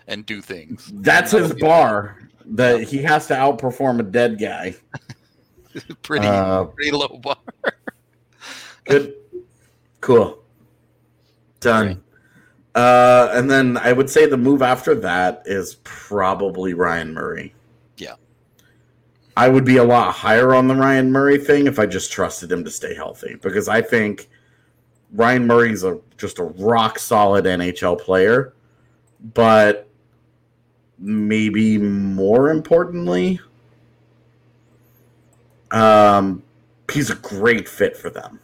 and 0.09 0.27
do 0.27 0.41
things. 0.41 0.91
that's 0.97 1.31
his 1.31 1.55
bar. 1.55 2.19
That 2.45 2.83
he 2.83 2.99
has 3.05 3.29
to 3.29 3.35
outperform 3.35 4.01
a 4.01 4.03
dead 4.03 4.41
guy. 4.41 4.75
pretty 6.03 6.27
Uh, 6.27 6.65
pretty 6.65 6.91
low 6.91 7.21
bar. 7.23 7.37
Good. 8.85 9.15
Cool. 10.01 10.43
Done. 11.61 12.03
Uh, 12.75 13.29
and 13.35 13.49
then 13.49 13.77
I 13.77 13.93
would 13.93 14.11
say 14.11 14.27
the 14.27 14.37
move 14.37 14.63
after 14.63 14.97
that 14.97 15.43
is 15.45 15.77
probably 15.85 16.75
Ryan 16.75 17.15
Murray. 17.15 17.55
Yeah. 17.99 18.15
I 19.37 19.49
would 19.49 19.65
be 19.65 19.77
a 19.77 19.85
lot 19.85 20.13
higher 20.13 20.53
on 20.55 20.67
the 20.67 20.75
Ryan 20.75 21.13
Murray 21.13 21.39
thing 21.39 21.69
if 21.69 21.79
I 21.79 21.87
just 21.87 22.11
trusted 22.11 22.51
him 22.51 22.65
to 22.65 22.71
stay 22.71 22.95
healthy 22.95 23.37
because 23.41 23.69
I 23.69 23.81
think 23.83 24.29
Ryan 25.13 25.47
Murray's 25.47 25.85
a 25.85 25.99
just 26.17 26.39
a 26.39 26.45
rock 26.45 26.99
solid 26.99 27.45
NHL 27.45 28.01
player, 28.01 28.53
but 29.35 29.89
maybe 30.99 31.79
more 31.79 32.51
importantly, 32.51 33.41
um, 35.71 36.43
he's 36.93 37.11
a 37.11 37.17
great 37.17 37.69
fit 37.69 37.97
for 37.97 38.11
them. 38.11 38.39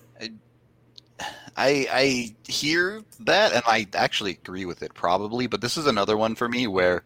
I 1.57 1.87
I 1.91 2.35
hear 2.51 3.03
that 3.21 3.53
and 3.53 3.62
I 3.67 3.87
actually 3.95 4.33
agree 4.33 4.64
with 4.64 4.83
it 4.83 4.93
probably, 4.95 5.47
but 5.47 5.61
this 5.61 5.77
is 5.77 5.87
another 5.87 6.17
one 6.17 6.35
for 6.35 6.49
me 6.49 6.67
where 6.67 7.05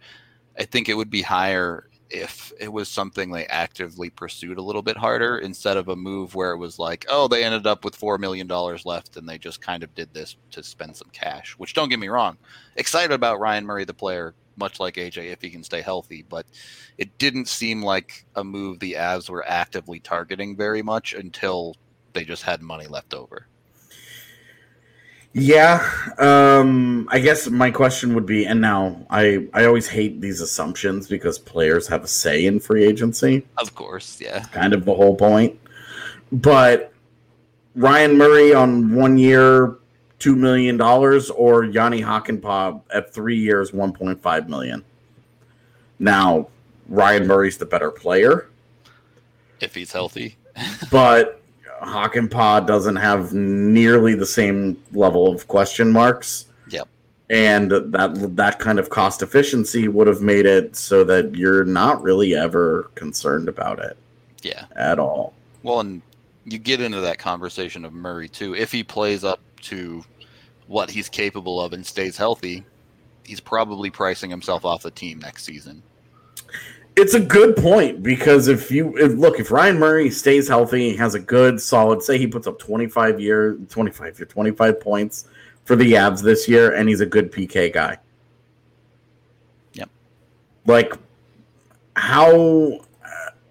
I 0.59 0.65
think 0.65 0.89
it 0.89 0.95
would 0.95 1.11
be 1.11 1.23
higher 1.23 1.90
if 2.11 2.53
it 2.59 2.73
was 2.73 2.89
something 2.89 3.31
they 3.31 3.47
actively 3.47 4.11
pursued 4.11 4.59
a 4.59 4.63
little 4.63 4.83
bit 4.83 4.97
harder 4.97 5.39
instead 5.39 5.77
of 5.77 5.89
a 5.89 5.97
move 5.97 6.35
where 6.35 6.53
it 6.53 6.59
was 6.59 6.79
like, 6.79 7.07
oh, 7.09 7.29
they 7.29 7.45
ended 7.45 7.67
up 7.67 7.85
with 7.85 7.97
four 7.97 8.19
million 8.19 8.47
dollars 8.47 8.85
left 8.85 9.17
and 9.17 9.29
they 9.29 9.39
just 9.39 9.61
kind 9.61 9.83
of 9.83 9.95
did 9.95 10.13
this 10.13 10.37
to 10.51 10.63
spend 10.63 10.97
some 10.97 11.11
cash. 11.13 11.53
Which 11.53 11.75
don't 11.75 11.89
get 11.89 11.99
me 11.99 12.09
wrong, 12.09 12.37
excited 12.77 13.13
about 13.13 13.41
Ryan 13.41 13.65
Murray 13.65 13.85
the 13.85 13.95
player, 13.95 14.35
much 14.57 14.81
like 14.81 14.95
AJ 14.95 15.33
if 15.33 15.41
he 15.41 15.51
can 15.51 15.65
stay 15.65 15.81
healthy, 15.81 16.25
but 16.29 16.47
it 16.99 17.17
didn't 17.19 17.49
seem 17.49 17.83
like 17.83 18.25
a 18.37 18.45
move 18.45 18.79
the 18.81 18.95
Avs 18.95 19.31
were 19.31 19.47
actively 19.49 20.01
targeting 20.01 20.57
very 20.57 20.83
much 20.83 21.15
until 21.15 21.77
they 22.13 22.25
just 22.25 22.43
had 22.43 22.61
money 22.61 22.87
left 22.87 23.15
over. 23.15 23.47
Yeah, 25.33 25.89
um, 26.19 27.09
I 27.11 27.21
guess 27.21 27.49
my 27.49 27.71
question 27.71 28.15
would 28.15 28.27
be, 28.27 28.47
and 28.47 28.61
now 28.61 29.07
I 29.11 29.47
I 29.55 29.65
always 29.65 29.87
hate 29.89 30.21
these 30.21 30.41
assumptions 30.41 31.07
because 31.07 31.39
players 31.39 31.87
have 31.87 32.03
a 32.03 32.09
say 32.09 32.47
in 32.47 32.59
free 32.59 32.85
agency. 32.85 33.47
Of 33.57 33.75
course, 33.77 34.21
yeah. 34.21 34.41
Kind 34.51 34.73
of 34.75 34.85
the 34.85 34.95
whole 34.95 35.15
point. 35.15 35.57
But 36.33 36.93
Ryan 37.77 38.19
Murray 38.19 38.53
on 38.53 38.93
one 38.95 39.19
year, 39.19 39.77
two 40.19 40.35
million 40.35 40.77
dollars, 40.77 41.31
or 41.31 41.65
Jani 41.65 42.03
Hakanpää 42.03 42.81
at 42.93 43.15
three 43.15 43.39
years, 43.39 43.73
one 43.73 43.93
point 43.93 44.21
five 44.21 44.49
million. 44.49 44.85
Now, 46.01 46.49
Ryan 46.89 47.29
Murray's 47.29 47.57
the 47.57 47.67
better 47.67 47.93
player, 47.93 48.49
If 49.61 49.77
he's 49.77 49.93
healthy. 49.93 50.37
but 50.91 51.40
Hakanpää 51.83 52.67
doesn't 52.67 52.97
have 52.97 53.33
nearly 53.33 54.15
the 54.15 54.27
same 54.27 54.77
level 54.93 55.29
of 55.35 55.47
question 55.49 55.91
marks. 55.93 56.47
Yep. 56.71 56.89
And 57.31 57.71
that 57.71 58.37
that 58.37 58.59
kind 58.59 58.79
of 58.79 58.91
cost 58.91 59.23
efficiency 59.23 59.89
would 59.89 60.07
have 60.07 60.21
made 60.21 60.47
it 60.47 60.77
so 60.77 61.05
that 61.05 61.35
you're 61.35 61.65
not 61.65 62.03
really 62.03 62.35
ever 62.35 62.91
concerned 62.95 63.49
about 63.49 63.79
it 63.79 63.97
Yeah. 64.43 64.65
at 64.77 64.99
all. 64.99 65.33
Well, 65.63 65.81
and 65.81 66.03
you 66.45 66.59
get 66.59 66.81
into 66.81 67.01
that 67.01 67.19
conversation 67.19 67.85
of 67.85 67.93
Murray 67.93 68.29
too. 68.29 68.55
If 68.55 68.73
he 68.73 68.83
plays 68.83 69.25
up 69.25 69.41
to 69.63 70.05
what 70.67 70.91
he's 70.91 71.09
capable 71.09 71.61
of 71.61 71.73
and 71.73 71.85
stays 71.85 72.17
healthy, 72.17 72.65
he's 73.25 73.41
probably 73.41 73.91
pricing 73.91 74.31
himself 74.31 74.65
off 74.65 74.83
the 74.83 74.91
team 74.91 75.19
next 75.19 75.45
season. 75.45 75.83
It's 77.01 77.15
a 77.15 77.21
good 77.21 77.57
point 77.57 78.03
because 78.03 78.47
if 78.47 78.71
you 78.71 78.95
if, 78.99 79.13
look, 79.13 79.41
if 79.41 79.51
Ryan 79.51 79.79
Murray 79.79 80.11
stays 80.11 80.47
healthy, 80.47 80.91
he 80.91 80.97
has 80.97 81.15
a 81.15 81.19
good 81.19 81.59
solid, 81.59 82.03
say 82.03 82.19
he 82.19 82.27
puts 82.27 82.47
up 82.47 82.59
25 82.59 83.19
year, 83.19 83.55
25 83.71 84.19
year, 84.19 84.27
25 84.27 84.81
points 84.81 85.25
for 85.65 85.77
the 85.77 85.93
Avs 85.95 86.23
this 86.23 86.47
year, 86.47 86.75
and 86.75 86.91
he's 86.91 87.01
a 87.01 87.07
good 87.07 87.33
PK 87.33 87.73
guy. 87.73 87.97
Yep. 89.73 89.89
Like, 90.67 90.93
how 91.97 92.81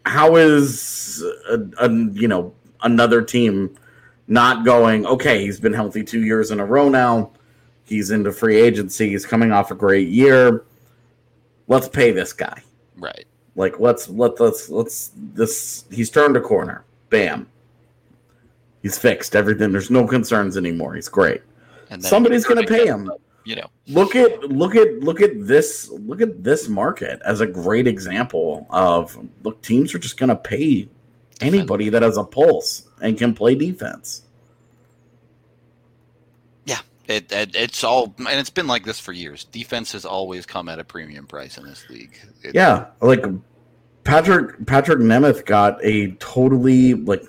how 0.06 0.36
is 0.36 1.24
a, 1.50 1.60
a, 1.80 1.90
you 1.90 2.28
know 2.28 2.54
another 2.84 3.24
team 3.24 3.76
not 4.28 4.64
going? 4.64 5.08
Okay, 5.08 5.42
he's 5.42 5.60
been 5.60 5.74
healthy 5.74 6.04
two 6.04 6.24
years 6.24 6.52
in 6.52 6.60
a 6.60 6.66
row 6.66 6.88
now. 6.88 7.32
He's 7.84 8.12
into 8.12 8.32
free 8.32 8.58
agency. 8.58 9.10
He's 9.10 9.26
coming 9.26 9.52
off 9.52 9.72
a 9.72 9.76
great 9.76 10.10
year. 10.10 10.66
Let's 11.68 11.90
pay 11.90 12.12
this 12.12 12.32
guy. 12.32 12.62
Right. 12.96 13.26
Like 13.60 13.78
let's 13.78 14.08
let 14.08 14.40
let's 14.40 14.70
let's 14.70 15.12
this 15.18 15.84
he's 15.92 16.10
turned 16.10 16.38
a 16.38 16.40
corner. 16.40 16.86
Bam. 17.10 17.46
He's 18.82 18.98
fixed 18.98 19.36
everything. 19.36 19.74
There's 19.74 19.92
no 19.92 20.08
concerns 20.08 20.56
anymore. 20.56 20.96
He's 20.96 21.10
great. 21.10 21.42
And 21.90 22.02
Somebody's 22.02 22.46
going 22.46 22.66
to 22.66 22.68
pay 22.74 22.86
him. 22.88 23.12
You 23.44 23.58
know, 23.58 23.70
Look 23.88 24.16
at 24.16 24.44
look 24.44 24.76
at 24.76 25.00
look 25.02 25.20
at 25.20 25.46
this 25.46 25.90
look 25.90 26.22
at 26.22 26.42
this 26.42 26.70
market 26.70 27.20
as 27.26 27.42
a 27.42 27.48
great 27.48 27.86
example 27.86 28.66
of 28.70 29.18
look 29.44 29.62
teams 29.62 29.94
are 29.94 30.00
just 30.00 30.16
going 30.16 30.30
to 30.30 30.38
pay 30.38 30.88
anybody 31.42 31.90
that 31.90 32.02
has 32.02 32.16
a 32.16 32.24
pulse 32.24 32.88
and 33.02 33.18
can 33.18 33.34
play 33.34 33.56
defense. 33.56 34.22
it, 37.10 37.32
it 37.32 37.56
it's 37.56 37.84
all 37.84 38.14
and 38.20 38.28
it's 38.40 38.52
been 38.52 38.68
like 38.68 38.86
this 38.86 39.00
for 39.00 39.12
years. 39.12 39.46
Defense 39.46 39.92
has 39.94 40.06
always 40.06 40.46
come 40.46 40.70
at 40.70 40.78
a 40.78 40.84
premium 40.84 41.26
price 41.26 41.58
in 41.58 41.66
this 41.66 41.90
league. 41.90 42.16
It- 42.44 42.54
Yeah, 42.54 42.86
like 43.02 43.26
Patrik 44.10 44.66
Patrik 44.66 45.02
Nemeth 45.02 45.46
got 45.46 45.80
a 45.84 46.12
totally 46.14 46.96
like 46.96 47.24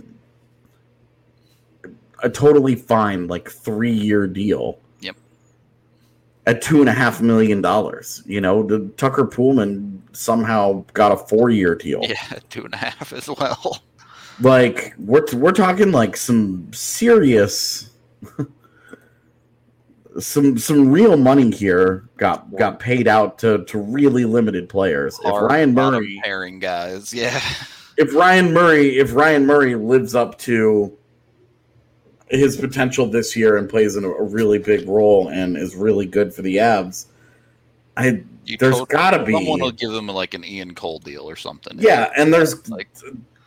a 2.23 2.31
totally 2.31 2.75
fine 2.75 3.27
like 3.27 3.51
three 3.51 3.93
year 3.93 4.27
deal. 4.27 4.79
Yep. 5.01 5.17
At 6.47 6.63
two 6.63 6.81
and 6.81 6.89
a 6.89 6.93
half 6.93 7.21
million 7.21 7.61
dollars. 7.61 8.23
You 8.25 8.41
know, 8.41 8.63
the 8.63 8.89
Tucker 8.97 9.27
Poolman 9.27 10.01
somehow 10.13 10.85
got 10.95 11.13
a 11.13 11.17
four 11.17 11.51
year 11.51 11.75
deal. 11.75 12.01
Yeah, 12.03 12.39
two 12.49 12.65
and 12.65 12.73
a 12.73 12.79
half 12.79 13.13
as 13.13 13.29
well. 13.29 13.83
Like 14.41 14.95
we're 14.99 15.27
we're 15.35 15.53
talking 15.53 15.93
like 15.93 16.17
some 16.17 16.73
serious 16.73 17.91
some 20.21 20.59
some 20.59 20.91
real 20.91 21.17
money 21.17 21.51
here 21.51 22.09
got 22.17 22.55
got 22.57 22.79
paid 22.79 23.09
out 23.09 23.39
to 23.41 23.65
to 23.65 23.79
really 23.79 24.25
limited 24.25 24.69
players. 24.69 25.19
If 25.25 25.33
Ryan 25.43 25.75
Murray 25.75 26.21
pairing 26.23 26.59
guys, 26.59 27.13
yeah, 27.13 27.41
if 27.97 28.15
Ryan 28.15 28.53
Murray 28.53 28.99
if 28.99 29.15
Ryan 29.15 29.47
Murray 29.47 29.75
lives 29.75 30.15
up 30.15 30.39
to 30.41 30.97
his 32.29 32.57
potential 32.57 33.07
this 33.07 33.35
year 33.35 33.57
and 33.57 33.69
plays 33.69 33.97
in 33.97 34.05
a, 34.05 34.09
a 34.09 34.23
really 34.23 34.59
big 34.59 34.89
role 34.89 35.29
and 35.29 35.57
is 35.57 35.75
really 35.75 36.07
good 36.07 36.33
for 36.33 36.43
the 36.43 36.57
Avs, 36.59 37.07
I 37.97 38.23
you 38.45 38.57
There's 38.57 38.79
totally- 38.79 38.87
gotta 38.89 39.25
be- 39.25 39.33
someone 39.33 39.61
will 39.61 39.73
give 39.73 39.93
him 39.93 40.07
like 40.07 40.35
an 40.35 40.45
Ian 40.45 40.75
Cole 40.75 40.99
deal 41.01 41.29
or 41.29 41.37
something. 41.37 41.77
yeah, 41.79 42.11
and 42.17 42.33
there's 42.33 42.69
like 42.69 42.89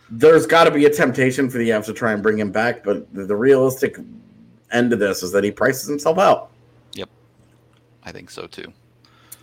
there's 0.09 0.45
got 0.45 0.65
to 0.65 0.71
be 0.71 0.86
a 0.86 0.89
temptation 0.89 1.49
for 1.49 1.57
the 1.57 1.69
Avs 1.69 1.86
to 1.86 1.93
try 1.93 2.11
and 2.13 2.21
bring 2.21 2.38
him 2.38 2.51
back, 2.51 2.84
but 2.84 3.11
the, 3.13 3.26
the 3.26 3.36
realistic 3.36 3.97
end 4.71 4.93
of 4.93 4.99
this 4.99 5.24
is 5.24 5.32
that 5.32 5.43
he 5.43 5.49
prices 5.51 5.88
himself 5.88 6.17
out. 6.19 6.51
I 8.04 8.12
think 8.12 8.30
so 8.30 8.47
too. 8.47 8.74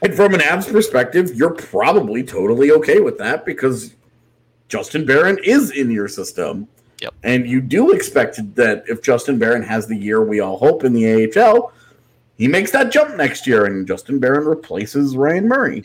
And 0.03 0.15
from 0.15 0.35
an 0.35 0.41
Avs 0.41 0.71
perspective, 0.71 1.35
you're 1.35 1.55
probably 1.55 2.23
totally 2.23 2.71
okay 2.73 3.01
with 3.01 3.19
that 3.19 3.45
because 3.45 3.95
Justin 4.69 5.05
Barron 5.05 5.39
is 5.45 5.71
in 5.73 5.91
your 5.91 6.09
system. 6.09 6.69
Yep. 7.03 7.15
And 7.23 7.47
you 7.47 7.61
do 7.61 7.93
expect 7.93 8.55
that 8.55 8.85
if 8.89 9.03
Justin 9.03 9.39
Barron 9.39 9.63
has 9.63 9.87
the 9.87 9.97
year 9.97 10.23
we 10.23 10.41
all 10.41 10.59
hope 10.59 10.85
in 10.85 10.93
the 10.93 11.39
AHL, 11.39 11.73
he 12.37 12.49
makes 12.49 12.71
that 12.71 12.91
jump 12.91 13.17
next 13.17 13.47
year 13.47 13.67
and 13.67 13.87
Justin 13.87 14.19
Barron 14.19 14.47
replaces 14.47 15.17
Ryan 15.17 15.49
Murray. 15.49 15.85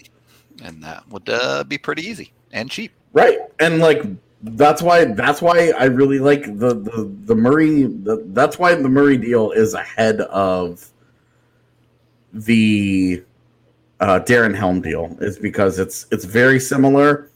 And 0.63 0.82
that 0.84 1.07
would 1.09 1.28
uh, 1.28 1.63
be 1.65 1.78
pretty 1.78 2.03
easy 2.03 2.32
and 2.51 2.69
cheap. 2.69 2.91
Right. 3.11 3.39
And 3.59 3.80
like 3.80 4.03
that's 4.41 4.82
why 4.82 5.05
that's 5.05 5.41
why 5.41 5.71
I 5.78 5.86
really 5.86 6.19
like 6.19 6.43
the 6.43 6.76
the, 6.76 7.11
the 7.26 7.36
Murray 7.36 7.84
the, 7.84 8.23
that's 8.28 8.59
why 8.59 8.76
the 8.76 8.89
Murray 8.89 9.17
deal 9.17 9.51
is 9.51 9.73
ahead 9.73 10.21
of 10.21 10.89
the 12.36 13.23
uh, 14.01 14.19
Darren 14.19 14.53
Helm 14.53 14.81
deal 14.81 15.17
is 15.21 15.39
because 15.39 15.79
it's 15.79 16.05
it's 16.11 16.25
very 16.25 16.59
similar, 16.59 17.29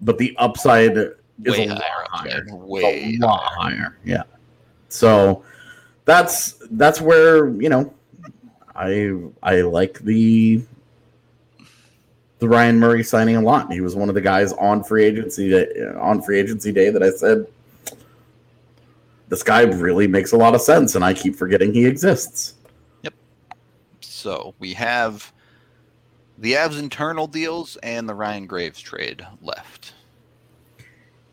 but 0.00 0.16
the 0.18 0.34
upside 0.38 0.96
is 0.96 1.14
Way 1.44 1.66
a 1.66 1.74
lot 1.74 1.82
higher 1.82 2.06
higher. 2.10 2.56
Way 2.56 3.18
a 3.20 3.26
lot 3.26 3.42
higher. 3.42 3.98
Yeah. 4.04 4.22
So 4.88 5.44
that's 6.06 6.54
that's 6.70 7.00
where 7.00 7.48
you 7.60 7.68
know 7.68 7.92
I 8.74 9.16
I 9.42 9.60
like 9.60 9.98
the 10.00 10.62
the 12.38 12.48
Ryan 12.48 12.78
Murray 12.78 13.04
signing 13.04 13.36
a 13.36 13.42
lot. 13.42 13.70
He 13.70 13.82
was 13.82 13.94
one 13.94 14.08
of 14.08 14.14
the 14.14 14.20
guys 14.22 14.54
on 14.54 14.82
free 14.82 15.04
agency 15.04 15.50
day, 15.50 15.66
on 16.00 16.22
free 16.22 16.38
agency 16.38 16.72
day 16.72 16.88
that 16.88 17.02
I 17.02 17.10
said 17.10 17.46
this 19.28 19.42
guy 19.42 19.62
really 19.62 20.06
makes 20.06 20.32
a 20.32 20.36
lot 20.36 20.54
of 20.54 20.62
sense, 20.62 20.94
and 20.94 21.04
I 21.04 21.12
keep 21.12 21.36
forgetting 21.36 21.74
he 21.74 21.84
exists. 21.84 22.54
So 24.18 24.54
we 24.58 24.74
have 24.74 25.32
the 26.38 26.54
Avs 26.54 26.78
internal 26.78 27.26
deals 27.26 27.76
and 27.82 28.08
the 28.08 28.14
Ryan 28.14 28.46
Graves 28.46 28.80
trade 28.80 29.24
left. 29.40 29.94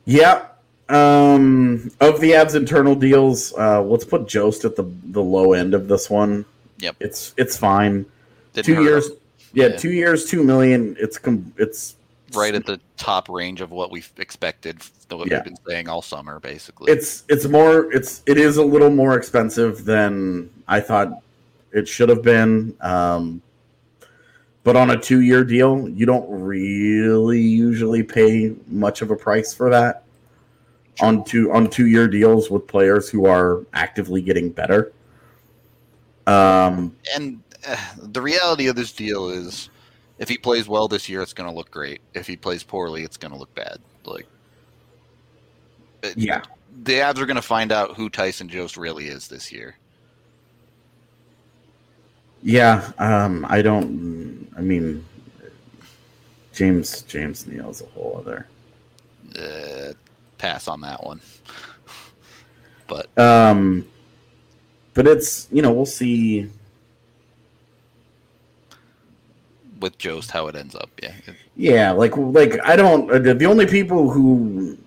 Yeah. 0.05 0.45
Um, 0.87 1.91
of 1.99 2.21
the 2.21 2.31
Avs 2.31 2.55
internal 2.55 2.93
deals, 2.93 3.53
uh, 3.57 3.81
let's 3.81 4.05
put 4.05 4.27
Jost 4.27 4.65
at 4.65 4.75
the 4.75 4.83
the 5.05 5.21
low 5.23 5.53
end 5.53 5.73
of 5.73 5.87
this 5.87 6.09
one. 6.11 6.45
Yep. 6.77 6.97
It's 6.99 7.33
it's 7.37 7.57
fine. 7.57 8.05
Didn't 8.53 8.65
two 8.75 8.83
years. 8.83 9.09
Yeah, 9.53 9.67
Yeah. 9.67 9.77
two 9.77 9.91
years, 9.91 10.25
two 10.29 10.43
million. 10.43 10.95
It's 10.99 11.17
com- 11.17 11.53
it's 11.57 11.95
right 12.33 12.53
at 12.53 12.65
the 12.67 12.79
top 12.97 13.29
range 13.29 13.61
of 13.61 13.71
what 13.71 13.89
we've 13.89 14.11
expected, 14.17 14.79
what 15.09 15.27
Yeah. 15.31 15.37
we've 15.37 15.45
been 15.45 15.57
saying 15.67 15.89
all 15.89 16.03
summer, 16.03 16.39
basically. 16.39 16.91
it's 16.91 17.23
it's 17.29 17.47
more 17.47 17.91
it's 17.91 18.21
it 18.27 18.37
is 18.37 18.57
a 18.57 18.63
little 18.63 18.91
more 18.91 19.15
expensive 19.17 19.85
than 19.85 20.51
I 20.67 20.81
thought 20.81 21.19
it 21.75 21.87
should 21.87 22.09
have 22.09 22.23
been. 22.23 22.75
Um, 22.81 23.41
but 24.63 24.75
on 24.75 24.89
a 24.89 24.97
two 24.99 25.21
year 25.21 25.43
deal, 25.43 25.87
you 25.89 26.07
don't 26.07 26.27
really 26.27 27.39
usually 27.39 28.01
pay 28.01 28.55
much 28.67 29.03
of 29.03 29.11
a 29.11 29.15
price 29.15 29.53
for 29.53 29.69
that. 29.69 30.03
On 31.01 31.23
two 31.25 31.51
on 31.51 31.69
two 31.69 31.87
year 31.87 32.07
deals 32.07 32.49
with 32.49 32.65
players 32.65 33.09
who 33.09 33.25
are 33.25 33.65
actively 33.73 34.21
getting 34.21 34.49
better. 34.49 34.93
Um, 36.25 36.95
and 37.13 37.43
uh, 37.67 37.75
the 37.97 38.21
reality 38.21 38.67
of 38.67 38.75
this 38.77 38.93
deal 38.93 39.29
is, 39.29 39.69
if 40.17 40.29
he 40.29 40.37
plays 40.37 40.67
well 40.67 40.87
this 40.87 41.09
year, 41.09 41.21
it's 41.21 41.33
going 41.33 41.49
to 41.49 41.55
look 41.55 41.69
great. 41.69 42.01
If 42.13 42.25
he 42.25 42.37
plays 42.37 42.63
poorly, 42.63 43.03
it's 43.03 43.17
going 43.17 43.33
to 43.33 43.37
look 43.37 43.53
bad. 43.53 43.79
Like, 44.05 44.25
yeah, 46.15 46.41
the 46.83 46.93
Avs 46.93 47.19
are 47.19 47.25
going 47.25 47.35
to 47.35 47.41
find 47.41 47.73
out 47.73 47.95
who 47.97 48.09
Tyson 48.09 48.47
Jost 48.47 48.77
really 48.77 49.07
is 49.07 49.27
this 49.27 49.51
year. 49.51 49.75
Yeah. 52.45 52.91
Um, 52.99 53.45
I 53.49 53.61
don't. 53.61 54.47
I 54.57 54.61
mean, 54.61 55.03
James 56.53 57.01
James 57.03 57.45
Neal's 57.47 57.81
a 57.81 57.85
whole 57.87 58.17
other. 58.19 58.47
Uh, 59.37 59.93
pass 60.37 60.67
on 60.67 60.81
that 60.81 61.03
one. 61.03 61.21
But 62.87 63.09
Um, 63.17 63.87
but 64.93 65.07
it's 65.07 65.47
you 65.51 65.61
know 65.61 65.73
we'll 65.73 65.85
see. 65.85 66.49
with 69.79 69.97
Jost, 69.97 70.31
how 70.31 70.47
it 70.47 70.55
ends 70.55 70.75
up, 70.75 70.89
yeah, 71.03 71.13
Yeah, 71.55 71.91
like 71.91 72.15
like 72.17 72.59
I 72.65 72.75
don't. 72.75 73.09
uh, 73.11 73.33
The 73.33 73.45
only 73.45 73.65
people 73.65 74.09
who 74.09 74.77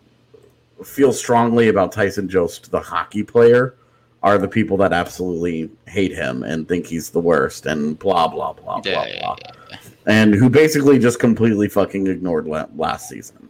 feel 0.84 1.12
strongly 1.12 1.68
about 1.68 1.92
Tyson 1.92 2.28
Jost, 2.28 2.70
the 2.70 2.80
hockey 2.80 3.22
player, 3.22 3.74
are 4.22 4.38
the 4.38 4.48
people 4.48 4.76
that 4.76 4.92
absolutely 4.92 5.70
hate 5.86 6.12
him 6.12 6.42
and 6.42 6.66
think 6.66 6.86
he's 6.86 7.10
the 7.10 7.20
worst 7.20 7.66
and 7.66 7.98
blah 7.98 8.26
blah 8.26 8.52
blah 8.52 8.80
blah 8.80 8.92
yeah, 8.92 9.06
yeah, 9.06 9.20
blah, 9.20 9.36
yeah. 9.70 9.76
and 10.06 10.34
who 10.34 10.50
basically 10.50 10.98
just 10.98 11.20
completely 11.20 11.68
fucking 11.68 12.06
ignored 12.06 12.46
la- 12.46 12.66
last 12.76 13.08
season. 13.08 13.48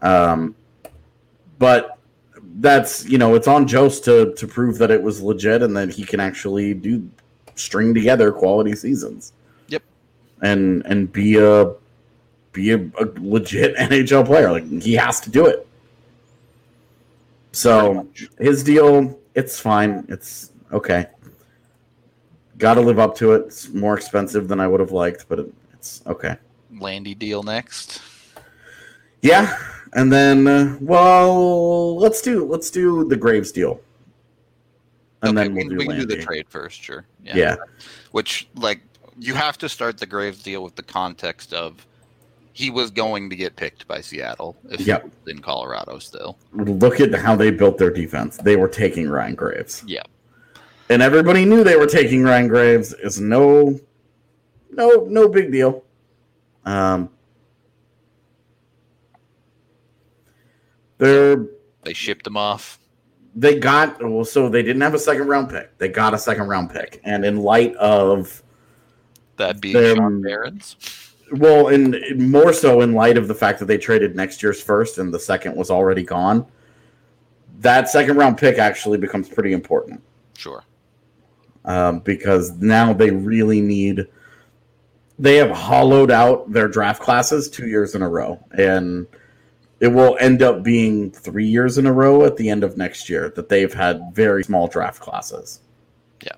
Um, 0.00 0.54
but 1.58 1.98
that's 2.56 3.04
you 3.06 3.18
know 3.18 3.34
it's 3.34 3.48
on 3.48 3.66
Jost 3.66 4.04
to 4.04 4.32
to 4.34 4.46
prove 4.46 4.78
that 4.78 4.90
it 4.90 5.02
was 5.02 5.20
legit 5.20 5.62
and 5.62 5.76
that 5.76 5.90
he 5.90 6.04
can 6.04 6.20
actually 6.20 6.74
do 6.74 7.08
string 7.54 7.94
together 7.94 8.32
quality 8.32 8.74
seasons. 8.74 9.32
Yep. 9.68 9.82
And 10.42 10.84
and 10.86 11.12
be 11.12 11.38
a 11.38 11.74
be 12.52 12.72
a, 12.72 12.78
a 12.78 13.06
legit 13.18 13.76
NHL 13.78 14.26
player. 14.26 14.52
Like 14.52 14.68
he 14.82 14.94
has 14.94 15.20
to 15.20 15.30
do 15.30 15.46
it. 15.46 15.66
So 17.52 18.08
his 18.38 18.64
deal, 18.64 19.18
it's 19.34 19.60
fine. 19.60 20.04
It's 20.08 20.52
okay. 20.72 21.06
Got 22.58 22.74
to 22.74 22.80
live 22.80 22.98
up 22.98 23.14
to 23.16 23.32
it. 23.32 23.46
It's 23.46 23.68
more 23.68 23.96
expensive 23.96 24.48
than 24.48 24.60
I 24.60 24.66
would 24.66 24.80
have 24.80 24.92
liked, 24.92 25.26
but 25.28 25.38
it, 25.40 25.54
it's 25.72 26.02
okay. 26.06 26.36
Landy 26.78 27.14
deal 27.14 27.42
next. 27.42 28.00
Yeah, 29.20 29.56
and 29.92 30.12
then 30.12 30.46
uh, 30.46 30.78
well, 30.80 31.96
let's 31.96 32.22
do 32.22 32.44
let's 32.44 32.70
do 32.70 33.04
the 33.08 33.16
Graves 33.16 33.52
deal, 33.52 33.80
and 35.22 35.38
okay, 35.38 35.48
then 35.48 35.54
we'll 35.54 35.68
we, 35.68 35.70
do 35.70 35.76
we 35.76 35.86
can 35.86 35.98
do 35.98 36.06
the 36.06 36.22
trade 36.22 36.46
first, 36.48 36.82
sure. 36.82 37.04
Yeah. 37.22 37.36
Yeah. 37.36 37.56
Which, 38.10 38.48
like, 38.54 38.80
you 39.18 39.34
have 39.34 39.58
to 39.58 39.68
start 39.68 39.98
the 39.98 40.06
Graves 40.06 40.42
deal 40.42 40.62
with 40.64 40.74
the 40.74 40.82
context 40.82 41.52
of 41.52 41.86
he 42.52 42.70
was 42.70 42.90
going 42.90 43.30
to 43.30 43.36
get 43.36 43.56
picked 43.56 43.86
by 43.88 44.00
Seattle 44.00 44.56
if 44.70 44.80
Yep. 44.80 45.02
he 45.02 45.08
was 45.08 45.34
in 45.36 45.42
Colorado 45.42 45.98
still. 45.98 46.38
Look 46.52 47.00
at 47.00 47.14
how 47.14 47.34
they 47.36 47.50
built 47.50 47.78
their 47.78 47.90
defense. 47.90 48.36
They 48.36 48.56
were 48.56 48.68
taking 48.68 49.08
Ryan 49.08 49.34
Graves. 49.34 49.82
Yeah. 49.86 50.02
and 50.90 51.00
everybody 51.00 51.44
knew 51.46 51.64
they 51.64 51.76
were 51.76 51.86
taking 51.86 52.22
Ryan 52.24 52.48
Graves. 52.48 52.94
It's 53.02 53.18
no, 53.18 53.80
no, 54.70 55.06
no 55.08 55.28
big 55.28 55.50
deal. 55.50 55.82
Um, 56.66 57.08
they're 60.98 61.46
They 61.84 61.94
shipped 61.94 62.26
him 62.26 62.36
off. 62.36 62.78
they 63.34 63.58
got 63.58 64.02
well, 64.02 64.24
so 64.24 64.48
they 64.48 64.62
didn't 64.62 64.82
have 64.82 64.94
a 64.94 64.98
second 64.98 65.26
round 65.28 65.48
pick. 65.50 65.76
They 65.78 65.88
got 65.88 66.14
a 66.14 66.18
second 66.18 66.48
round 66.48 66.70
pick, 66.70 67.00
and 67.04 67.24
in 67.24 67.38
light 67.38 67.74
of 67.76 68.42
That 69.38 69.60
being 69.60 69.74
Them- 69.74 69.96
Sean 69.96 70.22
Barons. 70.22 70.76
Well, 71.38 71.68
and 71.68 71.96
more 72.16 72.52
so 72.52 72.80
in 72.82 72.92
light 72.92 73.16
of 73.16 73.28
the 73.28 73.34
fact 73.34 73.58
that 73.58 73.66
they 73.66 73.78
traded 73.78 74.14
next 74.16 74.42
year's 74.42 74.62
first, 74.62 74.98
and 74.98 75.12
the 75.12 75.20
second 75.20 75.56
was 75.56 75.70
already 75.70 76.02
gone. 76.02 76.46
That 77.60 77.88
second 77.88 78.16
round 78.16 78.38
pick 78.38 78.58
actually 78.58 78.98
becomes 78.98 79.28
pretty 79.28 79.52
important. 79.52 80.02
Sure. 80.36 80.64
um, 81.64 82.00
because 82.00 82.52
now 82.58 82.92
they 82.92 83.10
really 83.10 83.60
need 83.60 84.06
they 85.18 85.36
have 85.36 85.50
hollowed 85.50 86.10
out 86.10 86.50
their 86.50 86.68
draft 86.68 87.00
classes 87.00 87.48
two 87.48 87.68
years 87.68 87.94
in 87.94 88.02
a 88.02 88.08
row, 88.08 88.44
and 88.52 89.06
it 89.78 89.88
will 89.88 90.16
end 90.20 90.42
up 90.42 90.62
being 90.62 91.10
three 91.10 91.46
years 91.46 91.78
in 91.78 91.86
a 91.86 91.92
row 91.92 92.24
at 92.24 92.36
the 92.36 92.48
end 92.48 92.64
of 92.64 92.76
next 92.76 93.08
year 93.08 93.32
that 93.36 93.48
they've 93.48 93.72
had 93.72 94.00
very 94.12 94.42
small 94.42 94.66
draft 94.66 95.00
classes. 95.00 95.60
Yeah, 96.24 96.34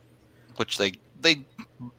which 0.56 0.76
they 0.76 0.92
they 1.20 1.46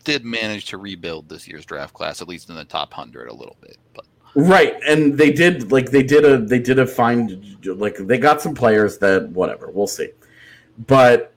did 0.04 0.26
manage 0.26 0.66
to 0.66 0.78
rebuild 0.78 1.30
this 1.30 1.48
year's 1.48 1.66
draft 1.66 1.94
class, 1.94 2.22
at 2.22 2.28
least 2.28 2.50
in 2.50 2.56
the 2.56 2.66
top 2.66 2.94
hundred, 2.94 3.28
a 3.28 3.34
little 3.34 3.58
bit. 3.62 3.78
But 3.94 4.06
Right, 4.36 4.76
and 4.86 5.18
they 5.18 5.32
did 5.32 5.72
like 5.72 5.92
they 5.92 6.04
did 6.04 6.26
a 6.26 6.38
they 6.38 6.60
did 6.60 6.78
a 6.78 6.86
fine 6.86 7.58
like 7.64 7.96
they 7.96 8.18
got 8.18 8.42
some 8.42 8.54
players 8.54 8.98
that 8.98 9.30
whatever 9.30 9.72
we'll 9.72 9.88
see, 9.88 10.10
but 10.88 11.34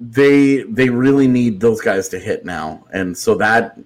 they 0.00 0.64
they 0.64 0.90
really 0.90 1.28
need 1.28 1.60
those 1.60 1.80
guys 1.80 2.08
to 2.08 2.18
hit 2.18 2.44
now, 2.44 2.84
and 2.92 3.16
so 3.16 3.36
that 3.36 3.78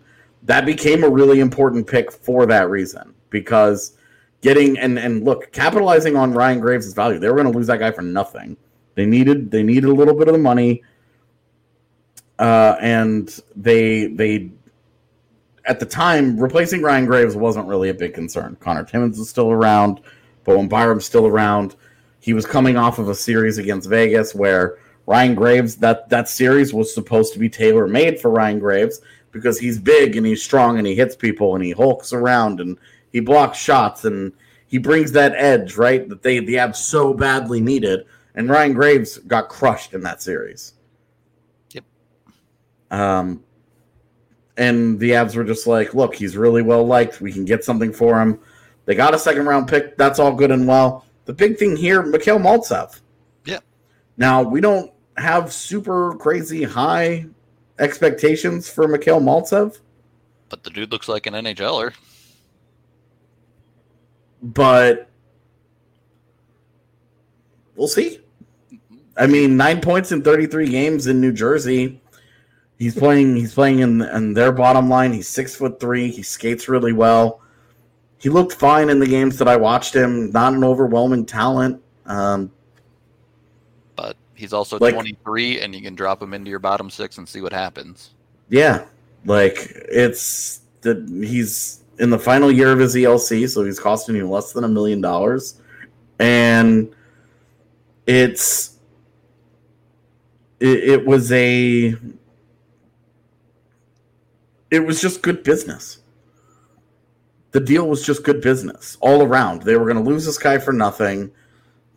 that 0.45 0.65
became 0.65 1.05
a 1.05 1.09
really 1.11 1.41
important 1.41 1.87
pick 1.87 2.11
for 2.11 2.47
that 2.47 2.71
reason 2.71 3.15
because 3.29 3.99
getting 4.41 4.79
and 4.79 4.99
and 4.99 5.23
look 5.23 5.53
capitalizing 5.53 6.17
on 6.17 6.33
Ryan 6.33 6.59
Graves' 6.59 6.95
value, 6.95 7.19
they 7.19 7.29
were 7.29 7.37
going 7.37 7.53
to 7.53 7.57
lose 7.57 7.67
that 7.67 7.81
guy 7.81 7.91
for 7.91 8.01
nothing. 8.01 8.57
They 8.95 9.05
needed 9.05 9.51
they 9.51 9.63
needed 9.63 9.85
a 9.85 9.95
little 9.95 10.15
bit 10.15 10.27
of 10.27 10.33
the 10.33 10.41
money, 10.41 10.83
uh, 12.39 12.77
and 12.81 13.41
they 13.55 14.07
they 14.07 14.51
at 15.65 15.79
the 15.79 15.87
time, 15.87 16.39
replacing 16.39 16.83
Ryan 16.83 17.07
Graves 17.07 17.37
wasn't 17.37 17.69
really 17.69 17.89
a 17.89 17.95
big 17.95 18.15
concern. 18.15 18.57
Conor 18.61 18.85
Timmins 18.85 19.19
was 19.19 19.29
still 19.29 19.51
around, 19.51 20.01
Bowen 20.45 20.69
Byram's 20.69 21.05
still 21.05 21.27
around. 21.27 21.77
He 22.21 22.35
was 22.35 22.47
coming 22.47 22.77
off 22.77 22.99
of 22.99 23.09
a 23.09 23.15
series 23.15 23.59
against 23.59 23.89
Vegas 23.89 24.35
where 24.35 24.79
Ryan 25.07 25.35
Graves 25.35 25.77
that 25.77 26.09
that 26.09 26.29
series 26.29 26.73
was 26.73 26.95
supposed 26.95 27.33
to 27.33 27.39
be 27.39 27.49
tailor 27.49 27.87
made 27.87 28.21
for 28.21 28.31
Ryan 28.31 28.59
Graves 28.59 29.01
because 29.33 29.59
he's 29.59 29.79
big 29.79 30.17
and 30.17 30.27
he's 30.27 30.43
strong 30.43 30.79
and 30.79 30.87
he 30.87 30.95
hits 30.95 31.17
people 31.17 31.55
and 31.55 31.65
he 31.65 31.73
hulks 31.73 32.13
around 32.13 32.61
and 32.61 32.77
he 33.11 33.21
blocks 33.21 33.59
shots 33.59 34.05
and 34.05 34.33
he 34.67 34.79
brings 34.79 35.13
that 35.13 35.35
edge 35.37 35.77
right 35.77 36.09
that 36.09 36.23
they 36.23 36.39
the 36.39 36.55
Avs 36.55 36.77
so 36.77 37.13
badly 37.13 37.61
needed. 37.61 38.07
And 38.35 38.49
Ryan 38.49 38.73
Graves 38.73 39.19
got 39.19 39.49
crushed 39.49 39.93
in 39.93 40.03
that 40.03 40.23
series. 40.23 40.75
Um, 42.93 43.43
and 44.57 45.01
the 45.01 45.11
Avs 45.11 45.35
were 45.35 45.45
just 45.45 45.67
like, 45.67 45.95
look, 45.95 46.15
he's 46.15 46.37
really 46.37 46.63
well 46.63 46.87
liked. 46.87 47.21
We 47.21 47.33
can 47.33 47.45
get 47.45 47.65
something 47.65 47.93
for 47.93 48.21
him. 48.21 48.39
They 48.85 48.95
got 48.95 49.15
a 49.15 49.19
second 49.19 49.47
round 49.47 49.67
pick. 49.67 49.97
That's 49.97 50.19
all 50.19 50.35
good 50.35 50.51
and 50.51 50.69
well. 50.69 51.07
The 51.25 51.33
big 51.33 51.57
thing 51.57 51.77
here, 51.77 52.03
Mikhail 52.03 52.39
Maltsev. 52.39 53.01
Yeah. 53.45 53.61
Now, 54.17 54.43
we 54.43 54.61
don't 54.61 54.93
have 55.17 55.53
super 55.53 56.15
crazy 56.17 56.65
high 56.65 57.27
expectations 57.79 58.69
for 58.69 58.87
Mikhail 58.87 59.21
Maltsev, 59.21 59.79
but 60.51 60.63
the 60.63 60.71
dude 60.71 60.93
looks 60.93 61.09
like 61.09 61.27
an 61.27 61.33
NHLer. 61.33 61.95
but 64.43 65.09
we'll 67.77 67.89
see. 67.89 68.21
I 69.17 69.27
mean, 69.27 69.57
nine 69.57 69.81
points 69.81 70.13
in 70.13 70.23
33 70.23 70.69
games 70.69 71.07
in 71.07 71.21
New 71.21 71.33
Jersey. 71.33 72.02
He's 72.83 72.97
playing. 72.97 73.37
He's 73.37 73.55
playing 73.55 73.79
in, 73.79 74.03
in 74.03 74.35
their 74.35 74.51
bottom 74.51 74.89
line. 74.89 75.13
He's 75.13 75.29
six 75.29 75.55
foot 75.55 75.79
three. 75.79 76.11
He 76.11 76.21
skates 76.25 76.69
really 76.69 76.93
well. 76.93 77.41
He 78.19 78.29
looked 78.29 78.55
fine 78.55 78.91
in 78.91 78.99
the 78.99 79.07
games 79.07 79.39
that 79.39 79.47
I 79.47 79.55
watched 79.55 79.95
him. 79.95 80.33
Not 80.33 80.55
an 80.55 80.65
overwhelming 80.65 81.25
talent. 81.25 81.81
Um, 82.07 82.51
But 83.95 84.17
he's 84.35 84.53
also 84.53 84.79
Like- 84.81 84.95
23, 84.95 85.61
and 85.61 85.73
you 85.73 85.81
can 85.81 85.95
drop 85.95 86.21
him 86.21 86.35
into 86.35 86.51
your 86.51 86.59
bottom 86.59 86.91
six 86.91 87.19
and 87.19 87.29
see 87.29 87.41
what 87.41 87.53
happens. 87.53 88.15
yeah, 88.49 88.85
like 89.27 89.71
it's 89.89 90.63
the 90.81 91.07
he's 91.25 91.85
in 92.01 92.11
the 92.11 92.19
final 92.19 92.51
year 92.51 92.73
of 92.73 92.81
his 92.81 92.97
ELC, 92.97 93.47
so 93.49 93.63
he's 93.65 93.79
costing 93.79 94.17
you 94.17 94.29
less 94.29 94.53
than 94.53 94.65
a 94.65 94.69
million 94.69 95.01
dollars, 95.01 95.61
and 96.19 96.93
it's 98.09 98.77
it, 100.59 100.83
it 100.85 101.07
was 101.07 101.31
a 101.31 101.95
it 104.73 104.85
was 104.85 105.01
just 105.01 105.23
good 105.23 105.45
business. 105.45 105.99
The 107.51 107.61
deal 107.61 107.87
was 107.87 108.05
just 108.05 108.25
good 108.25 108.41
business 108.41 108.97
all 109.03 109.23
around. 109.23 109.63
They 109.63 109.77
were 109.77 109.85
going 109.85 110.03
to 110.03 110.11
lose 110.11 110.25
this 110.25 110.39
guy 110.39 110.59
for 110.59 110.73
nothing. 110.73 111.31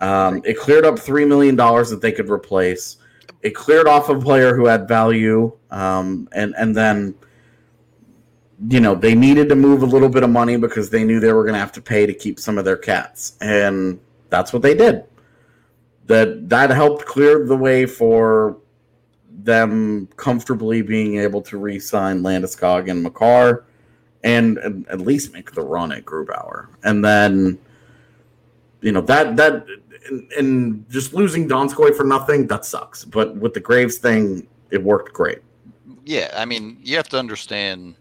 Um, 0.01 0.41
it 0.43 0.59
cleared 0.59 0.83
up 0.83 0.99
three 0.99 1.23
million 1.23 1.55
dollars 1.55 1.89
that 1.89 2.01
they 2.01 2.11
could 2.11 2.29
replace. 2.29 2.97
It 3.41 3.51
cleared 3.55 3.87
off 3.87 4.09
a 4.09 4.19
player 4.19 4.53
who 4.53 4.65
had 4.65 4.89
value, 4.89 5.57
um, 5.71 6.27
and 6.33 6.53
and 6.57 6.75
then 6.75 7.15
you 8.69 8.81
know 8.81 8.93
they 8.93 9.15
needed 9.15 9.47
to 9.49 9.55
move 9.55 9.81
a 9.81 9.85
little 9.85 10.09
bit 10.09 10.23
of 10.23 10.29
money 10.29 10.57
because 10.57 10.89
they 10.89 11.05
knew 11.05 11.21
they 11.21 11.31
were 11.31 11.43
going 11.43 11.53
to 11.53 11.59
have 11.59 11.71
to 11.73 11.81
pay 11.81 12.05
to 12.05 12.13
keep 12.13 12.41
some 12.41 12.57
of 12.57 12.65
their 12.65 12.75
cats, 12.75 13.37
and 13.39 14.01
that's 14.29 14.51
what 14.51 14.61
they 14.61 14.75
did. 14.75 15.05
That 16.07 16.49
that 16.49 16.71
helped 16.71 17.05
clear 17.05 17.45
the 17.45 17.55
way 17.55 17.85
for 17.85 18.57
them 19.43 20.07
comfortably 20.15 20.81
being 20.81 21.17
able 21.17 21.41
to 21.41 21.57
re-sign 21.57 22.21
Landeskog 22.21 22.89
and 22.89 23.03
Makar, 23.03 23.65
and, 24.23 24.57
and 24.59 24.87
at 24.87 25.01
least 25.01 25.33
make 25.33 25.51
the 25.51 25.61
run 25.61 25.91
at 25.91 26.05
Grubauer, 26.05 26.67
and 26.83 27.03
then 27.03 27.59
you 28.81 28.91
know 28.91 29.01
that 29.01 29.35
that 29.35 29.65
and, 30.09 30.31
and 30.33 30.89
just 30.89 31.13
losing 31.13 31.47
Donskoi 31.47 31.95
for 31.95 32.03
nothing 32.03 32.47
that 32.47 32.65
sucks. 32.65 33.05
But 33.05 33.35
with 33.37 33.53
the 33.53 33.59
Graves 33.59 33.97
thing, 33.97 34.47
it 34.71 34.81
worked 34.81 35.13
great. 35.13 35.39
Yeah, 36.05 36.31
I 36.35 36.45
mean, 36.45 36.77
you 36.83 36.95
have 36.97 37.09
to 37.09 37.19
understand 37.19 37.95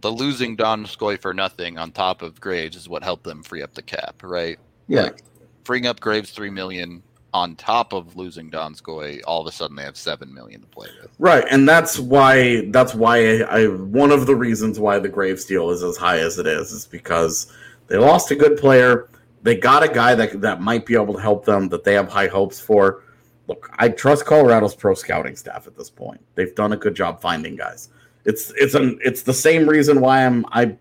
the 0.00 0.10
losing 0.10 0.56
Donskoi 0.56 1.20
for 1.20 1.34
nothing 1.34 1.78
on 1.78 1.92
top 1.92 2.22
of 2.22 2.40
Graves 2.40 2.76
is 2.76 2.88
what 2.88 3.02
helped 3.02 3.24
them 3.24 3.42
free 3.42 3.62
up 3.62 3.74
the 3.74 3.82
cap, 3.82 4.22
right? 4.22 4.58
Like, 5.04 5.22
freeing 5.64 5.86
up 5.86 6.00
Graves 6.00 6.30
three 6.30 6.50
million 6.50 7.02
on 7.34 7.54
top 7.56 7.92
of 7.92 8.16
losing 8.16 8.50
Donskoi, 8.50 9.20
all 9.26 9.40
of 9.40 9.46
a 9.46 9.52
sudden 9.52 9.76
they 9.76 9.82
have 9.82 9.96
seven 9.96 10.32
million 10.32 10.60
to 10.60 10.66
play 10.66 10.88
with. 11.02 11.10
Right, 11.18 11.44
and 11.50 11.68
that's 11.68 11.98
why 11.98 12.62
that's 12.70 12.94
why 12.94 13.40
I, 13.42 13.66
one 13.66 14.10
of 14.10 14.26
the 14.26 14.34
reasons 14.34 14.78
why 14.78 14.98
the 14.98 15.08
Graves 15.08 15.44
deal 15.44 15.70
is 15.70 15.82
as 15.82 15.96
high 15.96 16.18
as 16.18 16.38
it 16.38 16.46
is 16.46 16.72
is 16.72 16.86
because 16.86 17.52
they 17.88 17.98
lost 17.98 18.30
a 18.30 18.36
good 18.36 18.56
player. 18.56 19.08
They 19.42 19.56
got 19.56 19.82
a 19.82 19.88
guy 19.88 20.14
that 20.14 20.40
that 20.40 20.60
might 20.60 20.86
be 20.86 20.94
able 20.94 21.14
to 21.14 21.20
help 21.20 21.44
them 21.44 21.68
that 21.68 21.84
they 21.84 21.94
have 21.94 22.08
high 22.08 22.28
hopes 22.28 22.58
for. 22.60 23.04
Look, 23.46 23.70
I 23.78 23.88
trust 23.88 24.26
Colorado's 24.26 24.74
pro 24.74 24.94
scouting 24.94 25.36
staff 25.36 25.66
at 25.66 25.76
this 25.76 25.88
point. 25.88 26.20
They've 26.34 26.54
done 26.54 26.72
a 26.72 26.76
good 26.76 26.94
job 26.94 27.20
finding 27.20 27.56
guys. 27.56 27.90
It's 28.24 28.52
it's 28.56 28.74
an 28.74 28.98
it's 29.02 29.22
the 29.22 29.34
same 29.34 29.68
reason 29.68 30.00
why 30.00 30.24
I'm 30.24 30.46
I 30.52 30.76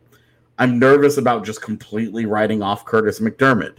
I'm 0.58 0.80
nervous 0.80 1.18
about 1.18 1.46
just 1.46 1.62
completely 1.62 2.26
writing 2.26 2.64
off 2.64 2.86
Kurtis 2.86 3.22
MacDermid. 3.22 3.78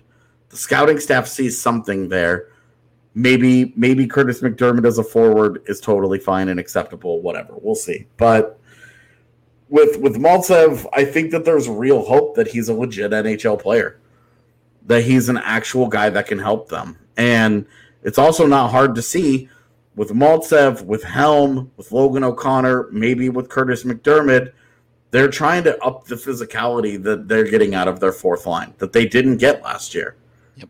The 0.50 0.56
scouting 0.56 1.00
staff 1.00 1.26
sees 1.26 1.60
something 1.60 2.08
there 2.08 2.48
maybe 3.18 3.72
maybe 3.76 4.06
Kurtis 4.06 4.42
MacDermid 4.42 4.86
as 4.86 4.98
a 4.98 5.02
forward 5.02 5.62
is 5.66 5.80
totally 5.80 6.18
fine 6.18 6.48
and 6.48 6.60
acceptable. 6.60 7.20
Whatever, 7.20 7.54
we'll 7.56 7.74
see. 7.74 8.06
But 8.16 8.58
with 9.68 9.98
with 9.98 10.16
Maltsev, 10.16 10.86
I 10.92 11.04
think 11.04 11.32
that 11.32 11.44
there's 11.44 11.68
real 11.68 12.04
hope 12.04 12.36
that 12.36 12.48
he's 12.48 12.68
a 12.68 12.74
legit 12.74 13.10
NHL 13.10 13.60
player, 13.60 13.98
that 14.86 15.02
he's 15.02 15.28
an 15.28 15.38
actual 15.38 15.88
guy 15.88 16.08
that 16.10 16.26
can 16.26 16.38
help 16.38 16.68
them. 16.68 16.96
And 17.16 17.66
it's 18.04 18.18
also 18.18 18.46
not 18.46 18.70
hard 18.70 18.94
to 18.94 19.02
see 19.02 19.48
with 19.96 20.10
Maltsev, 20.10 20.82
with 20.84 21.02
Helm, 21.02 21.72
with 21.76 21.90
Logan 21.90 22.22
O'Connor, 22.22 22.88
maybe 22.92 23.28
with 23.28 23.48
Kurtis 23.48 23.84
MacDermid. 23.84 24.52
They're 25.10 25.30
trying 25.30 25.64
to 25.64 25.82
up 25.82 26.04
the 26.04 26.14
physicality 26.14 27.02
that 27.02 27.28
they're 27.28 27.48
getting 27.48 27.74
out 27.74 27.88
of 27.88 27.98
their 27.98 28.12
fourth 28.12 28.46
line 28.46 28.74
that 28.78 28.92
they 28.92 29.06
didn't 29.06 29.38
get 29.38 29.62
last 29.62 29.94
year. 29.94 30.16
Yep. 30.56 30.68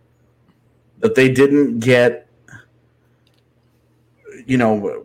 That 1.00 1.14
they 1.16 1.28
didn't 1.28 1.80
get 1.80 2.27
you 4.48 4.56
know, 4.58 5.04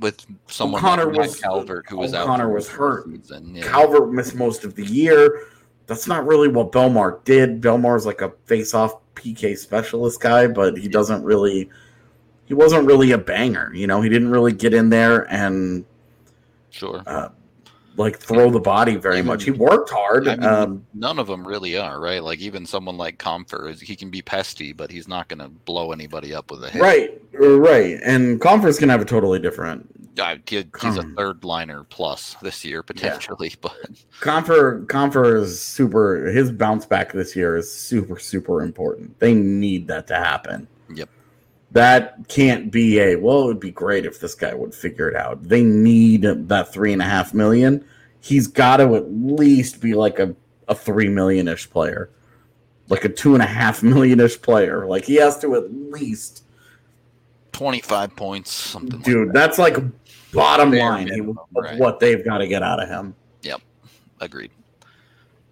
With 0.00 0.24
someone 0.46 0.80
O'Connor 0.82 1.06
like 1.12 1.16
was- 1.28 1.40
Calvert 1.40 1.86
who 1.88 1.98
was 1.98 2.14
out 2.14 2.22
O'Connor 2.24 2.48
was 2.52 2.68
hurt. 2.68 3.04
season, 3.06 3.54
yeah. 3.54 3.64
Calvert 3.64 4.10
missed 4.12 4.34
most 4.34 4.64
of 4.64 4.74
the 4.74 4.84
year. 4.86 5.46
That's 5.86 6.06
not 6.06 6.26
really 6.26 6.48
what 6.48 6.72
Bellemare 6.72 7.22
did. 7.24 7.60
Bellemare's 7.60 8.06
like 8.06 8.22
a 8.22 8.32
face-off 8.46 8.94
PK 9.14 9.56
specialist 9.58 10.20
guy, 10.20 10.46
but 10.46 10.78
he 10.78 10.88
doesn't 10.88 11.22
really. 11.22 11.68
He 12.46 12.54
wasn't 12.54 12.86
really 12.86 13.12
a 13.12 13.18
banger, 13.18 13.72
you 13.74 13.86
know. 13.86 14.00
He 14.00 14.08
didn't 14.08 14.30
really 14.30 14.52
get 14.52 14.74
in 14.74 14.90
there 14.90 15.30
and 15.32 15.84
sure. 16.70 17.02
uh, 17.06 17.28
like 17.96 18.18
throw 18.18 18.50
the 18.50 18.60
body 18.60 18.96
very 18.96 19.22
much. 19.22 19.44
He 19.44 19.50
worked 19.50 19.90
hard. 19.90 20.26
I 20.28 20.36
mean, 20.36 20.44
um, 20.44 20.86
none 20.94 21.18
of 21.18 21.26
them 21.28 21.46
really 21.46 21.76
are, 21.78 22.00
right? 22.00 22.22
Like 22.22 22.40
even 22.40 22.66
someone 22.66 22.96
like 22.96 23.18
Compher, 23.18 23.80
he 23.80 23.94
can 23.96 24.10
be 24.10 24.20
pesty, 24.22 24.72
but 24.72 24.90
he's 24.90 25.06
not 25.08 25.28
going 25.28 25.38
to 25.38 25.48
blow 25.48 25.92
anybody 25.92 26.34
up 26.34 26.50
with 26.50 26.64
a 26.64 26.70
hit. 26.70 26.82
right, 26.82 27.22
right. 27.32 28.00
And 28.04 28.40
Compher 28.40 28.76
can 28.78 28.88
have 28.88 29.00
a 29.00 29.04
totally 29.04 29.38
different. 29.38 29.88
Uh, 30.16 30.36
he- 30.46 30.64
he's 30.80 30.96
a 30.96 31.02
third 31.16 31.42
liner 31.42 31.82
plus 31.84 32.36
this 32.40 32.64
year 32.64 32.84
potentially, 32.84 33.52
but 33.60 33.76
Compher 34.20 34.86
Compher 34.86 35.40
is 35.42 35.60
super. 35.60 36.26
His 36.30 36.52
bounce 36.52 36.86
back 36.86 37.12
this 37.12 37.34
year 37.34 37.56
is 37.56 37.70
super 37.70 38.18
super 38.20 38.62
important. 38.62 39.18
They 39.18 39.34
need 39.34 39.88
that 39.88 40.06
to 40.08 40.14
happen. 40.16 40.68
Yep. 40.94 41.08
That 41.74 42.28
can't 42.28 42.70
be 42.70 43.00
a 43.00 43.16
well. 43.16 43.42
It 43.42 43.46
would 43.46 43.60
be 43.60 43.72
great 43.72 44.06
if 44.06 44.20
this 44.20 44.34
guy 44.34 44.54
would 44.54 44.74
figure 44.74 45.08
it 45.08 45.16
out. 45.16 45.42
They 45.42 45.62
need 45.62 46.22
that 46.22 46.72
three 46.72 46.92
and 46.92 47.02
a 47.02 47.04
half 47.04 47.34
million. 47.34 47.84
He's 48.20 48.46
got 48.46 48.78
to 48.78 48.94
at 48.94 49.12
least 49.12 49.80
be 49.80 49.92
like 49.94 50.18
a 50.20 50.34
a 50.68 50.74
three 50.74 51.08
million 51.08 51.48
ish 51.48 51.68
player, 51.68 52.10
like 52.88 53.04
a 53.04 53.08
two 53.08 53.34
and 53.34 53.42
a 53.42 53.46
half 53.46 53.82
million 53.82 54.20
ish 54.20 54.40
player. 54.40 54.86
Like 54.86 55.04
he 55.04 55.16
has 55.16 55.38
to 55.40 55.56
at 55.56 55.72
least, 55.74 56.44
25 57.52 58.14
points, 58.16 58.52
something 58.52 59.00
dude. 59.00 59.26
like 59.28 59.34
that's 59.34 59.58
like 59.58 59.76
bottom 60.32 60.70
Bare 60.70 60.80
line 60.80 61.04
minimum, 61.06 61.38
right. 61.54 61.78
what 61.78 61.98
they've 62.00 62.24
got 62.24 62.38
to 62.38 62.46
get 62.46 62.62
out 62.62 62.80
of 62.82 62.88
him. 62.88 63.14
yep 63.42 63.60
Agreed. 64.20 64.52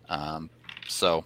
Um, 0.09 0.51
so, 0.89 1.25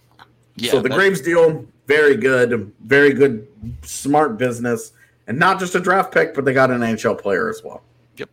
yeah. 0.55 0.71
so 0.71 0.81
the 0.81 0.89
that- 0.89 0.95
Graves 0.95 1.21
deal, 1.21 1.65
very 1.87 2.15
good, 2.15 2.71
very 2.85 3.13
good, 3.13 3.47
smart 3.81 4.37
business, 4.37 4.91
and 5.27 5.39
not 5.39 5.59
just 5.59 5.73
a 5.75 5.79
draft 5.79 6.13
pick, 6.13 6.33
but 6.33 6.45
they 6.45 6.53
got 6.53 6.69
an 6.69 6.81
NHL 6.81 7.17
player 7.19 7.49
as 7.49 7.61
well. 7.63 7.81
Yep, 8.17 8.29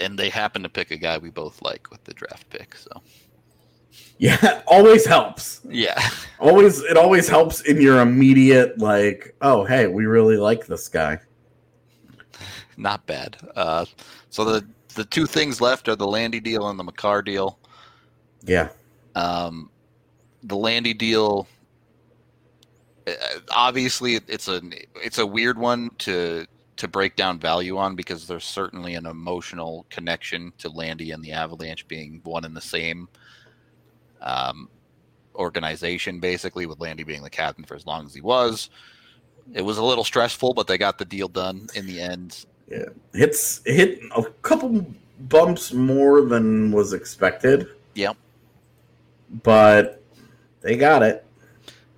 and 0.00 0.18
they 0.18 0.28
happen 0.28 0.62
to 0.62 0.68
pick 0.68 0.90
a 0.90 0.96
guy 0.96 1.18
we 1.18 1.30
both 1.30 1.60
like 1.62 1.90
with 1.90 2.04
the 2.04 2.14
draft 2.14 2.48
pick. 2.50 2.74
So, 2.76 2.90
Yeah, 4.18 4.62
always 4.66 5.06
helps. 5.06 5.60
yeah. 5.68 6.00
Always, 6.40 6.80
it 6.80 6.96
always 6.96 7.28
helps 7.28 7.60
in 7.62 7.82
your 7.82 8.00
immediate 8.00 8.78
like, 8.78 9.34
oh 9.42 9.62
hey, 9.64 9.86
we 9.88 10.06
really 10.06 10.38
like 10.38 10.66
this 10.66 10.88
guy. 10.88 11.18
not 12.78 13.04
bad. 13.06 13.36
Uh, 13.54 13.84
so 14.30 14.42
the 14.44 14.64
the 14.94 15.04
two 15.04 15.26
things 15.26 15.60
left 15.60 15.86
are 15.88 15.96
the 15.96 16.06
Landy 16.06 16.40
deal 16.40 16.68
and 16.70 16.78
the 16.78 16.84
Makar 16.84 17.20
deal. 17.22 17.58
Yeah, 18.42 18.70
Um, 19.14 19.70
the 20.42 20.56
Landy 20.56 20.94
deal, 20.94 21.46
obviously, 23.54 24.14
it's 24.14 24.48
a 24.48 24.60
it's 24.96 25.18
a 25.18 25.26
weird 25.26 25.58
one 25.58 25.90
to 25.98 26.46
to 26.76 26.88
break 26.88 27.14
down 27.14 27.38
value 27.38 27.76
on 27.76 27.94
because 27.94 28.26
there's 28.26 28.44
certainly 28.44 28.94
an 28.94 29.04
emotional 29.04 29.84
connection 29.90 30.52
to 30.58 30.70
Landy 30.70 31.10
and 31.10 31.22
the 31.22 31.32
Avalanche 31.32 31.86
being 31.88 32.20
one 32.24 32.44
and 32.44 32.56
the 32.56 32.60
same 32.60 33.06
um, 34.22 34.68
organization, 35.34 36.20
basically, 36.20 36.64
with 36.66 36.80
Landy 36.80 37.04
being 37.04 37.22
the 37.22 37.30
captain 37.30 37.64
for 37.64 37.74
as 37.74 37.84
long 37.84 38.06
as 38.06 38.14
he 38.14 38.22
was. 38.22 38.70
It 39.52 39.62
was 39.62 39.78
a 39.78 39.84
little 39.84 40.04
stressful, 40.04 40.54
but 40.54 40.66
they 40.66 40.78
got 40.78 40.96
the 40.96 41.04
deal 41.04 41.28
done 41.28 41.68
in 41.74 41.86
the 41.86 42.00
end. 42.00 42.46
Yeah, 42.68 42.86
hits 43.12 43.60
hit 43.66 44.00
a 44.16 44.22
couple 44.42 44.86
bumps 45.18 45.72
more 45.72 46.22
than 46.22 46.72
was 46.72 46.92
expected. 46.92 47.68
Yep. 47.94 48.16
but 49.42 50.02
they 50.62 50.76
got 50.76 51.02
it. 51.02 51.24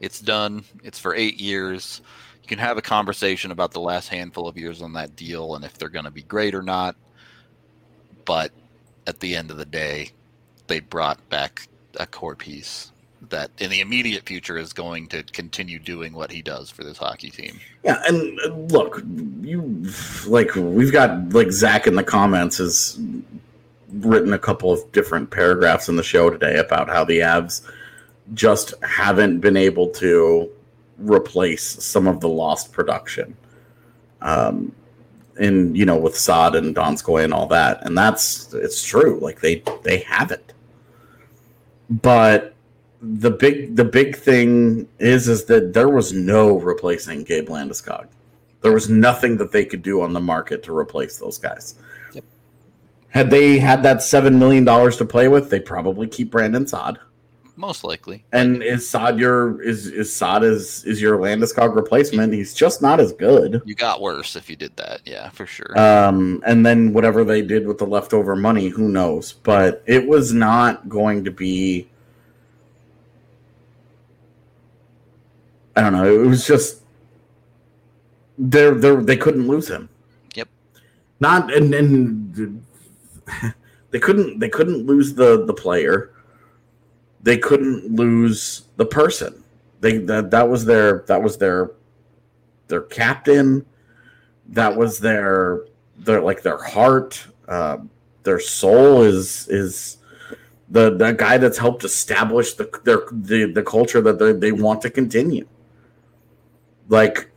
It's 0.02 0.20
done. 0.20 0.64
It's 0.82 0.98
for 0.98 1.14
eight 1.14 1.40
years. 1.40 2.02
You 2.42 2.48
can 2.48 2.58
have 2.58 2.76
a 2.76 2.82
conversation 2.82 3.52
about 3.52 3.70
the 3.70 3.80
last 3.80 4.08
handful 4.08 4.48
of 4.48 4.58
years 4.58 4.82
on 4.82 4.92
that 4.94 5.14
deal 5.14 5.54
and 5.54 5.64
if 5.64 5.78
they're 5.78 5.88
going 5.88 6.04
to 6.04 6.10
be 6.10 6.22
great 6.22 6.54
or 6.54 6.62
not. 6.62 6.96
But 8.24 8.50
at 9.06 9.20
the 9.20 9.36
end 9.36 9.52
of 9.52 9.56
the 9.56 9.64
day, 9.64 10.10
they 10.66 10.80
brought 10.80 11.26
back 11.30 11.68
a 11.98 12.06
core 12.06 12.34
piece 12.34 12.90
that 13.30 13.52
in 13.58 13.70
the 13.70 13.80
immediate 13.80 14.26
future 14.26 14.58
is 14.58 14.72
going 14.72 15.06
to 15.06 15.22
continue 15.22 15.78
doing 15.78 16.12
what 16.12 16.32
he 16.32 16.42
does 16.42 16.68
for 16.68 16.82
this 16.82 16.98
hockey 16.98 17.30
team. 17.30 17.60
Yeah, 17.84 18.02
and 18.08 18.40
uh, 18.40 18.48
look, 18.48 19.00
you 19.40 19.84
like 20.26 20.54
we've 20.56 20.92
got 20.92 21.32
like 21.32 21.52
Zach 21.52 21.86
in 21.86 21.94
the 21.94 22.02
comments 22.02 22.58
has 22.58 22.98
written 23.92 24.32
a 24.32 24.38
couple 24.38 24.72
of 24.72 24.90
different 24.90 25.30
paragraphs 25.30 25.88
in 25.88 25.94
the 25.94 26.02
show 26.02 26.30
today 26.30 26.56
about 26.56 26.88
how 26.88 27.04
the 27.04 27.20
Avs 27.20 27.62
just 28.34 28.74
haven't 28.82 29.40
been 29.40 29.56
able 29.56 29.88
to 29.88 30.50
replace 30.98 31.82
some 31.84 32.06
of 32.06 32.20
the 32.20 32.28
lost 32.28 32.72
production. 32.72 33.36
Um 34.20 34.74
and 35.38 35.76
you 35.76 35.86
know 35.86 35.96
with 35.96 36.16
Saad 36.16 36.54
and 36.54 36.74
Donskoi 36.74 37.24
and 37.24 37.32
all 37.32 37.46
that. 37.46 37.84
And 37.86 37.96
that's 37.96 38.52
it's 38.54 38.84
true. 38.84 39.18
Like 39.20 39.40
they 39.40 39.62
they 39.82 39.98
haven't. 39.98 40.52
But 41.90 42.54
the 43.02 43.30
big 43.30 43.76
the 43.76 43.84
big 43.84 44.16
thing 44.16 44.88
is 44.98 45.28
is 45.28 45.44
that 45.46 45.74
there 45.74 45.88
was 45.88 46.12
no 46.12 46.58
replacing 46.58 47.24
Gabe 47.24 47.48
Landeskog. 47.48 48.06
There 48.60 48.72
was 48.72 48.88
nothing 48.88 49.36
that 49.38 49.50
they 49.50 49.64
could 49.64 49.82
do 49.82 50.02
on 50.02 50.12
the 50.12 50.20
market 50.20 50.62
to 50.64 50.76
replace 50.76 51.18
those 51.18 51.36
guys. 51.36 51.74
Yep. 52.12 52.24
Had 53.08 53.30
they 53.30 53.58
had 53.58 53.82
that 53.82 54.02
seven 54.02 54.38
million 54.38 54.64
dollars 54.64 54.96
to 54.98 55.04
play 55.04 55.26
with, 55.26 55.50
they 55.50 55.58
probably 55.58 56.06
keep 56.06 56.30
Brandon 56.30 56.66
Saad. 56.66 57.00
Most 57.56 57.84
likely. 57.84 58.24
And 58.32 58.62
is 58.62 58.88
Saad 58.88 59.18
your 59.18 59.60
is 59.60 59.86
is 59.86 60.14
Saad 60.14 60.42
is 60.42 60.84
is 60.84 61.02
your 61.02 61.18
Landeskog 61.18 61.76
replacement? 61.76 62.32
He's 62.32 62.54
just 62.54 62.80
not 62.80 62.98
as 62.98 63.12
good. 63.12 63.60
You 63.66 63.74
got 63.74 64.00
worse 64.00 64.36
if 64.36 64.48
you 64.48 64.56
did 64.56 64.74
that. 64.76 65.02
Yeah, 65.04 65.28
for 65.30 65.44
sure. 65.44 65.78
Um, 65.78 66.42
and 66.46 66.64
then 66.64 66.94
whatever 66.94 67.24
they 67.24 67.42
did 67.42 67.66
with 67.66 67.76
the 67.76 67.86
leftover 67.86 68.34
money, 68.34 68.68
who 68.68 68.88
knows? 68.88 69.34
But 69.34 69.82
it 69.86 70.06
was 70.06 70.32
not 70.32 70.88
going 70.88 71.24
to 71.24 71.30
be. 71.30 71.88
I 75.76 75.82
don't 75.82 75.92
know. 75.92 76.22
It 76.22 76.26
was 76.26 76.46
just 76.46 76.82
they're 78.38 78.74
they 78.74 78.96
they 78.96 79.16
couldn't 79.16 79.46
lose 79.46 79.68
him. 79.68 79.90
Yep. 80.34 80.48
Not 81.20 81.52
and 81.54 81.74
and 81.74 82.64
they 83.90 83.98
couldn't 83.98 84.38
they 84.38 84.48
couldn't 84.48 84.86
lose 84.86 85.14
the 85.14 85.44
the 85.44 85.54
player. 85.54 86.11
They 87.22 87.38
couldn't 87.38 87.94
lose 87.94 88.62
the 88.76 88.86
person. 88.86 89.42
They 89.80 89.98
that 89.98 90.30
that 90.30 90.48
was 90.48 90.64
their 90.64 91.04
that 91.08 91.22
was 91.22 91.38
their 91.38 91.72
their 92.68 92.82
captain. 92.82 93.66
That 94.48 94.76
was 94.76 94.98
their 94.98 95.66
their 95.98 96.20
like 96.20 96.42
their 96.42 96.62
heart. 96.62 97.26
Uh, 97.48 97.78
their 98.22 98.40
soul 98.40 99.02
is 99.02 99.48
is 99.48 99.98
the 100.68 100.96
the 100.96 101.12
guy 101.12 101.38
that's 101.38 101.58
helped 101.58 101.84
establish 101.84 102.54
the 102.54 102.70
their 102.84 103.02
the, 103.12 103.52
the 103.52 103.62
culture 103.62 104.00
that 104.00 104.18
they, 104.18 104.32
they 104.32 104.52
want 104.52 104.80
to 104.82 104.90
continue. 104.90 105.46
Like 106.88 107.30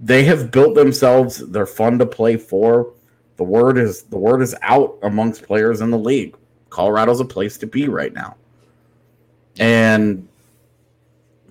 they 0.00 0.24
have 0.24 0.50
built 0.50 0.74
themselves. 0.74 1.38
They're 1.38 1.66
fun 1.66 1.98
to 1.98 2.06
play 2.06 2.36
for. 2.36 2.92
The 3.36 3.44
word 3.44 3.78
is 3.78 4.02
the 4.02 4.18
word 4.18 4.42
is 4.42 4.54
out 4.62 4.98
amongst 5.02 5.42
players 5.42 5.80
in 5.80 5.90
the 5.90 5.98
league. 5.98 6.36
Colorado's 6.70 7.20
a 7.20 7.24
place 7.24 7.56
to 7.58 7.66
be 7.66 7.88
right 7.88 8.12
now, 8.12 8.36
and 9.58 10.28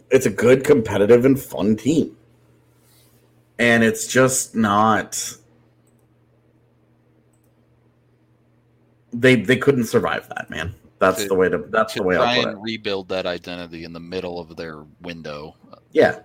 it's 0.09 0.25
a 0.25 0.29
good, 0.29 0.63
competitive, 0.63 1.25
and 1.25 1.39
fun 1.39 1.75
team. 1.75 2.15
And 3.59 3.83
it's 3.83 4.07
just 4.07 4.55
not. 4.55 5.35
They 9.13 9.35
they 9.35 9.57
couldn't 9.57 9.85
survive 9.85 10.27
that, 10.29 10.49
man. 10.49 10.75
That's 10.99 11.23
To- 11.23 11.27
the 11.29 11.35
way 11.35 11.49
to. 11.49 11.57
That's 11.69 11.93
to 11.93 11.99
the 11.99 12.03
way 12.05 12.15
try 12.15 12.35
I'll 12.35 12.43
put 12.43 12.49
and 12.49 12.57
it. 12.57 12.61
rebuild 12.61 13.09
that 13.09 13.25
identity 13.25 13.83
in 13.83 13.93
the 13.93 13.99
middle 13.99 14.39
of 14.39 14.55
their 14.55 14.83
window 15.01 15.55
uh, 15.71 15.77
Yeah, 15.91 16.19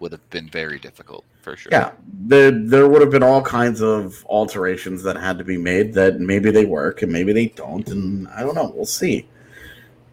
would 0.00 0.12
have 0.12 0.28
been 0.30 0.48
very 0.48 0.78
difficult 0.78 1.24
for 1.42 1.56
sure. 1.56 1.70
Yeah, 1.70 1.92
there 2.12 2.50
there 2.50 2.88
would 2.88 3.02
have 3.02 3.10
been 3.10 3.22
all 3.22 3.42
kinds 3.42 3.80
of 3.82 4.24
alterations 4.28 5.02
that 5.04 5.16
had 5.16 5.38
to 5.38 5.44
be 5.44 5.56
made 5.58 5.94
that 5.94 6.18
maybe 6.18 6.50
they 6.50 6.64
work 6.64 7.02
and 7.02 7.12
maybe 7.12 7.32
they 7.32 7.46
don't, 7.48 7.88
and 7.88 8.26
I 8.28 8.40
don't 8.40 8.54
know. 8.54 8.72
We'll 8.74 8.84
see. 8.86 9.28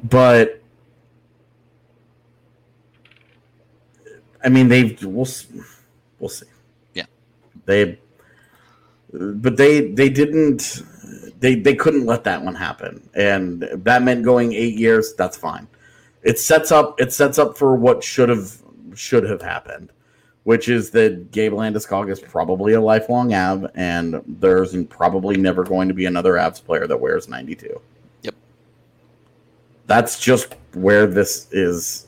But 0.03 0.60
I 4.43 4.49
mean, 4.49 4.67
they 4.67 4.97
we'll 5.01 5.27
we'll 6.19 6.29
see. 6.29 6.45
Yeah. 6.93 7.05
they 7.65 7.99
but 9.13 9.57
they 9.57 9.91
they 9.91 10.09
didn't 10.09 10.83
they 11.39 11.55
they 11.55 11.75
couldn't 11.75 12.05
let 12.05 12.23
that 12.23 12.43
one 12.43 12.55
happen, 12.55 13.07
and 13.13 13.61
that 13.61 14.03
meant 14.03 14.23
going 14.23 14.53
eight 14.53 14.75
years. 14.75 15.13
That's 15.13 15.37
fine. 15.37 15.67
It 16.23 16.39
sets 16.39 16.71
up 16.71 16.99
it 16.99 17.11
sets 17.11 17.37
up 17.39 17.57
for 17.57 17.75
what 17.75 18.03
should 18.03 18.29
have 18.29 18.61
should 18.95 19.23
have 19.29 19.41
happened 19.41 19.91
which 20.43 20.69
is 20.69 20.89
that 20.91 21.31
Gabe 21.31 21.53
Landeskog 21.53 22.11
is 22.11 22.19
probably 22.19 22.73
a 22.73 22.81
lifelong 22.81 23.33
Av, 23.33 23.69
and 23.75 24.21
there's 24.25 24.75
probably 24.85 25.37
never 25.37 25.63
going 25.63 25.87
to 25.87 25.93
be 25.93 26.05
another 26.05 26.33
Avs 26.33 26.63
player 26.63 26.87
that 26.87 26.99
wears 26.99 27.27
92. 27.27 27.79
Yep. 28.23 28.35
That's 29.85 30.19
just 30.19 30.55
where 30.73 31.05
this 31.05 31.47
is. 31.51 32.07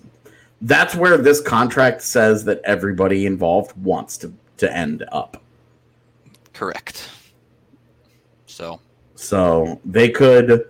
That's 0.63 0.95
where 0.95 1.17
this 1.17 1.41
contract 1.41 2.01
says 2.01 2.45
that 2.45 2.61
everybody 2.63 3.25
involved 3.25 3.75
wants 3.77 4.17
to, 4.19 4.33
to 4.57 4.75
end 4.75 5.03
up. 5.11 5.41
Correct. 6.53 7.09
So 8.45 8.79
So 9.15 9.79
they 9.83 10.09
could, 10.09 10.65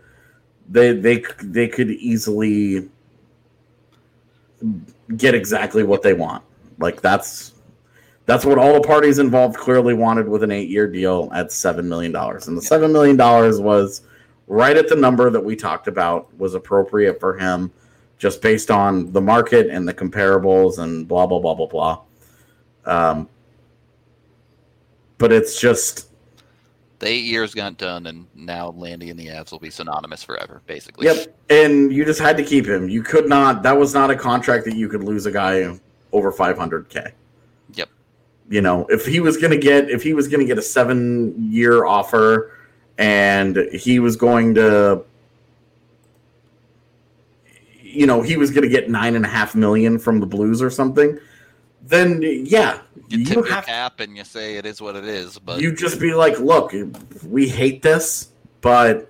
they 0.70 0.94
they 0.94 1.24
they 1.44 1.68
could 1.68 1.90
easily 1.90 2.90
get 5.18 5.36
exactly 5.36 5.84
what 5.84 6.02
they 6.02 6.14
want. 6.14 6.44
Like 6.80 7.02
that's 7.02 7.54
that's 8.26 8.46
what 8.46 8.58
all 8.58 8.74
the 8.74 8.88
parties 8.88 9.20
involved 9.20 9.58
clearly 9.58 9.94
wanted 9.94 10.28
with 10.28 10.44
an 10.44 10.52
eight-year 10.52 10.88
deal 10.88 11.30
at 11.34 11.52
seven 11.52 11.90
million 11.90 12.12
dollars, 12.12 12.48
and 12.48 12.58
the 12.58 12.62
seven 12.62 12.92
million 12.94 13.18
dollars 13.18 13.60
was 13.60 14.02
right 14.48 14.78
at 14.78 14.88
the 14.88 14.96
number 14.96 15.30
that 15.30 15.44
we 15.44 15.56
talked 15.56 15.88
about 15.88 16.34
was 16.38 16.54
appropriate 16.54 17.20
for 17.20 17.38
him, 17.38 17.72
just 18.18 18.42
based 18.42 18.72
on 18.72 19.12
the 19.12 19.22
market 19.22 19.68
and 19.68 19.88
the 19.88 19.94
comparables 19.94 20.80
and 20.80 21.08
blah 21.08 21.26
blah 21.26 21.40
blah 21.40 21.54
blah 21.54 21.68
blah. 21.68 22.02
Um, 22.86 23.30
but 25.18 25.32
it's 25.32 25.60
just 25.60 26.10
The 27.00 27.08
eight 27.08 27.26
years 27.26 27.54
got 27.54 27.78
done, 27.78 28.08
and 28.08 28.28
now 28.36 28.70
Landy 28.72 29.10
and 29.10 29.20
the 29.20 29.28
Avs 29.28 29.52
will 29.52 29.60
be 29.60 29.70
synonymous 29.70 30.24
forever, 30.24 30.62
basically. 30.68 31.06
Yep. 31.06 31.36
And 31.50 31.94
you 31.94 32.06
just 32.06 32.20
had 32.20 32.38
to 32.38 32.44
keep 32.44 32.66
him. 32.66 32.90
You 32.90 33.04
could 33.04 33.28
not 33.28 33.64
that 33.64 33.78
was 33.78 33.94
not 33.94 34.10
a 34.10 34.16
contract 34.16 34.66
that 34.66 34.76
you 34.76 34.88
could 34.90 35.04
lose 35.04 35.26
a 35.26 35.32
guy 35.32 35.80
over 36.12 36.32
500k. 36.32 37.12
Yep. 37.74 37.90
You 38.50 38.62
know, 38.62 38.86
if 38.90 39.06
he 39.06 39.20
was 39.20 39.38
going 39.38 39.52
to 39.52 39.58
get 39.58 39.90
if 39.90 40.04
he 40.04 40.14
was 40.14 40.28
going 40.28 40.40
to 40.42 40.46
get 40.46 40.58
a 40.58 40.62
7-year 40.62 41.86
offer 41.86 42.58
and 42.98 43.58
he 43.74 44.00
was 44.00 44.16
going 44.16 44.54
to 44.56 45.04
you 47.94 48.06
know, 48.06 48.22
he 48.22 48.38
was 48.38 48.52
going 48.52 48.64
to 48.64 48.70
get 48.70 48.90
nine 48.90 49.16
and 49.16 49.26
a 49.26 49.30
half 49.30 49.56
million 49.56 50.00
from 50.00 50.20
the 50.20 50.26
Blues 50.26 50.62
or 50.62 50.70
something, 50.70 51.20
then 51.82 52.22
yeah, 52.22 52.80
You 53.10 53.20
you 53.20 53.26
tip 53.26 53.48
have 53.48 53.66
cap 53.66 54.00
and 54.00 54.16
you 54.18 54.24
say 54.24 54.56
it 54.56 54.66
is 54.66 54.82
what 54.82 54.96
it 54.96 55.06
is, 55.06 55.38
but 55.40 55.62
you 55.62 55.76
just 55.76 56.00
be 56.00 56.14
like, 56.14 56.40
look, 56.40 56.74
we 57.28 57.48
hate 57.48 57.82
this, 57.82 58.30
but 58.62 59.10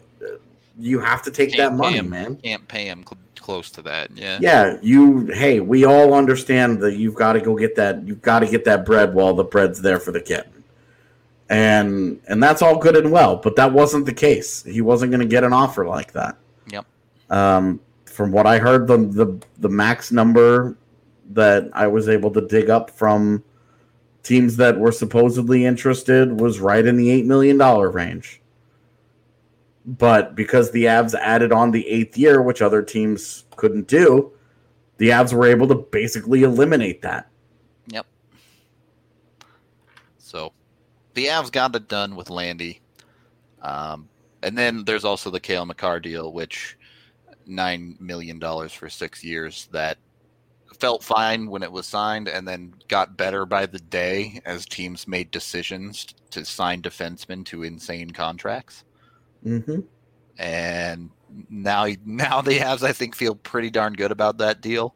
you 0.80 1.00
have 1.00 1.22
to 1.24 1.32
take 1.32 1.56
that 1.58 1.74
money, 1.74 1.98
him. 1.98 2.10
man. 2.10 2.36
can't 2.38 2.68
pay 2.68 2.86
him 2.86 3.04
cl- 3.08 3.20
close 3.38 3.70
to 3.72 3.82
that. 3.84 4.10
Yeah. 4.16 4.40
Yeah, 4.42 4.78
you. 4.82 5.28
Hey, 5.28 5.60
we 5.60 5.86
all 5.86 6.14
understand 6.14 6.82
that 6.82 6.96
you've 6.96 7.14
got 7.16 7.34
to 7.34 7.42
go 7.42 7.56
get 7.56 7.76
that. 7.76 8.08
You've 8.08 8.22
got 8.24 8.40
to 8.40 8.48
get 8.48 8.66
that 8.66 8.86
bread 8.86 9.14
while 9.14 9.34
the 9.36 9.44
bread's 9.44 9.82
there 9.82 10.00
for 10.00 10.12
the 10.12 10.22
kid, 10.22 10.46
and 11.50 12.20
and 12.28 12.42
that's 12.42 12.62
all 12.62 12.78
good 12.78 12.96
and 12.96 13.12
well. 13.12 13.36
But 13.36 13.56
that 13.58 13.72
wasn't 13.72 14.06
the 14.08 14.14
case. 14.14 14.64
He 14.64 14.82
wasn't 14.82 15.12
going 15.12 15.22
to 15.22 15.28
get 15.28 15.44
an 15.44 15.54
offer 15.54 15.86
like 15.86 16.14
that. 16.14 16.38
Yep. 16.72 16.86
Um, 17.30 17.80
from 18.14 18.32
what 18.32 18.46
I 18.46 18.60
heard, 18.60 18.88
the 18.88 18.98
the 18.98 19.40
the 19.58 19.70
max 19.70 20.12
number 20.12 20.78
that 21.32 21.70
I 21.74 21.88
was 21.88 22.08
able 22.08 22.32
to 22.32 22.42
dig 22.42 22.70
up 22.70 22.92
from 22.92 23.44
teams 24.22 24.56
that 24.58 24.80
were 24.80 24.92
supposedly 24.92 25.66
interested 25.66 26.40
was 26.40 26.60
right 26.60 26.86
in 26.86 26.96
the 26.96 27.10
eight 27.10 27.26
million 27.26 27.58
dollar 27.58 27.90
range. 27.90 28.40
But 29.86 30.36
because 30.36 30.72
the 30.72 30.86
Avs 30.86 31.14
added 31.14 31.52
on 31.52 31.72
the 31.72 31.86
eighth 31.88 32.18
year, 32.18 32.42
which 32.42 32.62
other 32.62 32.82
teams 32.82 33.44
couldn't 33.58 33.88
do, 33.88 34.32
the 34.98 35.10
Avs 35.10 35.34
were 35.34 35.48
able 35.48 35.68
to 35.68 35.76
basically 35.76 36.44
eliminate 36.44 37.02
that. 37.02 37.28
Yep. 37.88 38.06
So 40.20 40.54
the 41.16 41.26
Avs 41.26 41.52
got 41.52 41.76
it 41.76 41.90
done 41.90 42.16
with 42.16 42.30
Landy. 42.30 42.80
Um, 43.62 44.08
and 44.42 44.58
then 44.58 44.86
there's 44.86 45.04
also 45.04 45.30
the 45.30 45.40
Cale 45.40 45.66
Makar 45.66 46.00
deal, 46.00 46.32
which 46.32 46.78
nine 47.46 47.96
million 48.00 48.40
dollars 48.40 48.72
for 48.74 48.90
six 48.90 49.24
years 49.24 49.68
that 49.72 49.98
felt 50.80 51.04
fine 51.04 51.48
when 51.48 51.64
it 51.64 51.72
was 51.72 51.86
signed 51.86 52.28
and 52.28 52.48
then 52.48 52.74
got 52.88 53.16
better 53.16 53.46
by 53.46 53.66
the 53.66 53.80
day 53.80 54.42
as 54.46 54.66
teams 54.66 55.08
made 55.08 55.30
decisions 55.32 56.06
to 56.32 56.44
sign 56.44 56.82
defensemen 56.82 57.46
to 57.46 57.64
insane 57.64 58.10
contracts. 58.12 58.84
Mm-hmm. 59.46 59.82
and 60.38 61.10
now 61.50 61.88
now 62.06 62.42
the 62.42 62.60
Avs 62.60 62.84
I 62.84 62.94
think 62.94 63.16
feel 63.16 63.36
pretty 63.36 63.70
darn 63.70 63.94
good 63.94 64.12
about 64.12 64.38
that 64.40 64.62
deal. 64.62 64.96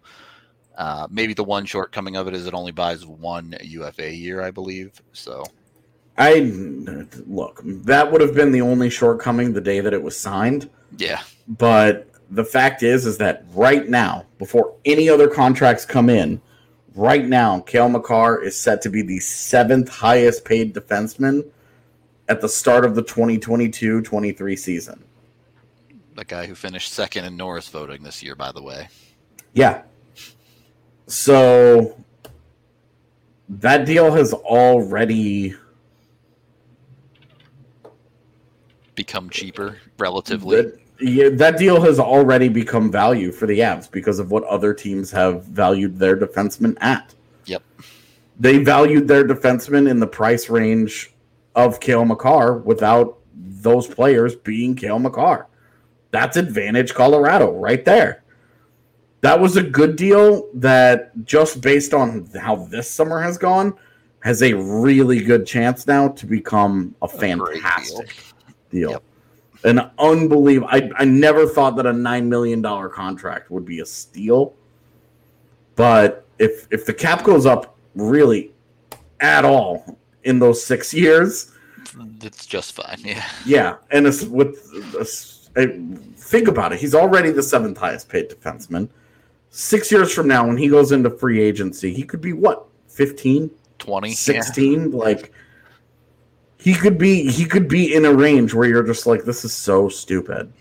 Uh, 0.78 1.08
maybe 1.10 1.34
the 1.34 1.44
one 1.44 1.66
shortcoming 1.66 2.16
of 2.16 2.28
it 2.28 2.34
is 2.36 2.46
it 2.48 2.54
only 2.54 2.72
buys 2.72 3.06
one 3.06 3.56
UFA 3.62 4.14
year, 4.14 4.42
I 4.42 4.52
believe. 4.52 5.02
So 5.12 5.44
I 6.18 6.40
look, 7.26 7.62
that 7.66 8.12
would 8.12 8.22
have 8.22 8.34
been 8.36 8.52
the 8.52 8.62
only 8.62 8.90
shortcoming 8.90 9.54
the 9.54 9.62
day 9.62 9.80
that 9.82 9.94
it 9.94 10.02
was 10.02 10.18
signed. 10.18 10.70
yeah, 10.98 11.22
But 11.48 12.10
the 12.30 12.44
fact 12.44 12.84
is, 12.84 13.06
is 13.06 13.18
that 13.18 13.46
right 13.54 13.88
now, 13.88 14.26
before 14.38 14.76
any 14.86 15.10
other 15.10 15.28
contracts 15.28 15.86
come 15.86 16.10
in, 16.10 16.42
right 16.96 17.26
now, 17.26 17.60
Cale 17.62 17.90
Makar 17.90 18.44
is 18.44 18.60
set 18.60 18.82
to 18.82 18.90
be 18.90 19.02
the 19.02 19.20
seventh 19.20 19.90
highest 19.90 20.44
paid 20.46 20.74
defenseman 20.74 21.50
at 22.28 22.42
the 22.42 22.50
start 22.50 22.84
of 22.84 22.96
the 22.96 23.04
2022-23 23.04 24.60
season. 24.60 25.04
the 26.16 26.26
guy 26.26 26.46
who 26.48 26.56
finished 26.56 26.92
second 26.92 27.26
in 27.26 27.38
Norris 27.38 27.70
voting 27.70 28.04
this 28.04 28.24
year, 28.24 28.36
by 28.36 28.52
the 28.52 28.62
way. 28.62 28.90
Yeah. 29.54 29.84
So 31.06 31.96
that 33.48 33.86
deal 33.86 34.12
has 34.14 34.34
already 34.34 35.56
Become 38.96 39.30
cheaper 39.30 39.78
relatively. 40.00 40.64
that, 40.64 40.80
yeah, 41.00 41.30
that 41.30 41.58
deal 41.58 41.82
has 41.82 42.00
already 42.00 42.50
become 42.50 42.92
value 42.92 43.32
for 43.32 43.46
the 43.46 43.60
Avs 43.60 43.90
because 43.90 44.20
of 44.20 44.32
what 44.32 44.44
other 44.46 44.74
teams 44.74 45.12
have 45.12 45.44
valued 45.46 45.98
their 46.00 46.18
defensemen 46.18 46.78
at. 46.82 47.14
Yep. 47.46 47.64
They 48.40 48.64
valued 48.64 49.08
their 49.08 49.24
defensemen 49.24 49.90
in 49.90 50.00
the 50.00 50.08
price 50.08 50.50
range 50.50 51.14
of 51.56 51.80
Cale 51.80 52.06
Makar 52.06 52.60
without 52.60 53.20
those 53.36 53.88
players 53.88 54.36
being 54.36 54.76
Cale 54.76 55.00
Makar. 55.00 55.48
That's 56.12 56.38
advantage 56.38 56.94
Colorado 56.94 57.52
right 57.52 57.84
there. 57.84 58.24
That 59.22 59.40
was 59.40 59.58
a 59.58 59.64
good 59.64 59.96
deal 59.96 60.48
that 60.54 61.12
just 61.26 61.62
based 61.62 61.94
on 61.94 62.30
how 62.40 62.56
this 62.56 62.90
summer 62.90 63.22
has 63.22 63.38
gone 63.38 63.74
has 64.22 64.42
a 64.44 64.54
really 64.54 65.22
good 65.22 65.46
chance 65.46 65.88
now 65.88 66.10
to 66.10 66.26
become 66.26 66.96
a 67.02 67.08
great 67.08 67.36
deal. 67.36 67.46
fantastic 67.46 68.16
deal. 68.70 68.92
Yep. 68.92 69.04
An 69.64 69.90
unbelievable. 70.00 70.70
I, 70.72 70.90
I 70.98 71.06
never 71.06 71.46
thought 71.48 71.76
that 71.78 71.86
a 71.86 71.94
nine 71.94 72.30
million 72.30 72.62
dollar 72.62 72.90
contract 72.90 73.50
would 73.52 73.66
be 73.66 73.80
a 73.80 73.86
steal, 73.86 74.54
but 75.76 76.26
if 76.40 76.68
if 76.72 76.86
the 76.86 76.94
cap 76.94 77.24
goes 77.24 77.46
up 77.46 77.76
really 77.96 78.52
at 79.20 79.46
all 79.46 79.98
in 80.24 80.40
those 80.40 80.64
six 80.64 80.94
years, 80.94 81.52
It's 82.22 82.46
just 82.46 82.74
fine. 82.74 82.98
Yeah. 83.00 83.26
yeah, 83.46 83.76
and 83.92 84.06
it's 84.06 84.24
with 84.24 84.92
this, 84.92 85.50
I- 85.56 85.80
think 86.18 86.48
about 86.48 86.74
it. 86.74 86.80
He's 86.80 86.94
already 86.94 87.32
the 87.32 87.42
seventh 87.44 87.78
highest 87.78 88.10
paid 88.10 88.30
defenseman. 88.30 88.90
Six 89.50 89.92
years 89.92 90.14
from 90.14 90.28
now, 90.28 90.46
when 90.46 90.58
he 90.58 90.68
goes 90.68 90.92
into 90.92 91.10
free 91.10 91.42
agency, 91.42 91.94
he 91.94 92.04
could 92.04 92.22
be 92.22 92.34
what 92.34 92.66
15, 92.90 93.50
20. 93.80 94.10
Yeah. 94.10 94.14
16 94.16 94.92
like 94.92 95.32
he 96.60 96.74
could 96.74 96.98
be 96.98 97.30
he 97.30 97.46
could 97.46 97.68
be 97.68 97.94
in 97.94 98.06
a 98.06 98.14
range 98.14 98.54
where 98.54 98.68
you're 98.68 98.84
just 98.84 99.06
like 99.06 99.24
this 99.24 99.46
is 99.46 99.54
so 99.54 99.90
stupid 99.90 100.52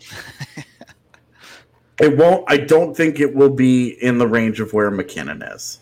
it 2.01 2.17
won't 2.17 2.45
i 2.49 2.57
don't 2.57 2.97
think 2.97 3.21
it 3.21 3.35
will 3.35 3.51
be 3.51 3.91
in 4.03 4.19
the 4.19 4.27
range 4.27 4.61
of 4.61 4.73
where 4.73 4.91
mackinnon 4.91 5.43
is 5.43 5.79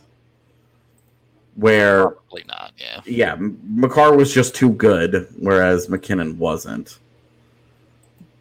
where 1.56 2.08
Probably 2.08 2.44
not. 2.48 2.72
Yeah. 2.76 3.00
yeah 3.04 3.36
makar 3.38 4.16
was 4.16 4.32
just 4.32 4.54
too 4.54 4.70
good 4.70 5.28
whereas 5.38 5.88
mackinnon 5.88 6.38
wasn't 6.38 6.98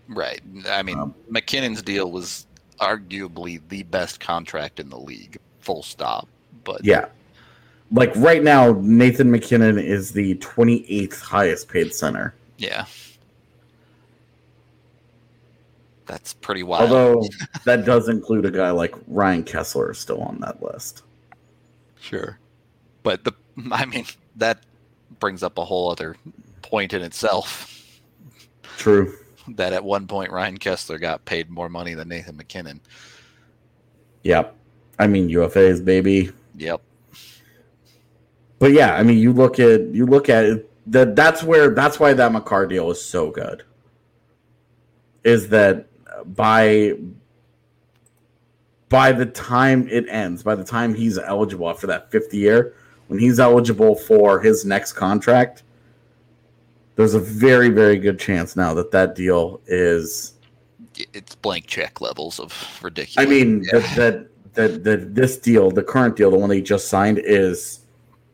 Right. 0.10 0.42
I 0.68 0.84
mean, 0.84 1.00
Um, 1.00 1.16
MacKinnon's 1.30 1.82
deal 1.82 2.12
was 2.12 2.46
arguably 2.80 3.62
the 3.70 3.84
best 3.84 4.20
contract 4.20 4.80
in 4.80 4.90
the 4.90 5.00
league. 5.00 5.38
Full 5.62 5.82
stop. 5.82 6.28
But 6.64 6.84
yeah 6.84 7.06
like 7.94 8.12
right 8.16 8.44
now 8.44 8.74
nathan 8.82 9.32
mackinnon 9.32 9.80
is 9.80 10.12
the 10.12 10.36
28th 10.36 11.22
highest 11.22 11.68
paid 11.70 11.94
center 11.94 12.36
yeah. 12.58 12.86
That's 16.06 16.34
pretty 16.34 16.64
wild. 16.64 16.92
although 16.92 17.28
that 17.66 17.86
does 17.86 18.10
include 18.10 18.46
a 18.46 18.52
guy 18.52 18.72
like 18.72 18.94
ryan 19.08 19.44
kesler 19.44 19.96
still 19.96 20.22
on 20.22 20.40
that 20.42 20.62
list 20.62 21.04
Sure. 22.04 22.38
But 23.02 23.24
the 23.24 23.32
I 23.72 23.86
mean 23.86 24.06
that 24.36 24.60
brings 25.20 25.42
up 25.42 25.58
a 25.58 25.64
whole 25.64 25.90
other 25.90 26.18
point 26.62 26.94
in 26.94 27.02
itself 27.02 28.02
true 28.78 29.16
that 29.48 29.74
at 29.74 29.84
one 29.84 30.08
point 30.08 30.32
Ryan 30.32 30.58
Kesler 30.58 31.00
got 31.00 31.24
paid 31.26 31.50
more 31.50 31.70
money 31.70 31.94
than 31.94 32.08
Nathan 32.08 32.38
MacKinnon. 32.38 32.82
Yep. 34.24 34.56
I 35.00 35.08
mean 35.08 35.30
UFAs, 35.30 35.84
baby. 35.84 36.32
Yep. 36.56 36.82
But 38.64 38.72
yeah, 38.72 38.96
I 38.96 39.04
mean 39.04 39.18
you 39.18 39.34
look 39.34 39.60
at 39.60 39.94
you 39.94 40.06
look 40.06 40.30
at 40.30 40.46
it 40.46 40.72
that 40.90 41.18
that's 41.18 41.44
where 41.44 41.72
that's 41.72 42.00
why 42.00 42.14
that 42.14 42.32
Makar 42.32 42.66
deal 42.66 42.90
is 42.92 43.04
so 43.04 43.30
good. 43.30 43.64
Is 45.26 45.50
that 45.50 45.88
by 46.34 46.94
by 48.88 49.12
the 49.12 49.26
time 49.26 49.86
it 49.90 50.08
ends, 50.08 50.44
by 50.44 50.56
the 50.56 50.64
time 50.64 50.94
he's 50.94 51.18
eligible 51.18 51.70
after 51.70 51.88
that 51.88 52.10
fifth 52.10 52.34
year, 52.34 52.74
when 53.08 53.20
he's 53.20 53.38
eligible 53.38 53.96
for 53.96 54.40
his 54.40 54.64
next 54.64 54.94
contract, 54.94 55.64
there's 56.96 57.16
a 57.16 57.20
very 57.20 57.68
very 57.68 57.98
good 57.98 58.18
chance 58.18 58.56
now 58.56 58.74
that 58.76 58.92
that 58.92 59.14
deal 59.14 59.60
is 59.68 60.36
It's 61.12 61.36
blank 61.36 61.68
check 61.68 62.00
levels 62.00 62.40
of 62.40 62.54
ridiculous. 62.82 63.28
I 63.28 63.30
mean 63.30 63.66
Yeah. 63.66 63.80
that, 63.80 63.96
that 63.98 64.28
that 64.54 64.84
that 64.86 65.16
this 65.16 65.38
deal, 65.38 65.70
the 65.70 65.84
current 65.84 66.16
deal, 66.16 66.32
the 66.32 66.38
one 66.38 66.50
he 66.50 66.62
just 66.62 66.88
signed 66.88 67.20
is 67.20 67.82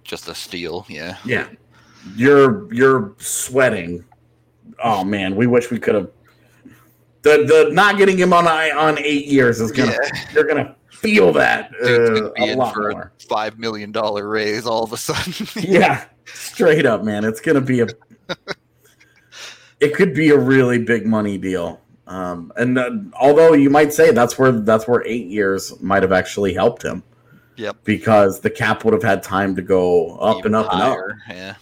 just 0.10 0.28
a 0.28 0.36
steal. 0.36 0.86
Yeah. 0.90 1.18
Yeah. 1.24 1.48
You're 2.16 2.74
you're 2.74 3.14
sweating. 3.20 4.04
Oh 4.84 5.04
man, 5.04 5.36
we 5.36 5.48
wish 5.48 5.70
we 5.70 5.80
could 5.80 5.96
have 5.96 6.10
the 7.22 7.46
the 7.46 7.70
not 7.74 7.98
getting 7.98 8.18
him 8.18 8.34
on 8.34 8.48
on 8.48 8.98
eight 9.00 9.28
years 9.28 9.62
is 9.62 9.72
gonna 9.72 9.96
you're 10.34 10.46
gonna 10.46 10.76
feel 10.90 11.32
that 11.34 11.72
uh, 11.84 12.32
a 12.38 12.56
lot 12.56 12.74
for 12.74 12.92
more. 12.92 13.14
a 13.18 13.24
five 13.28 13.60
million 13.60 13.92
dollar 13.92 14.28
raise 14.28 14.66
all 14.66 14.84
of 14.84 14.94
a 14.94 14.98
sudden. 14.98 15.48
yeah, 15.70 16.06
straight 16.26 16.86
up, 16.86 17.04
man. 17.04 17.24
It's 17.24 17.42
gonna 17.42 17.62
be 17.62 17.82
a. 17.82 17.88
it 19.80 19.94
could 19.94 20.14
be 20.14 20.30
a 20.30 20.38
really 20.38 20.80
big 20.80 21.06
money 21.06 21.38
deal. 21.38 21.82
Um, 22.08 22.52
and 22.56 22.80
uh, 22.80 22.90
although 23.20 23.54
you 23.54 23.70
might 23.70 23.94
say 23.94 24.12
that's 24.12 24.40
where 24.40 24.52
that's 24.52 24.88
where 24.88 25.06
eight 25.06 25.28
years 25.28 25.80
might 25.82 26.02
have 26.02 26.14
actually 26.14 26.54
helped 26.54 26.82
him. 26.82 27.04
Yep. 27.60 27.84
Because 27.84 28.40
the 28.40 28.50
cap 28.50 28.86
would 28.86 28.94
have 28.94 29.04
had 29.04 29.22
time 29.22 29.56
to 29.56 29.62
go 29.62 30.16
up 30.18 30.38
Even 30.40 30.56
and 30.56 30.66
up 30.66 30.74
and 30.74 30.82
up. 30.82 30.98
Yeah. 31.30 31.56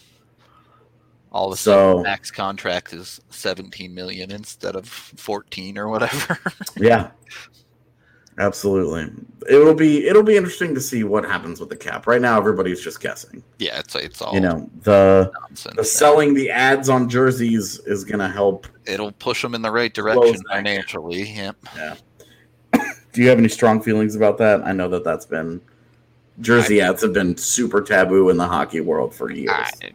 All 1.32 1.48
of 1.48 1.54
a 1.54 1.58
So- 1.58 1.72
sudden, 1.92 2.04
max 2.04 2.32
contract 2.32 2.94
is 2.94 3.20
seventeen 3.30 3.94
million 3.94 4.32
instead 4.32 4.76
of 4.76 4.88
fourteen 4.88 5.78
or 5.78 5.90
whatever. 5.90 6.38
Yeah. 6.78 7.10
Absolutely. 8.40 9.10
It'll 9.50 9.74
be 9.74 10.08
it'll 10.08 10.22
be 10.22 10.38
interesting 10.38 10.76
to 10.76 10.82
see 10.82 11.04
what 11.04 11.26
happens 11.26 11.60
with 11.60 11.70
the 11.70 11.76
cap. 11.76 12.06
Right 12.06 12.22
now 12.22 12.38
everybody's 12.38 12.80
just 12.82 13.02
guessing. 13.02 13.42
yeah, 13.58 13.80
it's 13.80 13.96
it's 13.96 14.22
all 14.22 14.32
You 14.36 14.42
know, 14.42 14.70
the 14.84 15.32
nonsense. 15.42 15.76
the 15.76 15.84
selling 15.84 16.36
the 16.36 16.52
ads 16.52 16.88
on 16.88 17.10
jerseys 17.10 17.80
is 17.88 18.04
going 18.04 18.20
to 18.20 18.28
help. 18.28 18.68
It'll 18.86 19.12
push 19.14 19.42
them 19.42 19.56
in 19.56 19.64
the 19.64 19.72
right 19.72 19.92
direction 19.92 20.40
financially. 20.52 21.24
Yep. 21.34 21.56
Do 23.14 23.24
you 23.24 23.30
have 23.30 23.40
any 23.40 23.50
strong 23.50 23.82
feelings 23.82 24.16
about 24.16 24.38
that? 24.38 24.64
I 24.64 24.72
know 24.72 24.88
that 24.90 25.04
that's 25.04 25.26
been 25.26 25.60
jersey 26.42 26.82
ads 26.82 27.02
have 27.02 27.14
been 27.14 27.36
super 27.38 27.82
taboo 27.82 28.30
in 28.30 28.38
the 28.38 28.48
hockey 28.48 28.82
world 28.82 29.14
for 29.14 29.32
years. 29.32 29.50
I, 29.52 29.92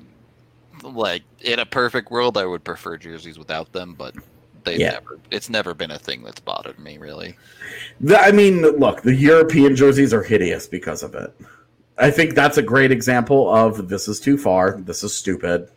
like 0.82 1.22
in 1.40 1.58
a 1.58 1.66
perfect 1.66 2.10
world, 2.10 2.36
I 2.36 2.44
would 2.44 2.64
prefer 2.64 2.96
jerseys 2.96 3.38
without 3.38 3.72
them, 3.72 3.94
but 3.96 4.14
they 4.64 4.76
Yeah. 4.76 4.92
never. 4.92 5.18
It's 5.30 5.48
never 5.48 5.74
been 5.74 5.90
a 5.92 5.98
thing 5.98 6.22
that's 6.22 6.40
bothered 6.40 6.78
me 6.78 6.98
really. 6.98 7.36
The- 8.00 8.18
I 8.20 8.32
mean, 8.32 8.62
look, 8.62 9.02
the 9.02 9.14
European 9.14 9.76
jerseys 9.76 10.12
are 10.12 10.22
hideous 10.22 10.66
because 10.66 11.02
of 11.02 11.14
it. 11.14 11.32
I 11.98 12.10
think 12.10 12.34
that's 12.34 12.58
a 12.58 12.62
great 12.62 12.90
example 12.90 13.52
of 13.54 13.88
this 13.88 14.08
is 14.08 14.18
too 14.18 14.36
far. 14.38 14.80
This 14.80 15.04
is 15.04 15.14
stupid. 15.14 15.68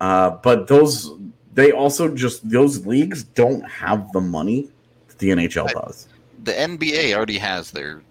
Uh, 0.00 0.30
but 0.42 0.66
those, 0.68 1.10
they 1.54 1.72
also 1.72 2.08
just 2.14 2.48
those 2.48 2.86
leagues 2.86 3.22
don't 3.24 3.62
have 3.68 4.10
the 4.12 4.20
money 4.20 4.68
that 5.08 5.18
the 5.18 5.30
NHL 5.30 5.68
I- 5.68 5.72
does. 5.72 6.08
The 6.44 6.52
NBA 6.52 7.14
already 7.14 7.38
has 7.38 7.70
their 7.70 8.02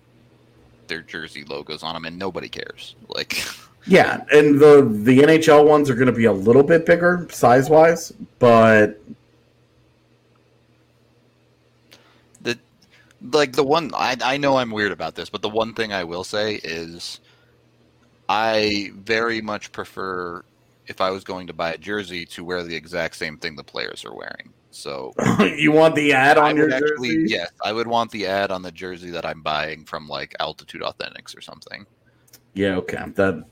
their 0.91 1.01
jersey 1.01 1.45
logos 1.45 1.81
on 1.81 1.93
them, 1.95 2.05
and 2.05 2.19
nobody 2.19 2.49
cares. 2.49 2.95
Like. 3.07 3.43
Yeah, 3.87 4.23
and 4.31 4.59
the 4.59 4.87
the 4.87 5.21
NHL 5.21 5.67
ones 5.67 5.89
are 5.89 5.95
going 5.95 6.05
to 6.05 6.11
be 6.11 6.25
a 6.25 6.31
little 6.31 6.61
bit 6.61 6.85
bigger 6.85 7.27
size 7.31 7.67
wise, 7.67 8.13
but 8.37 9.01
the 12.41 12.59
like 13.31 13.53
the 13.53 13.63
one 13.63 13.89
I 13.95 14.15
I 14.21 14.37
know 14.37 14.57
I'm 14.57 14.69
weird 14.69 14.91
about 14.91 15.15
this, 15.15 15.31
but 15.31 15.41
the 15.41 15.49
one 15.49 15.73
thing 15.73 15.91
I 15.93 16.03
will 16.03 16.23
say 16.23 16.57
is 16.63 17.21
I 18.29 18.91
very 18.93 19.41
much 19.41 19.71
prefer 19.71 20.43
if 20.85 21.01
I 21.01 21.09
was 21.09 21.23
going 21.23 21.47
to 21.47 21.53
buy 21.53 21.71
a 21.71 21.77
jersey 21.79 22.23
to 22.27 22.43
wear 22.43 22.61
the 22.61 22.75
exact 22.75 23.15
same 23.15 23.37
thing 23.37 23.55
the 23.55 23.63
players 23.63 24.05
are 24.05 24.13
wearing. 24.13 24.53
So 24.71 25.13
you 25.39 25.71
want 25.71 25.95
the 25.95 26.13
ad 26.13 26.37
I 26.37 26.49
on 26.49 26.57
your 26.57 26.73
actually 26.73 27.15
jersey? 27.15 27.25
yes, 27.27 27.51
I 27.63 27.73
would 27.73 27.87
want 27.87 28.11
the 28.11 28.25
ad 28.25 28.51
on 28.51 28.61
the 28.61 28.71
jersey 28.71 29.09
that 29.11 29.25
I'm 29.25 29.41
buying 29.41 29.85
from 29.85 30.07
like 30.07 30.33
Altitude 30.39 30.81
Authentics 30.81 31.37
or 31.37 31.41
something. 31.41 31.85
Yeah, 32.53 32.75
okay. 32.77 33.03
That 33.15 33.45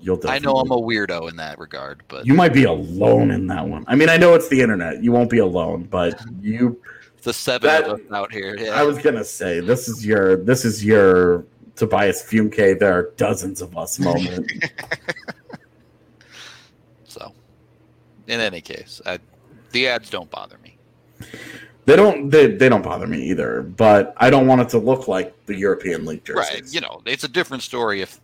you'll. 0.00 0.20
I 0.28 0.38
know 0.40 0.54
I'm 0.54 0.72
a 0.72 0.76
weirdo 0.76 1.30
in 1.30 1.36
that 1.36 1.58
regard, 1.58 2.02
but 2.08 2.26
You 2.26 2.34
might 2.34 2.52
be 2.52 2.64
alone 2.64 3.30
in 3.30 3.46
that 3.46 3.66
one. 3.66 3.84
I 3.86 3.94
mean, 3.94 4.08
I 4.08 4.16
know 4.16 4.34
it's 4.34 4.48
the 4.48 4.60
internet. 4.60 5.02
You 5.02 5.12
won't 5.12 5.30
be 5.30 5.38
alone, 5.38 5.84
but 5.84 6.20
you. 6.40 6.82
the 7.22 7.32
seven 7.32 7.68
that- 7.68 7.84
of 7.84 8.00
us 8.00 8.12
out 8.12 8.32
here. 8.32 8.56
Yeah. 8.58 8.70
I 8.70 8.82
was 8.82 8.98
gonna 8.98 9.24
say 9.24 9.60
this 9.60 9.88
is 9.88 10.04
your 10.04 10.36
this 10.36 10.64
is 10.64 10.84
your 10.84 11.44
Tobias 11.76 12.24
Fünke. 12.24 12.76
There 12.78 12.92
are 12.92 13.12
dozens 13.16 13.62
of 13.62 13.76
us 13.78 14.00
moment. 14.00 14.50
so 17.04 17.32
in 18.26 18.40
any 18.40 18.60
case, 18.60 19.00
I, 19.06 19.18
the 19.72 19.88
ads 19.88 20.10
don't 20.10 20.30
bother 20.30 20.58
me. 20.62 20.76
they 21.84 21.96
don't 21.96 22.30
they, 22.30 22.46
they 22.48 22.68
don't 22.68 22.82
bother 22.82 23.06
me 23.06 23.22
either. 23.30 23.62
But 23.62 24.14
I 24.18 24.30
don't 24.30 24.46
want 24.46 24.60
it 24.62 24.68
to 24.70 24.78
look 24.78 25.08
like 25.08 25.34
the 25.46 25.56
European 25.56 26.04
League 26.04 26.24
jerseys. 26.24 26.50
Right. 26.62 26.72
You 26.74 26.80
know, 26.80 27.00
it's 27.06 27.24
a 27.24 27.28
different 27.28 27.62
story 27.62 28.02
if 28.02 28.20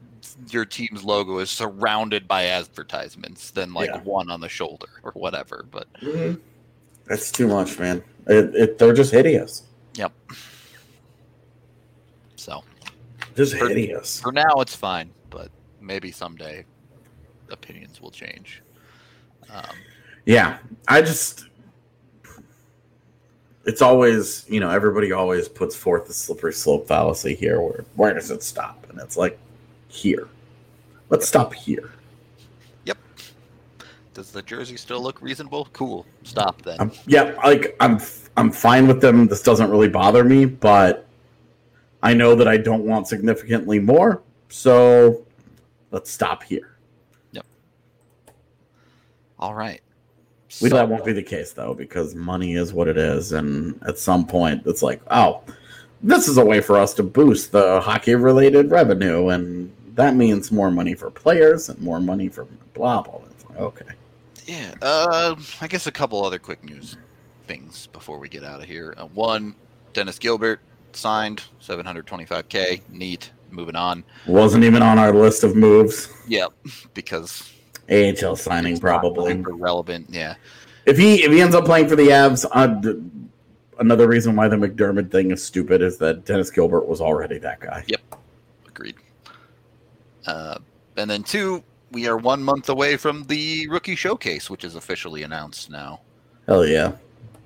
your 0.51 0.64
team's 0.64 1.05
logo 1.05 1.38
is 1.38 1.51
surrounded 1.51 2.26
by 2.26 2.47
advertisements 2.47 3.51
than 3.53 3.72
like 3.72 3.90
Yeah. 3.90 4.01
one 4.03 4.30
on 4.30 4.40
the 4.40 4.49
shoulder 4.49 4.88
or 5.03 5.12
whatever. 5.12 5.64
But 5.70 5.86
Mhm. 6.03 6.40
That's 7.07 7.30
too 7.30 7.47
much, 7.47 7.78
man. 7.78 8.03
It, 8.26 8.55
it, 8.55 8.78
they're 8.78 8.95
just 8.95 9.12
hideous. 9.12 9.64
yep. 9.95 10.12
So 12.36 12.64
Just 13.36 13.55
For- 13.57 13.68
hideous. 13.68 14.20
for 14.20 14.32
now, 14.32 14.55
it's 14.59 14.74
fine, 14.74 15.11
but 15.30 15.51
maybe 15.80 16.11
someday 16.11 16.64
opinions 17.51 18.01
will 18.01 18.11
change. 18.11 18.62
Um, 19.51 19.64
Yeah, 20.27 20.59
I 20.89 21.03
just. 21.03 21.47
It's 23.66 23.81
always, 23.81 24.45
you 24.49 24.61
know, 24.61 24.68
everybody 24.68 25.12
always 25.12 25.49
puts 25.49 25.75
forth 25.75 26.07
the 26.07 26.12
slippery 26.12 26.53
slope 26.53 26.87
fallacy 26.87 27.35
here 27.35 27.61
where 27.62 27.85
where 27.95 28.14
does 28.14 28.31
it 28.31 28.43
stop? 28.43 28.87
And 28.91 29.01
it's 29.01 29.16
like, 29.16 29.39
here. 29.89 30.29
Let's 31.09 31.27
stop 31.27 31.55
here. 31.55 31.93
Yep 32.85 32.99
does 34.12 34.31
the 34.31 34.43
jersey 34.43 34.77
still 34.77 35.03
look 35.03 35.20
reasonable? 35.20 35.68
Cool. 35.72 36.07
Stop 36.22 36.62
then. 36.62 36.77
I'm, 36.79 36.93
yeah, 37.07 37.35
like 37.45 37.77
I'm 37.81 38.01
I'm 38.37 38.51
fine 38.51 38.87
with 38.87 39.01
them. 39.01 39.27
This 39.27 39.43
doesn't 39.43 39.70
really 39.70 39.89
bother 39.89 40.25
me, 40.25 40.45
but 40.45 41.07
I 42.03 42.14
know 42.14 42.35
that 42.35 42.47
I 42.47 42.57
don't 42.57 42.85
want 42.85 43.09
significantly 43.09 43.79
more. 43.79 44.22
So 44.49 45.27
let's 45.91 46.11
stop 46.11 46.43
here. 46.43 46.77
Yep 47.33 47.45
all 49.39 49.55
right. 49.55 49.81
We 50.62 50.68
So- 50.68 50.76
that 50.76 50.88
won't 50.88 51.05
be 51.05 51.12
the 51.12 51.22
case 51.22 51.52
though, 51.52 51.74
because 51.74 52.14
money 52.14 52.55
is 52.55 52.72
what 52.72 52.88
it 52.88 52.96
is, 52.96 53.32
and 53.32 53.78
at 53.86 53.98
some 53.98 54.26
point, 54.26 54.62
it's 54.66 54.82
like, 54.82 55.00
oh, 55.11 55.40
this 56.02 56.28
is 56.28 56.36
a 56.38 56.44
way 56.44 56.61
for 56.61 56.76
us 56.78 56.94
to 56.94 57.02
boost 57.02 57.52
the 57.52 57.80
hockey-related 57.80 58.70
revenue, 58.70 59.28
and 59.28 59.72
that 59.94 60.14
means 60.16 60.52
more 60.52 60.70
money 60.70 60.94
for 60.94 61.11
players 61.11 61.68
and 61.68 61.80
more 61.80 62.00
money 62.00 62.28
for 62.28 62.46
blah 62.74 63.00
blah. 63.02 63.20
It's 63.30 63.44
like, 63.48 63.59
okay, 63.61 63.84
Yeah, 64.46 64.74
uh, 64.82 65.34
I 65.61 65.66
guess 65.68 65.86
a 65.86 65.92
couple 65.92 66.22
other 66.24 66.38
quick 66.38 66.62
news 66.64 66.96
things 67.46 67.88
before 67.92 68.18
we 68.18 68.28
get 68.28 68.44
out 68.44 68.61
of 68.61 68.66
here. 68.66 68.94
Uh, 68.98 69.07
one, 69.07 69.55
Dennis 69.94 70.18
Gilbert 70.18 70.61
signed 70.92 71.42
725k. 71.61 72.80
Neat. 72.90 73.30
Moving 73.50 73.76
on. 73.76 74.02
wasn't 74.26 74.64
even 74.64 74.82
on 74.82 74.98
our 74.98 75.12
list 75.14 75.44
of 75.44 75.55
moves. 75.55 76.09
Yep, 76.26 76.52
because 76.92 77.52
AHL 77.91 78.37
signing 78.37 78.78
probably. 78.78 79.35
relevant. 79.35 80.07
Yeah, 80.11 80.35
If 80.87 80.97
he 80.97 81.22
if 81.24 81.32
he 81.32 81.41
ends 81.41 81.55
up 81.55 81.64
playing 81.64 81.89
for 81.89 81.97
the 81.97 82.09
Avs, 82.09 82.47
uh, 82.53 82.95
another 83.78 84.09
reason 84.09 84.37
why 84.37 84.49
the 84.49 84.57
MacDermid 84.57 85.11
thing 85.11 85.30
is 85.30 85.45
stupid 85.45 85.82
is 85.82 85.99
that 85.99 86.24
Dennis 86.24 86.51
Gilbert 86.51 86.87
was 86.87 87.01
already 87.01 87.39
that 87.39 87.61
guy. 87.61 87.85
Yep, 87.87 88.01
agreed. 88.66 88.97
Uh, 90.26 90.59
and 90.97 91.11
then 91.11 91.22
two, 91.22 91.62
we 91.91 92.09
are 92.09 92.16
one 92.16 92.43
month 92.43 92.68
away 92.68 92.97
from 92.97 93.24
the 93.24 93.68
rookie 93.68 93.97
showcase, 93.97 94.49
which 94.49 94.64
is 94.64 94.74
officially 94.74 95.22
announced 95.22 95.70
now. 95.70 96.01
Hell 96.47 96.66
yeah. 96.66 96.93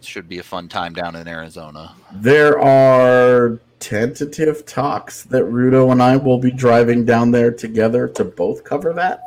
Should 0.00 0.28
be 0.28 0.38
a 0.38 0.42
fun 0.42 0.68
time 0.68 0.92
down 0.92 1.16
in 1.16 1.26
Arizona. 1.26 1.94
There 2.12 2.58
are 2.60 3.58
tentative 3.80 4.64
talks 4.64 5.24
that 5.24 5.42
Rudo 5.44 5.92
and 5.92 6.02
I 6.02 6.16
will 6.16 6.38
be 6.38 6.50
driving 6.50 7.04
down 7.04 7.30
there 7.30 7.50
together 7.50 8.08
to 8.08 8.24
both 8.24 8.64
cover 8.64 8.92
that. 8.94 9.22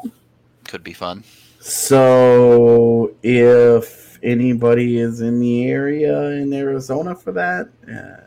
Could 0.72 0.86
be 0.86 0.94
fun. 0.94 1.26
So 1.60 3.14
if 3.24 4.18
anybody 4.24 5.00
is 5.00 5.20
in 5.20 5.42
the 5.42 5.68
area 5.68 6.30
in 6.30 6.54
Arizona 6.54 7.14
for 7.14 7.34
that, 7.34 7.68
uh, 7.94 8.22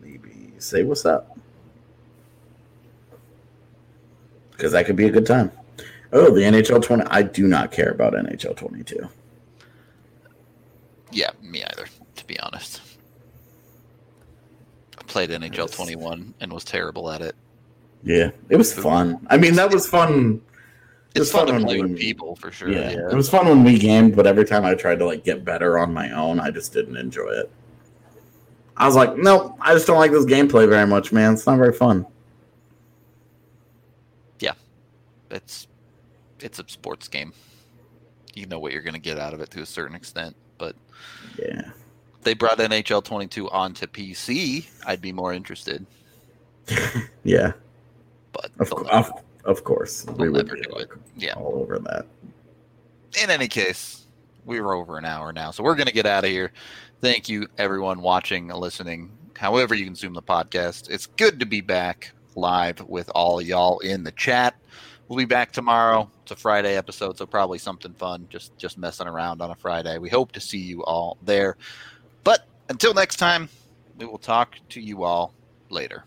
maybe 0.00 0.54
say 0.56 0.82
what's 0.82 1.04
up. 1.04 1.38
Because 4.52 4.72
that 4.72 4.86
could 4.86 4.96
be 4.96 5.04
a 5.04 5.10
good 5.10 5.26
time. 5.26 5.52
Oh, 6.10 6.30
the 6.30 6.40
NHL 6.40 6.82
20. 6.82 7.02
I 7.08 7.20
do 7.20 7.46
not 7.46 7.70
care 7.70 7.90
about 7.90 8.14
NHL 8.14 8.56
22. 8.56 9.06
Yeah, 11.12 11.32
me 11.42 11.64
either, 11.64 11.84
to 12.16 12.26
be 12.26 12.40
honest. 12.40 12.80
I 14.96 15.02
played 15.02 15.28
NHL 15.28 15.70
21 15.70 16.32
and 16.40 16.50
was 16.50 16.64
terrible 16.64 17.10
at 17.10 17.20
it. 17.20 17.36
Yeah, 18.02 18.30
it 18.48 18.56
was 18.56 18.72
fun. 18.72 19.26
I 19.28 19.36
mean, 19.36 19.56
that 19.56 19.70
was 19.70 19.86
fun. 19.86 20.40
It 21.14 21.20
It's 21.20 21.32
was 21.32 21.32
fun, 21.32 21.46
fun 21.46 21.46
to 21.46 21.52
when 21.54 21.64
play 21.64 21.80
with 21.80 21.96
people 21.98 22.34
for 22.36 22.50
sure. 22.50 22.68
Yeah. 22.70 22.90
Yeah. 22.90 23.08
it 23.10 23.14
was 23.14 23.28
fun 23.28 23.46
when 23.46 23.62
we 23.62 23.78
gamed, 23.78 24.16
but 24.16 24.26
every 24.26 24.44
time 24.44 24.64
I 24.64 24.74
tried 24.74 24.98
to 24.98 25.06
like 25.06 25.22
get 25.24 25.44
better 25.44 25.78
on 25.78 25.92
my 25.94 26.10
own, 26.10 26.40
I 26.40 26.50
just 26.50 26.72
didn't 26.72 26.96
enjoy 26.96 27.28
it. 27.28 27.50
I 28.76 28.86
was 28.86 28.96
like, 28.96 29.16
nope, 29.16 29.56
I 29.60 29.72
just 29.74 29.86
don't 29.86 29.98
like 29.98 30.10
this 30.10 30.24
gameplay 30.24 30.68
very 30.68 30.86
much, 30.86 31.12
man. 31.12 31.34
It's 31.34 31.46
not 31.46 31.58
very 31.58 31.72
fun. 31.72 32.04
Yeah, 34.40 34.54
it's 35.30 35.68
it's 36.40 36.58
a 36.58 36.64
sports 36.66 37.06
game. 37.06 37.32
You 38.34 38.46
know 38.46 38.58
what 38.58 38.72
you're 38.72 38.82
going 38.82 38.94
to 38.94 39.00
get 39.00 39.16
out 39.18 39.32
of 39.32 39.40
it 39.40 39.50
to 39.52 39.62
a 39.62 39.66
certain 39.66 39.94
extent, 39.94 40.34
but 40.58 40.74
Yeah. 41.38 41.70
they 42.22 42.34
brought 42.34 42.58
NHL 42.58 43.04
22 43.04 43.48
onto 43.50 43.86
PC. 43.86 44.66
I'd 44.84 45.00
be 45.00 45.12
more 45.12 45.32
interested. 45.32 45.86
yeah, 47.22 47.52
but 48.32 48.46
of, 48.58 48.68
they'll 48.70 48.78
cou- 48.78 48.82
never- 48.84 48.96
of, 48.96 49.12
of 49.44 49.64
course. 49.64 50.04
We 50.06 50.24
they'll 50.24 50.32
would 50.32 50.50
be 50.50 50.62
like. 50.70 50.92
Yeah. 51.16 51.34
all 51.34 51.56
over 51.56 51.78
that. 51.78 52.06
in 53.22 53.30
any 53.30 53.48
case, 53.48 54.06
we 54.44 54.60
were 54.60 54.74
over 54.74 54.98
an 54.98 55.04
hour 55.04 55.32
now, 55.32 55.50
so 55.50 55.62
we're 55.62 55.74
going 55.74 55.86
to 55.86 55.92
get 55.92 56.06
out 56.06 56.24
of 56.24 56.30
here. 56.30 56.52
Thank 57.00 57.28
you, 57.28 57.46
everyone 57.58 58.00
watching, 58.00 58.48
listening, 58.48 59.10
however 59.36 59.74
you 59.74 59.84
consume 59.84 60.14
the 60.14 60.22
podcast. 60.22 60.90
It's 60.90 61.06
good 61.06 61.40
to 61.40 61.46
be 61.46 61.60
back 61.60 62.12
live 62.36 62.80
with 62.88 63.10
all 63.14 63.40
y'all 63.40 63.78
in 63.80 64.04
the 64.04 64.12
chat. 64.12 64.54
We'll 65.08 65.18
be 65.18 65.24
back 65.26 65.52
tomorrow. 65.52 66.10
It's 66.22 66.32
a 66.32 66.36
Friday 66.36 66.76
episode, 66.76 67.18
so 67.18 67.26
probably 67.26 67.58
something 67.58 67.92
fun, 67.92 68.26
just 68.30 68.56
just 68.56 68.78
messing 68.78 69.06
around 69.06 69.42
on 69.42 69.50
a 69.50 69.54
Friday. 69.54 69.98
We 69.98 70.08
hope 70.08 70.32
to 70.32 70.40
see 70.40 70.58
you 70.58 70.82
all 70.84 71.18
there. 71.22 71.56
But 72.24 72.46
until 72.70 72.94
next 72.94 73.16
time, 73.16 73.50
we 73.98 74.06
will 74.06 74.18
talk 74.18 74.56
to 74.70 74.80
you 74.80 75.04
all 75.04 75.34
later. 75.68 76.04